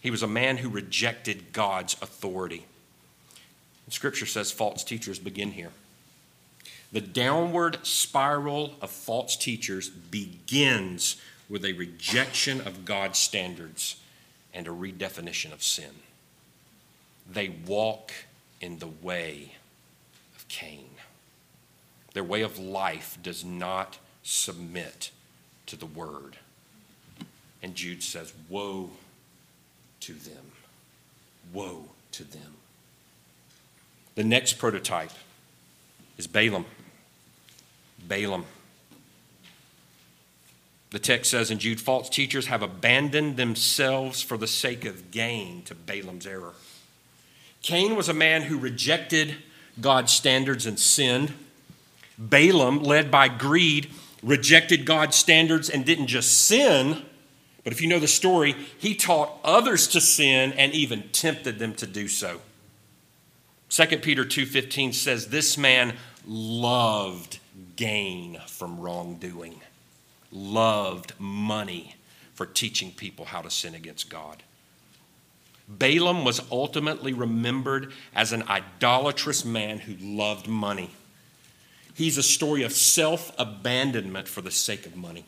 He 0.00 0.10
was 0.10 0.24
a 0.24 0.26
man 0.26 0.56
who 0.56 0.68
rejected 0.68 1.52
God's 1.52 1.94
authority. 2.02 2.66
Scripture 3.90 4.26
says 4.26 4.50
false 4.50 4.82
teachers 4.82 5.20
begin 5.20 5.52
here. 5.52 5.70
The 6.92 7.00
downward 7.00 7.86
spiral 7.86 8.74
of 8.82 8.90
false 8.90 9.34
teachers 9.34 9.88
begins 9.88 11.16
with 11.48 11.64
a 11.64 11.72
rejection 11.72 12.60
of 12.60 12.84
God's 12.84 13.18
standards 13.18 13.96
and 14.52 14.66
a 14.66 14.70
redefinition 14.70 15.52
of 15.52 15.62
sin. 15.62 15.90
They 17.30 17.48
walk 17.48 18.12
in 18.60 18.78
the 18.78 18.88
way 18.88 19.52
of 20.36 20.46
Cain. 20.48 20.90
Their 22.12 22.24
way 22.24 22.42
of 22.42 22.58
life 22.58 23.16
does 23.22 23.42
not 23.42 23.98
submit 24.22 25.10
to 25.66 25.76
the 25.76 25.86
word. 25.86 26.36
And 27.62 27.74
Jude 27.74 28.02
says, 28.02 28.34
Woe 28.50 28.90
to 30.00 30.12
them! 30.12 30.52
Woe 31.54 31.84
to 32.12 32.24
them! 32.24 32.56
The 34.14 34.24
next 34.24 34.54
prototype 34.54 35.12
is 36.18 36.26
Balaam. 36.26 36.66
Balaam. 38.06 38.44
The 40.90 40.98
text 40.98 41.30
says 41.30 41.50
in 41.50 41.58
Jude, 41.58 41.80
false 41.80 42.10
teachers 42.10 42.46
have 42.46 42.62
abandoned 42.62 43.36
themselves 43.36 44.20
for 44.20 44.36
the 44.36 44.46
sake 44.46 44.84
of 44.84 45.10
gain 45.10 45.62
to 45.62 45.74
Balaam's 45.74 46.26
error. 46.26 46.52
Cain 47.62 47.96
was 47.96 48.08
a 48.08 48.14
man 48.14 48.42
who 48.42 48.58
rejected 48.58 49.36
God's 49.80 50.12
standards 50.12 50.66
and 50.66 50.78
sinned. 50.78 51.32
Balaam, 52.18 52.82
led 52.82 53.10
by 53.10 53.28
greed, 53.28 53.90
rejected 54.22 54.84
God's 54.84 55.16
standards 55.16 55.70
and 55.70 55.84
didn't 55.84 56.08
just 56.08 56.46
sin, 56.46 57.02
but 57.64 57.72
if 57.72 57.80
you 57.80 57.88
know 57.88 58.00
the 58.00 58.08
story, 58.08 58.54
he 58.78 58.94
taught 58.94 59.38
others 59.44 59.86
to 59.88 60.00
sin 60.00 60.52
and 60.52 60.72
even 60.72 61.04
tempted 61.12 61.58
them 61.58 61.74
to 61.74 61.86
do 61.86 62.08
so. 62.08 62.40
2 63.70 63.98
Peter 63.98 64.24
2:15 64.24 64.92
says 64.92 65.28
this 65.28 65.56
man 65.56 65.96
loved 66.26 67.38
gain 67.76 68.40
from 68.46 68.80
wrongdoing, 68.80 69.60
loved 70.30 71.12
money 71.18 71.96
for 72.34 72.46
teaching 72.46 72.90
people 72.90 73.26
how 73.26 73.42
to 73.42 73.50
sin 73.50 73.74
against 73.74 74.08
God. 74.08 74.42
Balaam 75.68 76.24
was 76.24 76.40
ultimately 76.50 77.12
remembered 77.12 77.92
as 78.14 78.32
an 78.32 78.42
idolatrous 78.48 79.44
man 79.44 79.78
who 79.78 79.94
loved 79.94 80.48
money. 80.48 80.90
He's 81.94 82.18
a 82.18 82.22
story 82.22 82.62
of 82.62 82.72
self 82.72 83.32
abandonment 83.38 84.28
for 84.28 84.40
the 84.40 84.50
sake 84.50 84.86
of 84.86 84.96
money. 84.96 85.24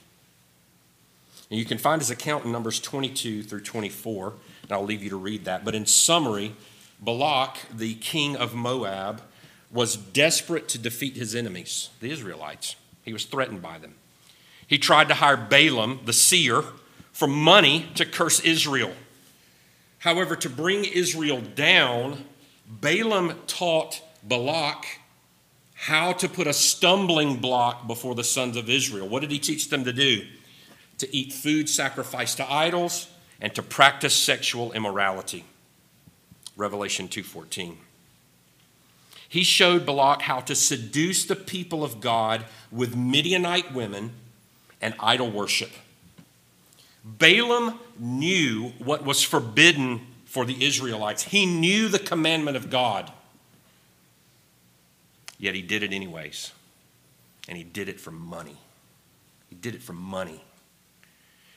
And 1.50 1.58
you 1.58 1.64
can 1.64 1.78
find 1.78 2.00
his 2.00 2.10
account 2.10 2.44
in 2.44 2.52
Numbers 2.52 2.80
22 2.80 3.42
through 3.42 3.60
24, 3.60 4.32
and 4.62 4.72
I'll 4.72 4.84
leave 4.84 5.02
you 5.02 5.10
to 5.10 5.16
read 5.16 5.44
that. 5.44 5.64
But 5.64 5.74
in 5.74 5.86
summary, 5.86 6.54
Balak, 7.00 7.58
the 7.72 7.94
king 7.94 8.34
of 8.36 8.54
Moab, 8.54 9.20
was 9.74 9.96
desperate 9.96 10.68
to 10.68 10.78
defeat 10.78 11.16
his 11.16 11.34
enemies, 11.34 11.90
the 12.00 12.10
Israelites. 12.10 12.76
He 13.02 13.12
was 13.12 13.24
threatened 13.24 13.60
by 13.60 13.78
them. 13.78 13.96
He 14.66 14.78
tried 14.78 15.08
to 15.08 15.14
hire 15.14 15.36
Balaam, 15.36 16.00
the 16.06 16.12
seer, 16.12 16.62
for 17.12 17.26
money 17.26 17.90
to 17.96 18.06
curse 18.06 18.40
Israel. 18.40 18.92
However, 19.98 20.36
to 20.36 20.48
bring 20.48 20.84
Israel 20.84 21.40
down, 21.40 22.24
Balaam 22.66 23.34
taught 23.46 24.00
Balak 24.22 24.86
how 25.74 26.12
to 26.14 26.28
put 26.28 26.46
a 26.46 26.52
stumbling 26.52 27.36
block 27.36 27.86
before 27.86 28.14
the 28.14 28.24
sons 28.24 28.56
of 28.56 28.70
Israel. 28.70 29.08
What 29.08 29.20
did 29.20 29.32
he 29.32 29.38
teach 29.38 29.68
them 29.70 29.84
to 29.84 29.92
do? 29.92 30.24
To 30.98 31.14
eat 31.14 31.32
food 31.32 31.68
sacrificed 31.68 32.36
to 32.36 32.50
idols 32.50 33.08
and 33.40 33.54
to 33.56 33.62
practice 33.62 34.14
sexual 34.14 34.72
immorality. 34.72 35.44
Revelation 36.56 37.08
2:14. 37.08 37.83
He 39.34 39.42
showed 39.42 39.84
Balak 39.84 40.22
how 40.22 40.38
to 40.42 40.54
seduce 40.54 41.24
the 41.24 41.34
people 41.34 41.82
of 41.82 42.00
God 42.00 42.44
with 42.70 42.94
Midianite 42.94 43.74
women 43.74 44.12
and 44.80 44.94
idol 45.00 45.28
worship. 45.28 45.72
Balaam 47.04 47.80
knew 47.98 48.68
what 48.78 49.04
was 49.04 49.24
forbidden 49.24 50.06
for 50.24 50.44
the 50.44 50.64
Israelites. 50.64 51.24
He 51.24 51.46
knew 51.46 51.88
the 51.88 51.98
commandment 51.98 52.56
of 52.56 52.70
God. 52.70 53.10
Yet 55.36 55.56
he 55.56 55.62
did 55.62 55.82
it 55.82 55.92
anyways. 55.92 56.52
And 57.48 57.58
he 57.58 57.64
did 57.64 57.88
it 57.88 57.98
for 57.98 58.12
money. 58.12 58.58
He 59.50 59.56
did 59.56 59.74
it 59.74 59.82
for 59.82 59.94
money. 59.94 60.44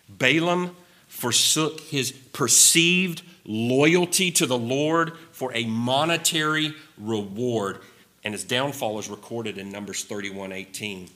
Balaam 0.09 0.75
forsook 1.07 1.79
his 1.81 2.11
perceived 2.11 3.21
loyalty 3.45 4.31
to 4.31 4.47
the 4.47 4.57
Lord 4.57 5.13
for 5.37 5.51
a 5.53 5.65
monetary 5.65 6.73
reward. 6.97 7.77
And 8.23 8.33
his 8.33 8.43
downfall 8.43 8.97
is 8.97 9.07
recorded 9.07 9.59
in 9.59 9.71
Numbers 9.71 10.03
31 10.03 10.51
18. 10.51 11.09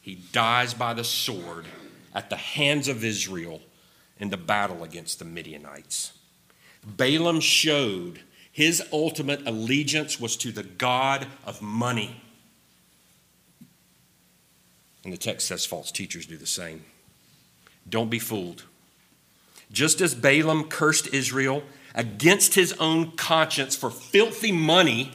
He 0.00 0.16
dies 0.32 0.74
by 0.74 0.94
the 0.94 1.04
sword 1.04 1.66
at 2.12 2.28
the 2.28 2.36
hands 2.36 2.88
of 2.88 3.04
Israel 3.04 3.60
in 4.18 4.30
the 4.30 4.36
battle 4.36 4.82
against 4.82 5.20
the 5.20 5.24
Midianites. 5.24 6.12
Balaam 6.84 7.38
showed 7.38 8.20
his 8.50 8.82
ultimate 8.92 9.46
allegiance 9.46 10.18
was 10.18 10.36
to 10.38 10.50
the 10.50 10.64
God 10.64 11.28
of 11.46 11.62
money. 11.62 12.20
And 15.04 15.12
the 15.12 15.16
text 15.16 15.46
says 15.46 15.64
false 15.64 15.92
teachers 15.92 16.26
do 16.26 16.36
the 16.36 16.46
same. 16.46 16.84
Don't 17.88 18.10
be 18.10 18.18
fooled. 18.18 18.64
Just 19.70 20.00
as 20.00 20.16
Balaam 20.16 20.64
cursed 20.64 21.14
Israel 21.14 21.62
against 21.94 22.54
his 22.54 22.72
own 22.74 23.12
conscience 23.12 23.76
for 23.76 23.90
filthy 23.90 24.52
money, 24.52 25.12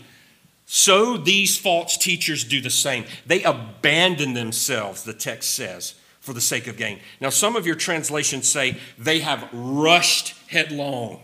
so 0.66 1.18
these 1.18 1.58
false 1.58 1.98
teachers 1.98 2.44
do 2.44 2.62
the 2.62 2.70
same. 2.70 3.06
They 3.26 3.44
abandon 3.44 4.34
themselves, 4.34 5.04
the 5.04 5.14
text 5.14 5.56
says, 5.56 5.96
for 6.20 6.34
the 6.34 6.42
sake 6.42 6.68
of 6.68 6.78
gain. 6.78 7.00
Now, 7.22 7.30
some 7.30 7.56
of 7.56 7.66
your 7.66 7.76
translations 7.76 8.48
say 8.48 8.78
they 8.98 9.20
have 9.20 9.48
rushed 9.54 10.36
headlong. 10.48 11.22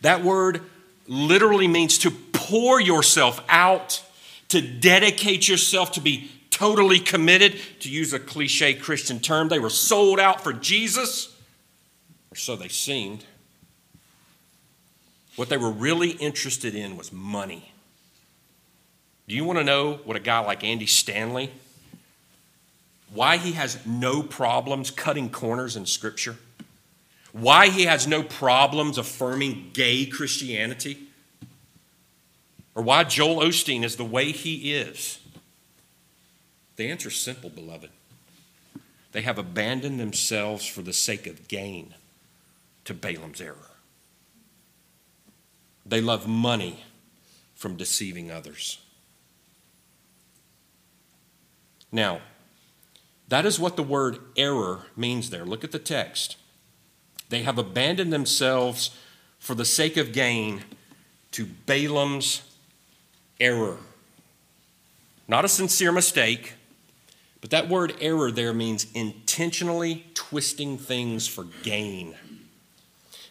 That 0.00 0.24
word 0.24 0.62
literally 1.06 1.68
means 1.68 1.98
to 1.98 2.10
pour 2.10 2.80
yourself 2.80 3.40
out, 3.48 4.02
to 4.48 4.60
dedicate 4.60 5.48
yourself, 5.48 5.92
to 5.92 6.00
be 6.00 6.30
totally 6.50 6.98
committed, 6.98 7.58
to 7.80 7.88
use 7.88 8.12
a 8.12 8.18
cliche 8.18 8.74
Christian 8.74 9.20
term. 9.20 9.48
They 9.48 9.58
were 9.58 9.70
sold 9.70 10.18
out 10.18 10.42
for 10.42 10.52
Jesus, 10.52 11.36
or 12.32 12.36
so 12.36 12.56
they 12.56 12.68
seemed. 12.68 13.24
What 15.40 15.48
they 15.48 15.56
were 15.56 15.70
really 15.70 16.10
interested 16.10 16.74
in 16.74 16.98
was 16.98 17.14
money. 17.14 17.72
Do 19.26 19.34
you 19.34 19.42
want 19.42 19.58
to 19.58 19.64
know 19.64 19.94
what 20.04 20.14
a 20.18 20.20
guy 20.20 20.40
like 20.40 20.62
Andy 20.62 20.84
Stanley, 20.84 21.50
why 23.14 23.38
he 23.38 23.52
has 23.52 23.78
no 23.86 24.22
problems 24.22 24.90
cutting 24.90 25.30
corners 25.30 25.76
in 25.76 25.86
Scripture? 25.86 26.36
Why 27.32 27.70
he 27.70 27.84
has 27.84 28.06
no 28.06 28.22
problems 28.22 28.98
affirming 28.98 29.70
gay 29.72 30.04
Christianity? 30.04 30.98
Or 32.74 32.82
why 32.82 33.04
Joel 33.04 33.42
Osteen 33.42 33.82
is 33.82 33.96
the 33.96 34.04
way 34.04 34.32
he 34.32 34.74
is? 34.74 35.20
The 36.76 36.90
answer 36.90 37.08
is 37.08 37.16
simple, 37.16 37.48
beloved. 37.48 37.88
They 39.12 39.22
have 39.22 39.38
abandoned 39.38 40.00
themselves 40.00 40.66
for 40.66 40.82
the 40.82 40.92
sake 40.92 41.26
of 41.26 41.48
gain 41.48 41.94
to 42.84 42.92
Balaam's 42.92 43.40
error. 43.40 43.69
They 45.90 46.00
love 46.00 46.28
money 46.28 46.84
from 47.52 47.76
deceiving 47.76 48.30
others. 48.30 48.78
Now, 51.90 52.20
that 53.26 53.44
is 53.44 53.58
what 53.58 53.74
the 53.74 53.82
word 53.82 54.18
error 54.36 54.86
means 54.96 55.30
there. 55.30 55.44
Look 55.44 55.64
at 55.64 55.72
the 55.72 55.80
text. 55.80 56.36
They 57.28 57.42
have 57.42 57.58
abandoned 57.58 58.12
themselves 58.12 58.96
for 59.40 59.56
the 59.56 59.64
sake 59.64 59.96
of 59.96 60.12
gain 60.12 60.62
to 61.32 61.46
Balaam's 61.66 62.42
error. 63.40 63.78
Not 65.26 65.44
a 65.44 65.48
sincere 65.48 65.90
mistake, 65.90 66.54
but 67.40 67.50
that 67.50 67.68
word 67.68 67.96
error 68.00 68.30
there 68.30 68.54
means 68.54 68.86
intentionally 68.94 70.06
twisting 70.14 70.78
things 70.78 71.26
for 71.26 71.44
gain. 71.64 72.14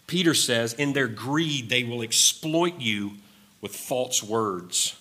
Peter 0.10 0.34
says, 0.34 0.74
in 0.74 0.94
their 0.94 1.08
greed, 1.08 1.70
they 1.70 1.84
will 1.84 2.02
exploit 2.02 2.80
you 2.80 3.12
with 3.62 3.76
false 3.76 4.24
words. 4.24 4.96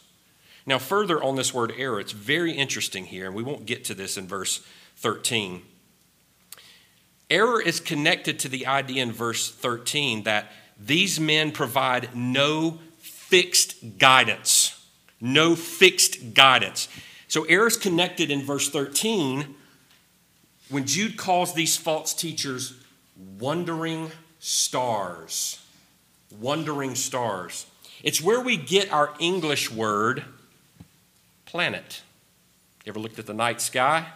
Now, 0.66 0.78
further 0.78 1.22
on 1.22 1.34
this 1.34 1.54
word 1.54 1.72
error, 1.78 1.98
it's 1.98 2.12
very 2.12 2.52
interesting 2.52 3.06
here, 3.06 3.24
and 3.24 3.34
we 3.34 3.42
won't 3.42 3.64
get 3.64 3.86
to 3.86 3.94
this 3.94 4.18
in 4.18 4.26
verse 4.26 4.62
13. 4.96 5.62
Error 7.30 7.59
is 7.59 7.80
connected 7.80 8.38
to 8.40 8.50
the 8.50 8.66
idea 8.66 9.02
in 9.02 9.11
verse 9.11 9.50
13 9.50 10.24
that 10.24 10.52
these 10.78 11.18
men 11.18 11.52
provide 11.52 12.14
no 12.14 12.78
fixed 12.98 13.96
guidance. 13.96 14.78
No 15.22 15.56
fixed 15.56 16.34
guidance. 16.34 16.86
So, 17.28 17.44
error 17.44 17.66
is 17.66 17.78
connected 17.78 18.30
in 18.30 18.42
verse 18.42 18.68
13 18.68 19.54
when 20.68 20.84
Jude 20.84 21.16
calls 21.16 21.54
these 21.54 21.78
false 21.78 22.12
teachers 22.12 22.74
wandering 23.38 24.11
stars. 24.39 25.61
Wandering 26.41 26.95
stars. 26.95 27.66
It's 28.03 28.20
where 28.20 28.41
we 28.41 28.57
get 28.57 28.93
our 28.93 29.14
English 29.18 29.70
word 29.70 30.24
planet. 31.47 32.03
You 32.84 32.91
ever 32.91 33.01
looked 33.01 33.18
at 33.18 33.26
the 33.26 33.34
night 33.34 33.61
sky? 33.61 34.07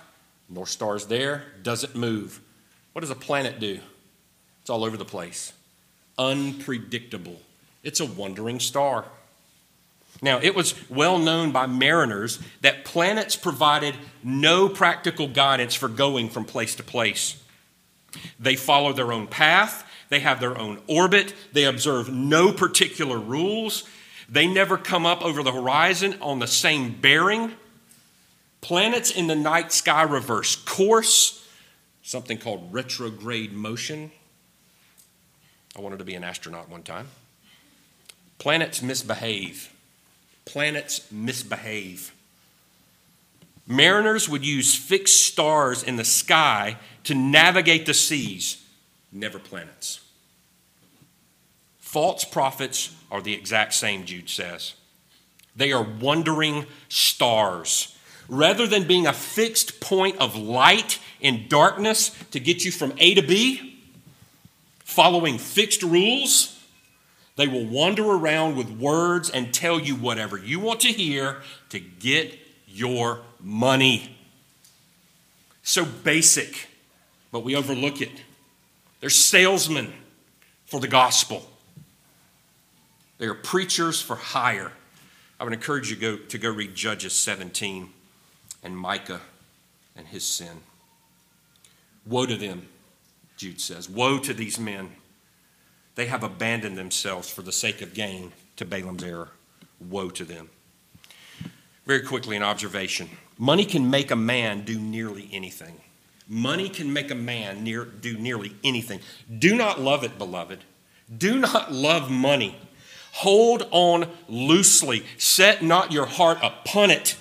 North 0.49 0.69
Star's 0.69 1.07
there, 1.07 1.45
doesn't 1.63 1.97
move. 1.97 2.41
What 2.93 3.01
does 3.01 3.11
a 3.11 3.15
planet 3.15 3.59
do? 3.59 3.81
It's 4.61 4.71
all 4.71 4.85
over 4.85 4.97
the 4.97 5.05
place. 5.05 5.53
Unpredictable. 6.19 7.41
It's 7.83 8.01
a 8.01 8.07
wandering 8.07 8.61
star. 8.61 9.07
Now, 10.21 10.39
it 10.41 10.55
was 10.55 10.75
well 10.89 11.19
known 11.19 11.51
by 11.51 11.67
mariners 11.67 12.39
that 12.61 12.85
planets 12.85 13.35
provided 13.35 13.97
no 14.23 14.69
practical 14.69 15.27
guidance 15.27 15.75
for 15.75 15.89
going 15.89 16.29
from 16.29 16.45
place 16.45 16.75
to 16.77 16.83
place. 16.83 17.43
They 18.39 18.57
follow 18.57 18.93
their 18.93 19.13
own 19.13 19.27
path, 19.27 19.89
they 20.13 20.21
have 20.21 20.41
their 20.41 20.59
own 20.59 20.79
orbit, 20.87 21.35
they 21.53 21.65
observe 21.65 22.13
no 22.13 22.53
particular 22.53 23.19
rules, 23.19 23.85
they 24.29 24.47
never 24.47 24.79
come 24.79 25.07
up 25.07 25.23
over 25.23 25.43
the 25.43 25.53
horizon 25.53 26.17
on 26.21 26.39
the 26.39 26.47
same 26.47 26.93
bearing. 26.93 27.53
Planets 28.61 29.11
in 29.11 29.27
the 29.27 29.35
night 29.35 29.73
sky 29.73 30.03
reverse 30.03 30.55
course, 30.55 31.49
something 32.03 32.39
called 32.39 32.73
retrograde 32.73 33.53
motion. 33.53 34.13
I 35.77 35.81
wanted 35.81 35.99
to 35.99 36.05
be 36.05 36.15
an 36.15 36.25
astronaut 36.25 36.69
one 36.69 36.83
time. 36.83 37.09
Planets 38.39 38.83
misbehave. 38.83 39.73
Planets 40.45 41.11
misbehave. 41.11 42.13
Mariners 43.67 44.29
would 44.29 44.45
use 44.45 44.75
fixed 44.75 45.23
stars 45.23 45.83
in 45.83 45.97
the 45.97 46.05
sky 46.05 46.77
to 47.05 47.15
navigate 47.15 47.87
the 47.87 47.95
seas, 47.95 48.62
never 49.13 49.39
planets. 49.39 50.01
False 51.79 52.25
prophets 52.25 52.95
are 53.11 53.21
the 53.21 53.35
exact 53.35 53.75
same, 53.75 54.05
Jude 54.05 54.31
says. 54.31 54.75
They 55.55 55.73
are 55.73 55.83
wandering 55.83 56.67
stars. 56.89 57.97
Rather 58.29 58.67
than 58.67 58.87
being 58.87 59.07
a 59.07 59.13
fixed 59.13 59.81
point 59.81 60.17
of 60.19 60.35
light 60.35 60.99
in 61.21 61.49
darkness 61.49 62.11
to 62.31 62.41
get 62.41 62.65
you 62.65 62.73
from 62.73 62.95
A 62.99 63.15
to 63.15 63.23
B, 63.23 63.79
following 64.85 65.37
fixed 65.37 65.83
rules, 65.83 66.59
they 67.37 67.47
will 67.47 67.67
wander 67.67 68.05
around 68.05 68.57
with 68.57 68.71
words 68.71 69.29
and 69.29 69.53
tell 69.53 69.79
you 69.79 69.95
whatever 69.95 70.39
you 70.39 70.61
want 70.61 70.81
to 70.81 70.89
hear 70.89 71.43
to 71.71 71.79
get 71.79 72.39
your 72.67 73.21
money. 73.41 74.17
So 75.63 75.85
basic, 75.85 76.69
but 77.31 77.41
we 77.41 77.55
overlook 77.55 78.01
it. 78.01 78.23
They're 79.03 79.11
salesmen 79.11 79.93
for 80.65 80.79
the 80.79 80.87
gospel. 80.87 81.51
They 83.19 83.27
are 83.27 83.35
preachers 83.35 84.01
for 84.01 84.15
hire. 84.15 84.71
I 85.41 85.45
would 85.45 85.53
encourage 85.53 85.91
you 85.91 85.97
to 85.97 86.01
go, 86.01 86.17
to 86.17 86.39
go 86.39 86.49
read 86.49 86.77
Judges 86.77 87.13
17 87.13 87.91
and 88.63 88.79
Micah 88.79 89.21
and 89.97 90.07
his 90.07 90.23
sin. 90.23 90.61
Woe 92.07 92.27
to 92.27 92.37
them, 92.37 92.69
Jude 93.37 93.61
says. 93.61 93.89
Woe 93.89 94.21
to 94.21 94.33
these 94.33 94.57
men. 94.61 94.93
They 95.97 96.07
have 96.07 96.23
abandoned 96.23 96.79
themselves 96.79 97.29
for 97.29 97.43
the 97.43 97.51
sake 97.51 97.83
of 97.83 97.95
gain 97.95 98.31
to 98.55 98.65
Balaam's 98.65 99.03
error. 99.03 99.31
Woe 99.81 100.11
to 100.11 100.25
them. 100.25 100.49
Very 101.87 102.03
quickly, 102.03 102.37
an 102.37 102.45
observation 102.45 103.11
money 103.37 103.65
can 103.65 103.91
make 103.91 104.13
a 104.13 104.17
man 104.17 104.63
do 104.63 104.79
nearly 104.79 105.29
anything. 105.33 105.81
Money 106.33 106.71
can 106.71 106.91
make 106.91 107.11
a 107.11 107.15
man 107.15 107.63
near, 107.63 107.85
do 107.85 108.17
nearly 108.17 108.57
anything. 108.65 109.01
Do 109.39 109.55
not 109.55 109.79
love 109.79 110.03
it, 110.03 110.17
beloved. 110.17 110.65
Do 111.15 111.39
not 111.39 111.71
love 111.71 112.11
money. 112.11 112.57
Hold 113.17 113.69
on 113.71 114.09
loosely. 114.31 115.05
Set 115.19 115.63
not 115.63 115.93
your 115.93 116.07
heart 116.07 116.39
upon 116.43 116.91
it. 116.91 117.19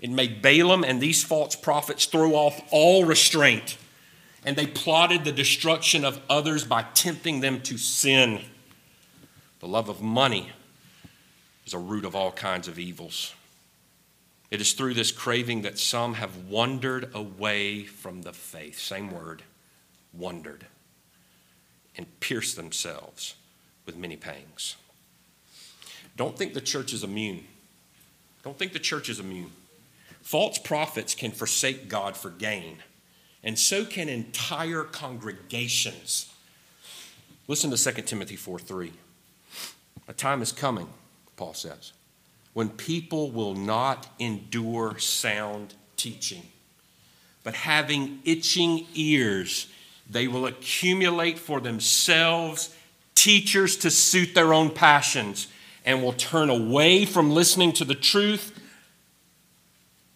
It 0.00 0.08
made 0.08 0.40
Balaam 0.40 0.82
and 0.82 0.98
these 0.98 1.22
false 1.22 1.56
prophets 1.56 2.06
throw 2.06 2.32
off 2.32 2.58
all 2.70 3.04
restraint. 3.04 3.76
And 4.46 4.56
they 4.56 4.66
plotted 4.66 5.24
the 5.24 5.32
destruction 5.32 6.02
of 6.02 6.18
others 6.30 6.64
by 6.64 6.84
tempting 6.94 7.40
them 7.40 7.60
to 7.60 7.76
sin. 7.76 8.40
The 9.60 9.68
love 9.68 9.90
of 9.90 10.00
money 10.00 10.52
is 11.66 11.74
a 11.74 11.78
root 11.78 12.06
of 12.06 12.16
all 12.16 12.32
kinds 12.32 12.66
of 12.66 12.78
evils. 12.78 13.34
It 14.50 14.60
is 14.60 14.72
through 14.72 14.94
this 14.94 15.12
craving 15.12 15.62
that 15.62 15.78
some 15.78 16.14
have 16.14 16.48
wandered 16.48 17.10
away 17.14 17.84
from 17.84 18.22
the 18.22 18.32
faith. 18.32 18.78
Same 18.78 19.10
word, 19.10 19.42
wandered, 20.12 20.66
and 21.96 22.06
pierced 22.20 22.56
themselves 22.56 23.34
with 23.84 23.96
many 23.96 24.16
pangs. 24.16 24.76
Don't 26.16 26.36
think 26.36 26.54
the 26.54 26.60
church 26.60 26.92
is 26.92 27.04
immune. 27.04 27.44
Don't 28.42 28.58
think 28.58 28.72
the 28.72 28.78
church 28.78 29.08
is 29.08 29.20
immune. 29.20 29.50
False 30.22 30.58
prophets 30.58 31.14
can 31.14 31.30
forsake 31.30 31.88
God 31.88 32.16
for 32.16 32.30
gain, 32.30 32.78
and 33.44 33.58
so 33.58 33.84
can 33.84 34.08
entire 34.08 34.82
congregations. 34.82 36.32
Listen 37.46 37.70
to 37.70 37.92
2 37.92 38.02
Timothy 38.02 38.36
4 38.36 38.58
3. 38.58 38.92
A 40.08 40.12
time 40.12 40.40
is 40.40 40.52
coming, 40.52 40.88
Paul 41.36 41.54
says, 41.54 41.92
when 42.58 42.70
people 42.70 43.30
will 43.30 43.54
not 43.54 44.08
endure 44.18 44.98
sound 44.98 45.74
teaching, 45.96 46.42
but 47.44 47.54
having 47.54 48.18
itching 48.24 48.84
ears, 48.96 49.68
they 50.10 50.26
will 50.26 50.44
accumulate 50.44 51.38
for 51.38 51.60
themselves 51.60 52.74
teachers 53.14 53.76
to 53.76 53.92
suit 53.92 54.34
their 54.34 54.52
own 54.52 54.72
passions 54.72 55.46
and 55.84 56.02
will 56.02 56.12
turn 56.14 56.50
away 56.50 57.04
from 57.04 57.30
listening 57.30 57.72
to 57.72 57.84
the 57.84 57.94
truth 57.94 58.58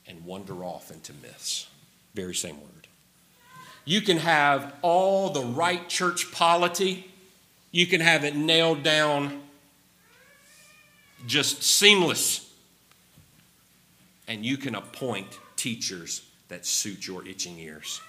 and 0.09 0.25
wander 0.25 0.65
off 0.65 0.91
into 0.91 1.13
myths. 1.23 1.69
Very 2.13 2.35
same 2.35 2.61
word. 2.61 2.89
You 3.85 4.01
can 4.01 4.17
have 4.17 4.75
all 4.83 5.31
the 5.31 5.45
right 5.45 5.89
church 5.89 6.33
polity, 6.33 7.09
you 7.71 7.87
can 7.87 8.01
have 8.01 8.25
it 8.25 8.35
nailed 8.35 8.83
down 8.83 9.42
just 11.27 11.63
seamless. 11.63 12.49
and 14.29 14.45
you 14.47 14.57
can 14.57 14.75
appoint 14.75 15.39
teachers 15.57 16.23
that 16.49 16.65
suit 16.65 17.07
your 17.07 17.27
itching 17.27 17.59
ears. 17.59 18.01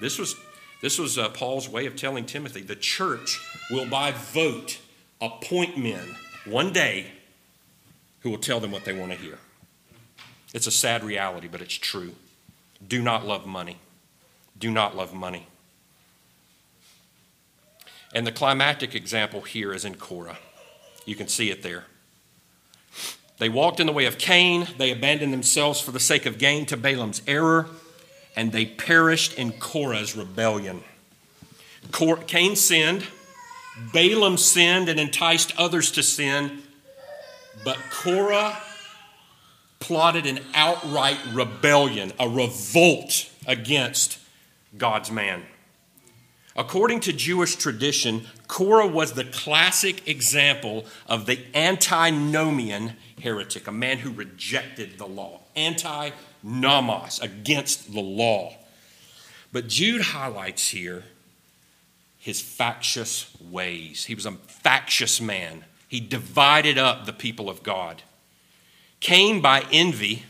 This 0.00 0.18
was, 0.18 0.36
this 0.80 0.98
was 0.98 1.18
uh, 1.18 1.28
Paul's 1.30 1.68
way 1.68 1.86
of 1.86 1.96
telling 1.96 2.26
Timothy 2.26 2.62
the 2.62 2.76
church 2.76 3.40
will, 3.70 3.86
by 3.86 4.12
vote, 4.12 4.78
appoint 5.20 5.76
men 5.76 6.16
one 6.46 6.72
day 6.72 7.08
who 8.20 8.30
will 8.30 8.38
tell 8.38 8.60
them 8.60 8.70
what 8.70 8.84
they 8.84 8.92
want 8.98 9.12
to 9.12 9.18
hear. 9.18 9.38
It's 10.54 10.66
a 10.66 10.70
sad 10.70 11.04
reality, 11.04 11.48
but 11.48 11.60
it's 11.60 11.74
true. 11.74 12.14
Do 12.86 13.02
not 13.02 13.26
love 13.26 13.46
money. 13.46 13.78
Do 14.58 14.70
not 14.70 14.96
love 14.96 15.12
money. 15.12 15.46
And 18.14 18.26
the 18.26 18.32
climactic 18.32 18.94
example 18.94 19.42
here 19.42 19.74
is 19.74 19.84
in 19.84 19.96
Korah. 19.96 20.38
You 21.04 21.14
can 21.14 21.28
see 21.28 21.50
it 21.50 21.62
there. 21.62 21.84
They 23.38 23.48
walked 23.48 23.78
in 23.78 23.86
the 23.86 23.92
way 23.92 24.06
of 24.06 24.18
Cain, 24.18 24.66
they 24.78 24.90
abandoned 24.90 25.32
themselves 25.32 25.80
for 25.80 25.92
the 25.92 26.00
sake 26.00 26.26
of 26.26 26.38
gain 26.38 26.66
to 26.66 26.76
Balaam's 26.76 27.22
error, 27.26 27.68
and 28.34 28.52
they 28.52 28.66
perished 28.66 29.34
in 29.34 29.52
Korah's 29.52 30.16
rebellion. 30.16 30.82
Cain 32.26 32.56
sinned, 32.56 33.06
Balaam 33.92 34.36
sinned 34.36 34.88
and 34.88 34.98
enticed 34.98 35.52
others 35.56 35.92
to 35.92 36.02
sin, 36.02 36.62
but 37.64 37.78
Korah 37.90 38.60
plotted 39.78 40.26
an 40.26 40.40
outright 40.54 41.18
rebellion, 41.32 42.12
a 42.18 42.28
revolt 42.28 43.30
against 43.46 44.18
God's 44.76 45.10
man. 45.10 45.44
According 46.58 47.00
to 47.00 47.12
Jewish 47.12 47.54
tradition, 47.54 48.26
Korah 48.48 48.88
was 48.88 49.12
the 49.12 49.24
classic 49.24 50.08
example 50.08 50.86
of 51.06 51.26
the 51.26 51.38
antinomian 51.54 52.94
heretic, 53.22 53.68
a 53.68 53.72
man 53.72 53.98
who 53.98 54.10
rejected 54.10 54.98
the 54.98 55.06
law, 55.06 55.38
anti 55.54 56.10
nomos, 56.42 57.20
against 57.20 57.92
the 57.92 58.00
law. 58.00 58.54
But 59.52 59.68
Jude 59.68 60.02
highlights 60.02 60.70
here 60.70 61.04
his 62.18 62.40
factious 62.40 63.30
ways. 63.40 64.06
He 64.06 64.16
was 64.16 64.26
a 64.26 64.32
factious 64.32 65.20
man, 65.20 65.64
he 65.86 66.00
divided 66.00 66.76
up 66.76 67.06
the 67.06 67.12
people 67.12 67.48
of 67.48 67.62
God. 67.62 68.02
Cain, 68.98 69.40
by 69.40 69.64
envy, 69.70 70.24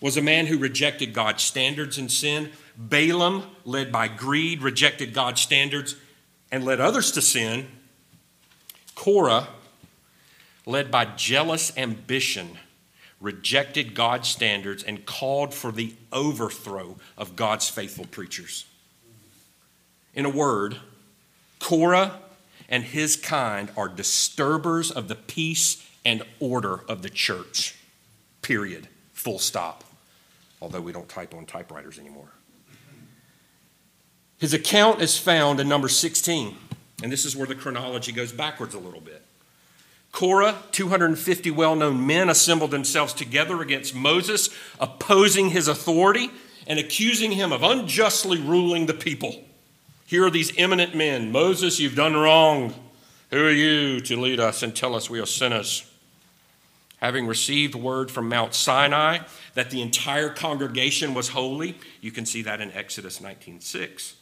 was 0.00 0.16
a 0.16 0.22
man 0.22 0.46
who 0.46 0.56
rejected 0.56 1.12
God's 1.12 1.42
standards 1.42 1.98
and 1.98 2.10
sin. 2.10 2.52
Balaam, 2.88 3.44
led 3.64 3.92
by 3.92 4.08
greed, 4.08 4.62
rejected 4.62 5.14
God's 5.14 5.40
standards 5.40 5.96
and 6.50 6.64
led 6.64 6.80
others 6.80 7.12
to 7.12 7.22
sin. 7.22 7.68
Korah, 8.94 9.48
led 10.66 10.90
by 10.90 11.04
jealous 11.04 11.76
ambition, 11.76 12.58
rejected 13.20 13.94
God's 13.94 14.28
standards 14.28 14.82
and 14.82 15.06
called 15.06 15.54
for 15.54 15.72
the 15.72 15.94
overthrow 16.12 16.96
of 17.16 17.36
God's 17.36 17.68
faithful 17.68 18.06
preachers. 18.06 18.66
In 20.14 20.26
a 20.26 20.30
word, 20.30 20.76
Korah 21.58 22.18
and 22.68 22.84
his 22.84 23.16
kind 23.16 23.70
are 23.76 23.88
disturbers 23.88 24.90
of 24.90 25.08
the 25.08 25.14
peace 25.14 25.86
and 26.04 26.22
order 26.40 26.80
of 26.88 27.02
the 27.02 27.10
church. 27.10 27.76
Period. 28.42 28.88
Full 29.12 29.38
stop. 29.38 29.84
Although 30.60 30.80
we 30.80 30.92
don't 30.92 31.08
type 31.08 31.34
on 31.34 31.46
typewriters 31.46 31.98
anymore. 31.98 32.28
His 34.42 34.52
account 34.52 35.00
is 35.00 35.16
found 35.16 35.60
in 35.60 35.68
number 35.68 35.86
16, 35.86 36.56
and 37.00 37.12
this 37.12 37.24
is 37.24 37.36
where 37.36 37.46
the 37.46 37.54
chronology 37.54 38.10
goes 38.10 38.32
backwards 38.32 38.74
a 38.74 38.78
little 38.80 39.00
bit. 39.00 39.22
Korah, 40.10 40.56
250 40.72 41.52
well 41.52 41.76
known 41.76 42.04
men 42.08 42.28
assembled 42.28 42.72
themselves 42.72 43.12
together 43.12 43.62
against 43.62 43.94
Moses, 43.94 44.50
opposing 44.80 45.50
his 45.50 45.68
authority 45.68 46.28
and 46.66 46.80
accusing 46.80 47.30
him 47.30 47.52
of 47.52 47.62
unjustly 47.62 48.40
ruling 48.40 48.86
the 48.86 48.94
people. 48.94 49.44
Here 50.06 50.26
are 50.26 50.30
these 50.30 50.52
eminent 50.58 50.92
men 50.92 51.30
Moses, 51.30 51.78
you've 51.78 51.94
done 51.94 52.14
wrong. 52.14 52.74
Who 53.30 53.46
are 53.46 53.48
you 53.48 54.00
to 54.00 54.20
lead 54.20 54.40
us 54.40 54.64
and 54.64 54.74
tell 54.74 54.96
us 54.96 55.08
we 55.08 55.20
are 55.20 55.24
sinners? 55.24 55.88
Having 56.96 57.28
received 57.28 57.76
word 57.76 58.10
from 58.10 58.28
Mount 58.28 58.54
Sinai 58.54 59.18
that 59.54 59.70
the 59.70 59.82
entire 59.82 60.30
congregation 60.30 61.14
was 61.14 61.28
holy, 61.28 61.78
you 62.00 62.10
can 62.10 62.26
see 62.26 62.42
that 62.42 62.60
in 62.60 62.72
Exodus 62.72 63.20
19:6. 63.20 64.14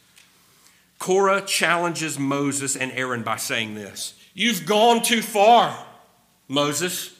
Korah 1.00 1.40
challenges 1.40 2.18
Moses 2.18 2.76
and 2.76 2.92
Aaron 2.92 3.22
by 3.24 3.36
saying 3.36 3.74
this 3.74 4.14
You've 4.34 4.66
gone 4.66 5.02
too 5.02 5.22
far, 5.22 5.76
Moses. 6.46 7.16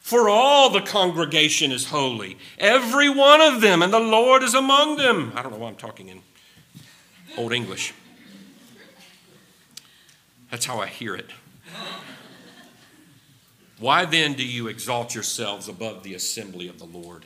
For 0.00 0.28
all 0.28 0.70
the 0.70 0.80
congregation 0.80 1.70
is 1.70 1.86
holy, 1.86 2.36
every 2.58 3.08
one 3.08 3.40
of 3.40 3.60
them, 3.60 3.80
and 3.82 3.92
the 3.92 4.00
Lord 4.00 4.42
is 4.42 4.54
among 4.54 4.96
them. 4.96 5.32
I 5.36 5.42
don't 5.42 5.52
know 5.52 5.58
why 5.58 5.68
I'm 5.68 5.76
talking 5.76 6.08
in 6.08 6.22
Old 7.36 7.52
English. 7.52 7.94
That's 10.50 10.66
how 10.66 10.80
I 10.80 10.86
hear 10.86 11.14
it. 11.14 11.30
Why 13.78 14.04
then 14.04 14.34
do 14.34 14.44
you 14.44 14.66
exalt 14.66 15.14
yourselves 15.14 15.68
above 15.68 16.02
the 16.02 16.14
assembly 16.14 16.66
of 16.66 16.78
the 16.78 16.86
Lord? 16.86 17.24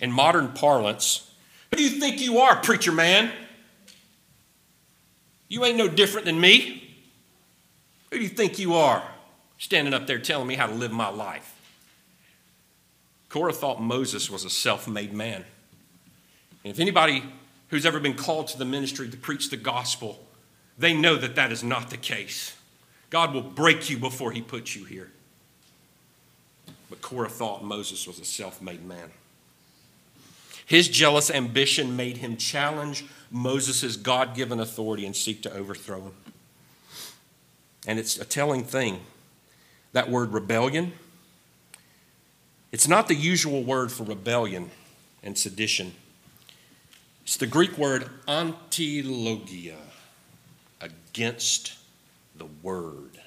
In 0.00 0.10
modern 0.10 0.52
parlance, 0.52 1.30
who 1.70 1.76
do 1.76 1.82
you 1.82 2.00
think 2.00 2.20
you 2.20 2.38
are, 2.38 2.56
preacher 2.56 2.92
man? 2.92 3.30
You 5.52 5.66
ain't 5.66 5.76
no 5.76 5.86
different 5.86 6.24
than 6.24 6.40
me. 6.40 6.96
Who 8.10 8.16
do 8.16 8.22
you 8.22 8.30
think 8.30 8.58
you 8.58 8.72
are? 8.72 9.02
Standing 9.58 9.92
up 9.92 10.06
there 10.06 10.18
telling 10.18 10.46
me 10.46 10.54
how 10.54 10.66
to 10.66 10.72
live 10.72 10.92
my 10.92 11.10
life. 11.10 11.54
Korah 13.28 13.52
thought 13.52 13.78
Moses 13.78 14.30
was 14.30 14.46
a 14.46 14.50
self 14.50 14.88
made 14.88 15.12
man. 15.12 15.44
And 16.64 16.72
if 16.72 16.80
anybody 16.80 17.22
who's 17.68 17.84
ever 17.84 18.00
been 18.00 18.14
called 18.14 18.48
to 18.48 18.58
the 18.58 18.64
ministry 18.64 19.10
to 19.10 19.16
preach 19.18 19.50
the 19.50 19.58
gospel, 19.58 20.24
they 20.78 20.94
know 20.94 21.16
that 21.16 21.34
that 21.34 21.52
is 21.52 21.62
not 21.62 21.90
the 21.90 21.98
case. 21.98 22.56
God 23.10 23.34
will 23.34 23.42
break 23.42 23.90
you 23.90 23.98
before 23.98 24.32
he 24.32 24.40
puts 24.40 24.74
you 24.74 24.86
here. 24.86 25.10
But 26.88 27.02
Korah 27.02 27.28
thought 27.28 27.62
Moses 27.62 28.06
was 28.06 28.18
a 28.18 28.24
self 28.24 28.62
made 28.62 28.86
man. 28.86 29.10
His 30.66 30.88
jealous 30.88 31.30
ambition 31.30 31.96
made 31.96 32.18
him 32.18 32.36
challenge 32.36 33.04
Moses' 33.30 33.96
God 33.96 34.34
given 34.34 34.60
authority 34.60 35.06
and 35.06 35.16
seek 35.16 35.42
to 35.42 35.52
overthrow 35.52 36.02
him. 36.02 36.12
And 37.86 37.98
it's 37.98 38.18
a 38.18 38.24
telling 38.24 38.64
thing. 38.64 39.00
That 39.92 40.08
word 40.08 40.32
rebellion, 40.32 40.92
it's 42.70 42.88
not 42.88 43.08
the 43.08 43.14
usual 43.14 43.62
word 43.62 43.92
for 43.92 44.04
rebellion 44.04 44.70
and 45.22 45.36
sedition. 45.36 45.92
It's 47.24 47.36
the 47.36 47.46
Greek 47.46 47.76
word 47.76 48.08
antilogia, 48.26 49.76
against 50.80 51.74
the 52.34 52.46
word. 52.62 53.20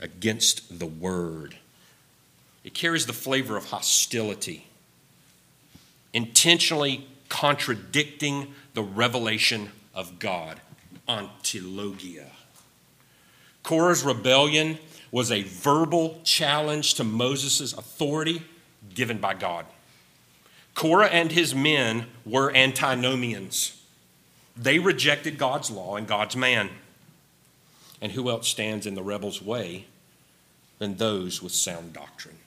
Against 0.00 0.78
the 0.78 0.86
word. 0.86 1.56
It 2.64 2.72
carries 2.72 3.04
the 3.04 3.12
flavor 3.12 3.56
of 3.56 3.66
hostility 3.66 4.66
intentionally 6.14 7.06
contradicting 7.28 8.54
the 8.72 8.82
revelation 8.82 9.70
of 9.94 10.18
God. 10.18 10.60
Antilogia. 11.06 12.30
Korah's 13.62 14.02
rebellion 14.02 14.78
was 15.10 15.30
a 15.30 15.42
verbal 15.42 16.20
challenge 16.24 16.94
to 16.94 17.04
Moses' 17.04 17.72
authority 17.74 18.42
given 18.94 19.18
by 19.18 19.34
God. 19.34 19.66
Korah 20.74 21.06
and 21.08 21.30
his 21.30 21.54
men 21.54 22.06
were 22.24 22.54
antinomians. 22.54 23.80
They 24.56 24.78
rejected 24.78 25.38
God's 25.38 25.70
law 25.70 25.96
and 25.96 26.06
God's 26.06 26.36
man. 26.36 26.70
And 28.00 28.12
who 28.12 28.28
else 28.28 28.48
stands 28.48 28.86
in 28.86 28.94
the 28.94 29.02
rebel's 29.02 29.40
way 29.40 29.86
than 30.78 30.96
those 30.96 31.42
with 31.42 31.52
sound 31.52 31.92
doctrine? 31.92 32.38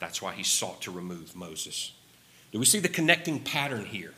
That's 0.00 0.22
why 0.22 0.34
he 0.34 0.42
sought 0.42 0.82
to 0.82 0.90
remove 0.90 1.34
Moses. 1.34 1.92
Do 2.52 2.58
we 2.58 2.64
see 2.64 2.78
the 2.78 2.88
connecting 2.88 3.40
pattern 3.40 3.84
here? 3.84 4.12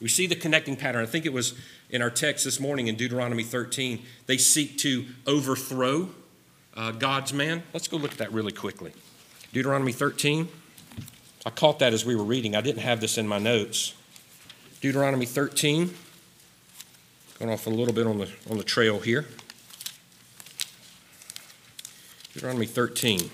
We 0.00 0.08
see 0.08 0.26
the 0.26 0.36
connecting 0.36 0.76
pattern. 0.76 1.02
I 1.02 1.06
think 1.06 1.24
it 1.24 1.32
was 1.32 1.54
in 1.90 2.02
our 2.02 2.10
text 2.10 2.44
this 2.44 2.60
morning 2.60 2.88
in 2.88 2.96
Deuteronomy 2.96 3.42
13. 3.42 4.02
They 4.26 4.36
seek 4.36 4.78
to 4.78 5.06
overthrow 5.26 6.10
uh, 6.74 6.90
God's 6.92 7.32
man. 7.32 7.62
Let's 7.72 7.88
go 7.88 7.96
look 7.96 8.12
at 8.12 8.18
that 8.18 8.32
really 8.32 8.52
quickly. 8.52 8.92
Deuteronomy 9.52 9.92
13. 9.92 10.48
I 11.46 11.50
caught 11.50 11.78
that 11.78 11.92
as 11.92 12.04
we 12.04 12.16
were 12.16 12.24
reading. 12.24 12.56
I 12.56 12.60
didn't 12.60 12.82
have 12.82 13.00
this 13.00 13.18
in 13.18 13.28
my 13.28 13.38
notes. 13.38 13.94
Deuteronomy 14.80 15.26
13. 15.26 15.94
Going 17.38 17.50
off 17.50 17.66
a 17.66 17.70
little 17.70 17.94
bit 17.94 18.06
on 18.06 18.18
the, 18.18 18.30
on 18.50 18.58
the 18.58 18.64
trail 18.64 18.98
here. 19.00 19.26
Deuteronomy 22.32 22.66
13. 22.66 23.30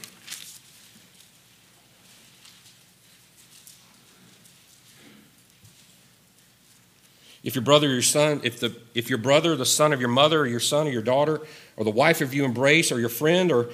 If 7.42 7.54
your 7.54 7.62
brother 7.62 7.88
or 7.88 7.92
your 7.92 8.02
son, 8.02 8.40
if, 8.44 8.60
the, 8.60 8.76
if 8.94 9.08
your 9.08 9.18
brother, 9.18 9.56
the 9.56 9.64
son 9.64 9.92
of 9.92 10.00
your 10.00 10.10
mother, 10.10 10.40
or 10.40 10.46
your 10.46 10.60
son 10.60 10.86
or 10.86 10.90
your 10.90 11.02
daughter, 11.02 11.40
or 11.76 11.84
the 11.84 11.90
wife 11.90 12.20
of 12.20 12.34
you 12.34 12.44
embrace, 12.44 12.92
or 12.92 13.00
your 13.00 13.08
friend, 13.08 13.50
or 13.50 13.70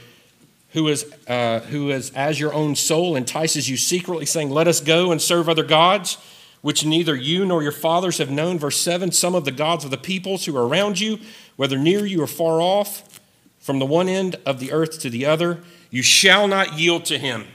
who 0.71 0.89
is, 0.89 1.13
uh, 1.27 1.61
who 1.61 1.91
is 1.91 2.11
as 2.11 2.39
your 2.39 2.53
own 2.53 2.77
soul 2.77 3.17
entices 3.17 3.69
you 3.69 3.77
secretly, 3.77 4.27
saying, 4.27 4.51
Let 4.51 4.69
us 4.69 4.81
go 4.81 5.11
and 5.11 5.21
serve 5.21 5.49
other 5.49 5.65
gods, 5.65 6.17
which 6.63 6.85
neither 6.85 7.17
you 7.17 7.45
nor 7.45 7.63
your 7.63 7.73
fathers 7.73 8.19
have 8.19 8.31
known. 8.31 8.59
Verse 8.59 8.79
7 8.81 9.11
Some 9.11 9.35
of 9.35 9.45
the 9.45 9.51
gods 9.53 9.85
of 9.85 9.91
the 9.91 9.97
peoples 9.97 10.45
who 10.45 10.57
are 10.57 10.67
around 10.67 11.01
you, 11.01 11.19
whether 11.57 11.79
near 11.79 12.07
you 12.07 12.23
or 12.23 12.27
far 12.29 12.61
off, 12.61 13.21
from 13.59 13.81
the 13.81 13.87
one 13.87 14.09
end 14.09 14.37
of 14.47 14.61
the 14.61 14.71
earth 14.71 15.01
to 15.01 15.11
the 15.11 15.27
other, 15.27 15.61
you 15.91 16.03
shall 16.03 16.47
not 16.47 16.79
yield 16.79 17.05
to 17.07 17.19
him. 17.19 17.47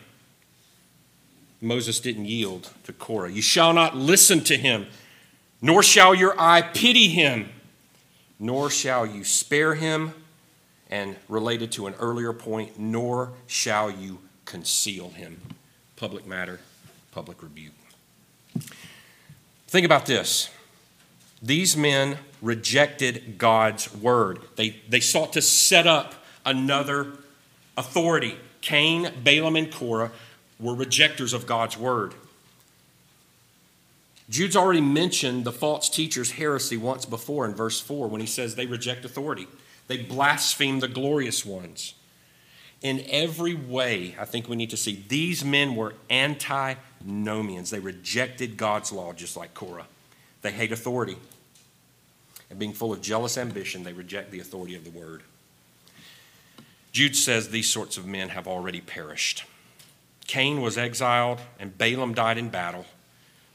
Moses 1.62 2.00
didn't 2.00 2.26
yield 2.26 2.72
to 2.84 2.92
Korah. 2.92 3.32
You 3.32 3.42
shall 3.42 3.72
not 3.72 3.96
listen 3.96 4.44
to 4.46 4.58
him, 4.58 4.88
nor 5.62 5.84
shall 5.84 6.16
your 6.16 6.40
eye 6.40 6.62
pity 6.62 7.08
him, 7.08 7.50
nor 8.40 8.70
shall 8.70 9.06
you 9.06 9.24
spare 9.24 9.76
him 9.76 10.14
and 10.90 11.16
related 11.30 11.72
to 11.74 11.88
an 11.88 11.94
earlier 12.00 12.34
point, 12.34 12.80
nor 12.80 13.32
shall 13.48 13.90
you 13.90 14.20
conceal 14.46 15.10
him. 15.10 15.40
Public 15.96 16.26
matter, 16.26 16.60
public 17.12 17.42
rebuke. 17.44 17.74
Think 19.68 19.86
about 19.86 20.06
this. 20.06 20.50
These 21.42 21.78
men 21.78 22.18
rejected 22.42 23.38
God's 23.38 23.94
word. 23.96 24.40
They, 24.58 24.76
they 24.90 25.00
sought 25.00 25.34
to 25.34 25.42
set 25.42 25.88
up 25.88 26.16
another 26.46 27.14
authority. 27.78 28.36
Cain, 28.60 29.12
Balaam, 29.24 29.56
and 29.56 29.72
Korah 29.72 30.12
were 30.60 30.76
rejectors 30.76 31.34
of 31.34 31.48
God's 31.48 31.78
word. 31.78 32.14
Jude's 34.32 34.56
already 34.56 34.80
mentioned 34.80 35.44
the 35.44 35.52
false 35.52 35.90
teacher's 35.90 36.32
heresy 36.32 36.78
once 36.78 37.06
before 37.06 37.46
in 37.46 37.54
verse 37.54 37.82
4 37.82 38.08
when 38.08 38.22
he 38.22 38.28
says 38.28 38.56
they 38.56 38.66
reject 38.66 39.04
authority. 39.04 39.46
They 39.88 39.98
blaspheme 39.98 40.80
the 40.80 40.88
glorious 40.88 41.46
ones. 41.46 41.96
In 42.82 43.04
every 43.10 43.54
way, 43.54 44.16
I 44.18 44.24
think 44.24 44.48
we 44.48 44.56
need 44.56 44.70
to 44.70 44.78
see 44.78 45.04
these 45.10 45.44
men 45.44 45.76
were 45.76 45.96
antinomians. 46.10 47.72
They 47.72 47.80
rejected 47.80 48.56
God's 48.56 48.94
law 48.94 49.12
just 49.12 49.36
like 49.36 49.54
Korah. 49.54 49.88
They 50.44 50.52
hate 50.52 50.72
authority. 50.72 51.18
And 52.50 52.58
being 52.58 52.72
full 52.72 52.94
of 52.94 53.02
jealous 53.02 53.38
ambition, 53.38 53.84
they 53.84 53.92
reject 53.92 54.32
the 54.32 54.40
authority 54.40 54.76
of 54.76 54.86
the 54.86 54.98
word. 54.98 55.24
Jude 56.94 57.18
says 57.18 57.50
these 57.50 57.70
sorts 57.70 57.98
of 57.98 58.06
men 58.06 58.30
have 58.30 58.48
already 58.48 58.80
perished. 58.80 59.44
Cain 60.26 60.62
was 60.62 60.78
exiled, 60.78 61.42
and 61.60 61.78
Balaam 61.78 62.14
died 62.14 62.38
in 62.38 62.48
battle, 62.48 62.86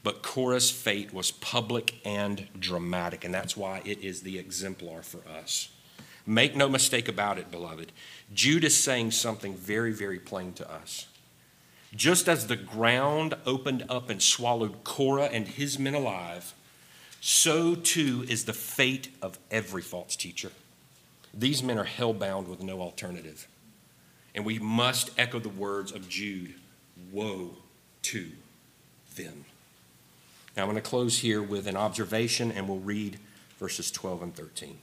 but 0.07 0.23
Korah's 0.23 0.71
fate 0.71 1.13
was 1.13 1.31
public 1.31 1.95
and 2.05 2.47
dramatic, 2.57 3.25
and 3.25 3.33
that's 3.33 3.57
why 3.57 3.81
it 3.83 3.99
is 3.99 4.21
the 4.21 4.39
exemplar 4.39 5.01
for 5.01 5.19
us. 5.29 5.67
Make 6.25 6.55
no 6.55 6.69
mistake 6.69 7.09
about 7.09 7.37
it, 7.37 7.51
beloved. 7.51 7.91
Jude 8.33 8.63
is 8.63 8.81
saying 8.81 9.11
something 9.11 9.53
very, 9.53 9.91
very 9.91 10.17
plain 10.17 10.53
to 10.53 10.71
us. 10.71 11.07
Just 11.93 12.29
as 12.29 12.47
the 12.47 12.55
ground 12.55 13.33
opened 13.45 13.83
up 13.89 14.09
and 14.09 14.21
swallowed 14.21 14.85
Korah 14.85 15.25
and 15.25 15.45
his 15.45 15.77
men 15.77 15.93
alive, 15.93 16.53
so 17.19 17.75
too 17.75 18.23
is 18.29 18.45
the 18.45 18.53
fate 18.53 19.09
of 19.21 19.37
every 19.51 19.81
false 19.81 20.15
teacher. 20.15 20.53
These 21.33 21.61
men 21.61 21.77
are 21.77 21.83
hell-bound 21.83 22.47
with 22.47 22.63
no 22.63 22.79
alternative. 22.79 23.45
And 24.33 24.45
we 24.45 24.57
must 24.57 25.11
echo 25.19 25.39
the 25.39 25.49
words 25.49 25.91
of 25.91 26.07
Jude 26.07 26.53
Woe 27.11 27.57
to 28.03 28.29
them. 29.17 29.43
Now, 30.57 30.63
I'm 30.63 30.69
going 30.71 30.81
to 30.81 30.89
close 30.89 31.19
here 31.19 31.43
with 31.43 31.67
an 31.67 31.77
observation, 31.77 32.51
and 32.51 32.67
we'll 32.67 32.79
read 32.79 33.19
verses 33.59 33.91
12 33.91 34.23
and 34.23 34.35
13. 34.35 34.75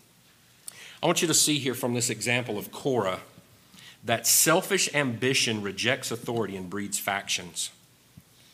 I 1.03 1.07
want 1.07 1.20
you 1.20 1.27
to 1.27 1.35
see 1.35 1.59
here 1.59 1.75
from 1.75 1.95
this 1.95 2.11
example 2.11 2.57
of 2.57 2.70
Korah 2.70 3.18
that 4.05 4.25
selfish 4.25 4.89
ambition 4.95 5.62
rejects 5.62 6.12
authority 6.12 6.57
and 6.57 6.70
breeds 6.70 7.01
factions. 7.01 7.72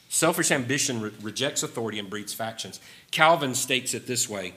Selfish 0.09 0.51
ambition 0.51 1.03
re- 1.03 1.11
rejects 1.21 1.63
authority 1.63 1.99
and 1.99 2.09
breeds 2.09 2.33
factions. 2.33 2.81
Calvin 3.11 3.55
states 3.55 3.93
it 3.93 4.07
this 4.07 4.27
way 4.27 4.55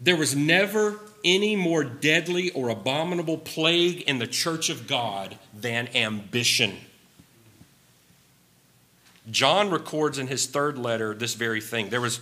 There 0.00 0.16
was 0.16 0.36
never 0.36 1.00
any 1.24 1.56
more 1.56 1.82
deadly 1.82 2.52
or 2.52 2.68
abominable 2.68 3.36
plague 3.36 4.02
in 4.02 4.20
the 4.20 4.28
church 4.28 4.70
of 4.70 4.86
God 4.86 5.36
than 5.52 5.88
ambition. 5.88 6.76
John 9.30 9.70
records 9.70 10.18
in 10.18 10.26
his 10.26 10.46
third 10.46 10.78
letter 10.78 11.14
this 11.14 11.34
very 11.34 11.60
thing. 11.60 11.90
There 11.90 12.00
was 12.00 12.20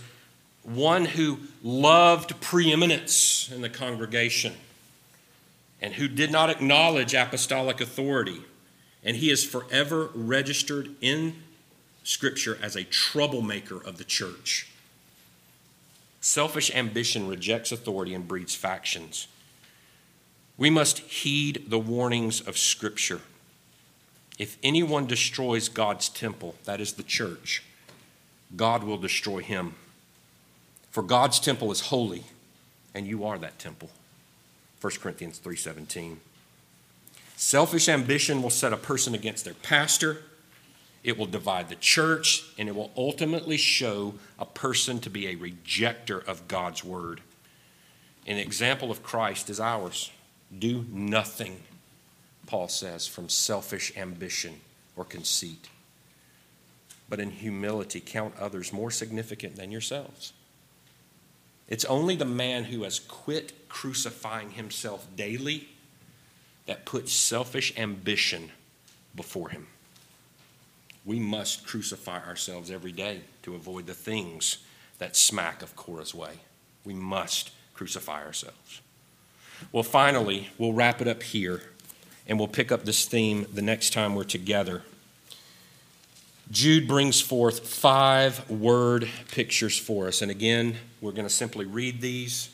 one 0.63 1.05
who 1.05 1.39
loved 1.63 2.39
preeminence 2.41 3.49
in 3.51 3.61
the 3.61 3.69
congregation 3.69 4.53
and 5.81 5.93
who 5.93 6.07
did 6.07 6.31
not 6.31 6.49
acknowledge 6.49 7.13
apostolic 7.13 7.79
authority. 7.79 8.41
And 9.03 9.17
he 9.17 9.29
is 9.29 9.45
forever 9.45 10.09
registered 10.13 10.89
in 11.01 11.35
Scripture 12.03 12.57
as 12.61 12.75
a 12.75 12.83
troublemaker 12.83 13.77
of 13.77 13.97
the 13.97 14.03
church. 14.03 14.67
Selfish 16.19 16.73
ambition 16.75 17.27
rejects 17.27 17.71
authority 17.71 18.13
and 18.13 18.27
breeds 18.27 18.55
factions. 18.55 19.27
We 20.57 20.69
must 20.69 20.99
heed 20.99 21.65
the 21.67 21.79
warnings 21.79 22.41
of 22.41 22.57
Scripture. 22.57 23.21
If 24.37 24.57
anyone 24.61 25.07
destroys 25.07 25.69
God's 25.69 26.09
temple, 26.09 26.55
that 26.65 26.79
is 26.79 26.93
the 26.93 27.03
church, 27.03 27.63
God 28.55 28.83
will 28.83 28.97
destroy 28.97 29.41
him. 29.41 29.75
For 30.91 31.03
God's 31.03 31.39
temple 31.39 31.71
is 31.71 31.81
holy, 31.81 32.23
and 32.93 33.07
you 33.07 33.25
are 33.25 33.37
that 33.37 33.59
temple. 33.59 33.89
1 34.79 34.99
Corinthians 34.99 35.39
3:17. 35.39 36.19
Selfish 37.35 37.87
ambition 37.87 38.41
will 38.41 38.49
set 38.49 38.73
a 38.73 38.77
person 38.77 39.13
against 39.13 39.43
their 39.45 39.53
pastor. 39.53 40.23
It 41.03 41.17
will 41.17 41.27
divide 41.27 41.69
the 41.69 41.75
church, 41.75 42.43
and 42.57 42.67
it 42.67 42.75
will 42.75 42.91
ultimately 42.97 43.57
show 43.57 44.15
a 44.39 44.45
person 44.45 44.99
to 45.01 45.09
be 45.09 45.27
a 45.27 45.35
rejecter 45.35 46.25
of 46.25 46.47
God's 46.47 46.83
word. 46.83 47.21
An 48.25 48.37
example 48.37 48.91
of 48.91 49.03
Christ 49.03 49.49
is 49.49 49.59
ours. 49.59 50.11
Do 50.57 50.85
nothing, 50.89 51.63
Paul 52.47 52.69
says, 52.69 53.05
from 53.05 53.29
selfish 53.29 53.95
ambition 53.95 54.61
or 54.95 55.05
conceit, 55.05 55.69
but 57.09 57.19
in 57.19 57.29
humility 57.29 58.01
count 58.03 58.33
others 58.39 58.73
more 58.73 58.89
significant 58.89 59.55
than 59.57 59.71
yourselves. 59.71 60.33
It's 61.67 61.85
only 61.85 62.15
the 62.15 62.25
man 62.25 62.65
who 62.65 62.83
has 62.83 62.99
quit 62.99 63.69
crucifying 63.69 64.51
himself 64.51 65.05
daily 65.15 65.67
that 66.65 66.85
puts 66.85 67.11
selfish 67.11 67.77
ambition 67.77 68.51
before 69.15 69.49
him. 69.49 69.67
We 71.05 71.19
must 71.19 71.65
crucify 71.65 72.25
ourselves 72.25 72.71
every 72.71 72.91
day 72.91 73.21
to 73.43 73.55
avoid 73.55 73.87
the 73.87 73.93
things 73.93 74.57
that 74.99 75.15
smack 75.15 75.61
of 75.61 75.75
Korah's 75.75 76.15
way. 76.15 76.39
We 76.83 76.93
must 76.93 77.51
crucify 77.73 78.23
ourselves. 78.23 78.81
Well, 79.71 79.83
finally, 79.83 80.49
we'll 80.57 80.73
wrap 80.73 81.01
it 81.01 81.07
up 81.07 81.23
here 81.23 81.61
and 82.27 82.37
we'll 82.37 82.47
pick 82.47 82.71
up 82.71 82.83
this 82.83 83.05
theme 83.05 83.45
the 83.53 83.61
next 83.61 83.93
time 83.93 84.15
we're 84.15 84.23
together. 84.23 84.83
Jude 86.51 86.87
brings 86.87 87.19
forth 87.19 87.67
five 87.67 88.49
word 88.49 89.09
pictures 89.31 89.77
for 89.77 90.07
us. 90.07 90.21
And 90.21 90.31
again, 90.31 90.75
we're 91.01 91.11
going 91.11 91.27
to 91.27 91.33
simply 91.33 91.65
read 91.65 91.99
these 92.01 92.49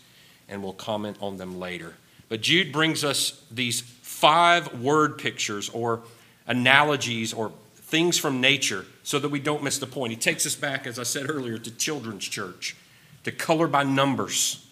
and 0.50 0.64
we'll 0.64 0.74
comment 0.74 1.18
on 1.22 1.38
them 1.38 1.60
later. 1.60 1.94
But 2.30 2.42
Jude 2.42 2.72
brings 2.72 3.04
us 3.04 3.44
these 3.52 3.82
five 3.82 4.82
word 4.82 5.18
pictures 5.18 5.70
or 5.70 6.02
analogies 6.48 7.34
or 7.34 7.52
things 7.76 8.18
from 8.18 8.42
nature 8.42 8.86
so 9.04 9.20
that 9.20 9.30
we 9.30 9.40
don't 9.40 9.62
miss 9.62 9.78
the 9.78 9.86
point. 9.86 10.12
He 10.12 10.18
takes 10.18 10.46
us 10.46 10.56
back, 10.56 10.88
as 10.88 10.98
I 10.98 11.04
said 11.04 11.30
earlier, 11.30 11.58
to 11.60 11.72
children's 11.72 12.28
church, 12.28 12.76
to 13.24 13.32
color 13.32 13.68
by 13.68 13.84
numbers. 13.84 14.66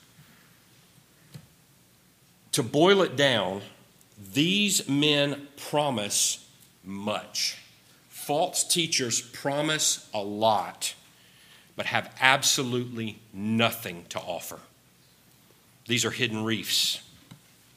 To 2.53 2.63
boil 2.63 3.01
it 3.01 3.15
down, 3.15 3.61
these 4.33 4.87
men 4.87 5.47
promise 5.69 6.47
much. 6.83 7.57
False 8.09 8.63
teachers 8.63 9.21
promise 9.21 10.09
a 10.13 10.21
lot, 10.21 10.93
but 11.75 11.87
have 11.87 12.13
absolutely 12.21 13.19
nothing 13.33 14.05
to 14.09 14.19
offer. 14.19 14.59
These 15.87 16.05
are 16.05 16.11
hidden 16.11 16.43
reefs 16.43 17.01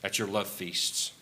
at 0.02 0.18
your 0.18 0.28
love 0.28 0.46
feasts. 0.46 1.12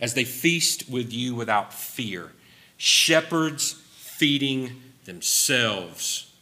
As 0.00 0.14
they 0.14 0.24
feast 0.24 0.88
with 0.88 1.12
you 1.12 1.34
without 1.34 1.72
fear, 1.72 2.32
shepherds 2.76 3.72
feeding 3.96 4.80
themselves, 5.04 6.32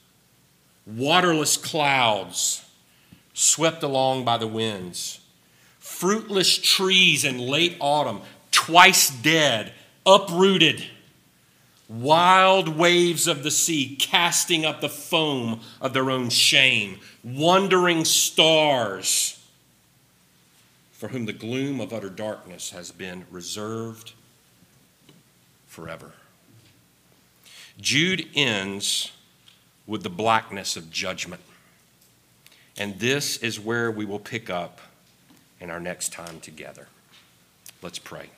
waterless 0.87 1.57
clouds 1.57 2.65
swept 3.35 3.83
along 3.83 4.25
by 4.25 4.37
the 4.37 4.47
winds, 4.47 5.21
fruitless 5.99 6.59
trees 6.59 7.25
in 7.25 7.39
late 7.39 7.77
autumn, 7.81 8.21
twice 8.51 9.11
dead, 9.11 9.73
uprooted 10.05 10.85
wild 11.89 12.69
waves 12.69 13.27
of 13.27 13.43
the 13.43 13.51
sea 13.51 13.97
casting 13.97 14.65
up 14.65 14.81
the 14.81 14.89
foam 14.89 15.61
of 15.81 15.93
their 15.93 16.11
own 16.11 16.31
shame, 16.31 16.99
wandering 17.23 18.05
stars 18.05 19.39
for 20.93 21.09
whom 21.09 21.27
the 21.27 21.33
gloom 21.33 21.81
of 21.81 21.93
utter 21.93 22.09
darkness 22.09 22.71
has 22.71 22.93
been 22.93 23.25
reserved 23.31 24.13
forever. 25.67 26.13
Jude 27.81 28.27
ends 28.35 29.11
with 29.87 30.03
the 30.03 30.11
blackness 30.11 30.77
of 30.77 30.91
judgment. 30.91 31.43
And 32.79 32.99
this 33.01 33.37
is 33.39 33.59
where 33.59 33.91
we 33.91 34.05
will 34.05 34.21
pick 34.21 34.49
up 34.49 34.81
in 35.63 35.71
our 35.71 35.79
next 35.79 36.13
time 36.13 36.41
together. 36.41 36.89
Let's 37.83 38.01
pray. 38.01 38.31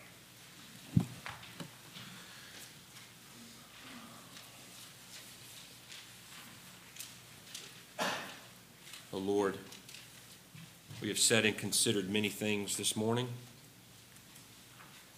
Oh 7.98 9.18
Lord, 9.18 9.56
we 11.00 11.08
have 11.08 11.18
said 11.18 11.46
and 11.46 11.56
considered 11.56 12.10
many 12.10 12.28
things 12.28 12.76
this 12.76 12.94
morning, 12.94 13.28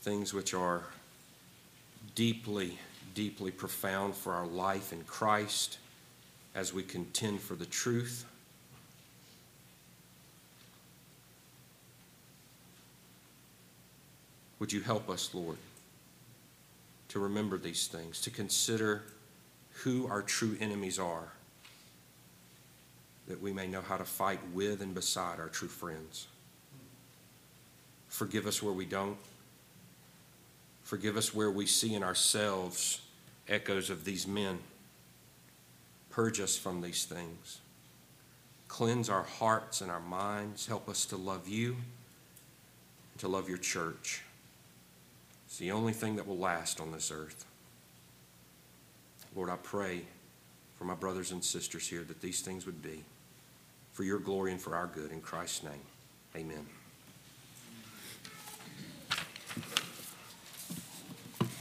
things 0.03 0.33
which 0.33 0.55
are 0.55 0.85
deeply, 2.15 2.79
deeply 3.15 3.51
profound 3.51 4.15
for 4.15 4.33
our 4.33 4.47
life 4.47 4.93
in 4.93 5.03
Christ 5.05 5.79
as 6.55 6.73
we 6.73 6.85
contend 6.85 7.41
for 7.41 7.57
the 7.57 7.67
truth. 7.67 8.27
Would 14.59 14.73
you 14.73 14.81
help 14.81 15.11
us, 15.11 15.35
Lord, 15.35 15.59
to 17.09 17.19
remember 17.19 17.59
these 17.59 17.87
things, 17.87 18.21
to 18.23 18.31
consider 18.31 19.03
who 19.83 20.07
our 20.09 20.23
true 20.23 20.57
enemies 20.61 20.99
are, 20.99 21.29
that 23.29 23.43
we 23.43 23.53
may 23.53 23.67
know 23.67 23.81
how 23.81 23.97
to 23.97 24.05
fight 24.05 24.41
with 24.55 24.81
and 24.81 24.95
beside 24.95 25.39
our 25.39 25.49
true 25.49 25.69
friends. 25.69 26.27
Forgive 28.09 28.47
us 28.47 28.63
where 28.63 28.73
we 28.73 28.87
don't. 28.87 29.19
Forgive 30.83 31.17
us 31.17 31.35
where 31.35 31.51
we 31.51 31.67
see 31.67 31.95
in 31.95 32.03
ourselves 32.03 33.01
echoes 33.49 33.91
of 33.91 34.05
these 34.05 34.27
men. 34.27 34.59
Purge 36.11 36.41
us 36.41 36.57
from 36.57 36.81
these 36.81 37.05
things. 37.05 37.61
Cleanse 38.69 39.11
our 39.11 39.25
hearts 39.25 39.81
and 39.81 39.91
our 39.91 40.01
minds. 40.01 40.67
Help 40.67 40.89
us 40.89 41.05
to 41.07 41.17
love 41.17 41.49
you, 41.49 41.77
to 43.19 43.29
love 43.29 43.49
your 43.49 43.59
church. 43.59 44.23
It's 45.57 45.61
the 45.63 45.73
only 45.73 45.95
thing 45.95 46.17
that 46.17 46.27
will 46.27 46.37
last 46.37 46.83
on 46.83 46.93
this 46.93 47.11
earth. 47.11 47.47
Lord, 49.35 49.49
I 49.49 49.57
pray 49.57 50.03
for 50.75 50.85
my 50.85 50.95
brothers 50.95 51.33
and 51.33 51.43
sisters 51.43 51.89
here 51.89 52.05
that 52.05 52.21
these 52.21 52.43
things 52.43 52.67
would 52.67 52.83
be 52.83 53.03
for 53.93 54.05
your 54.05 54.19
glory 54.19 54.53
and 54.53 54.61
for 54.61 54.77
our 54.77 54.87
good. 54.87 55.13
In 55.13 55.23
Christ's 55.23 55.63
name, 55.63 55.81
amen. 56.37 56.67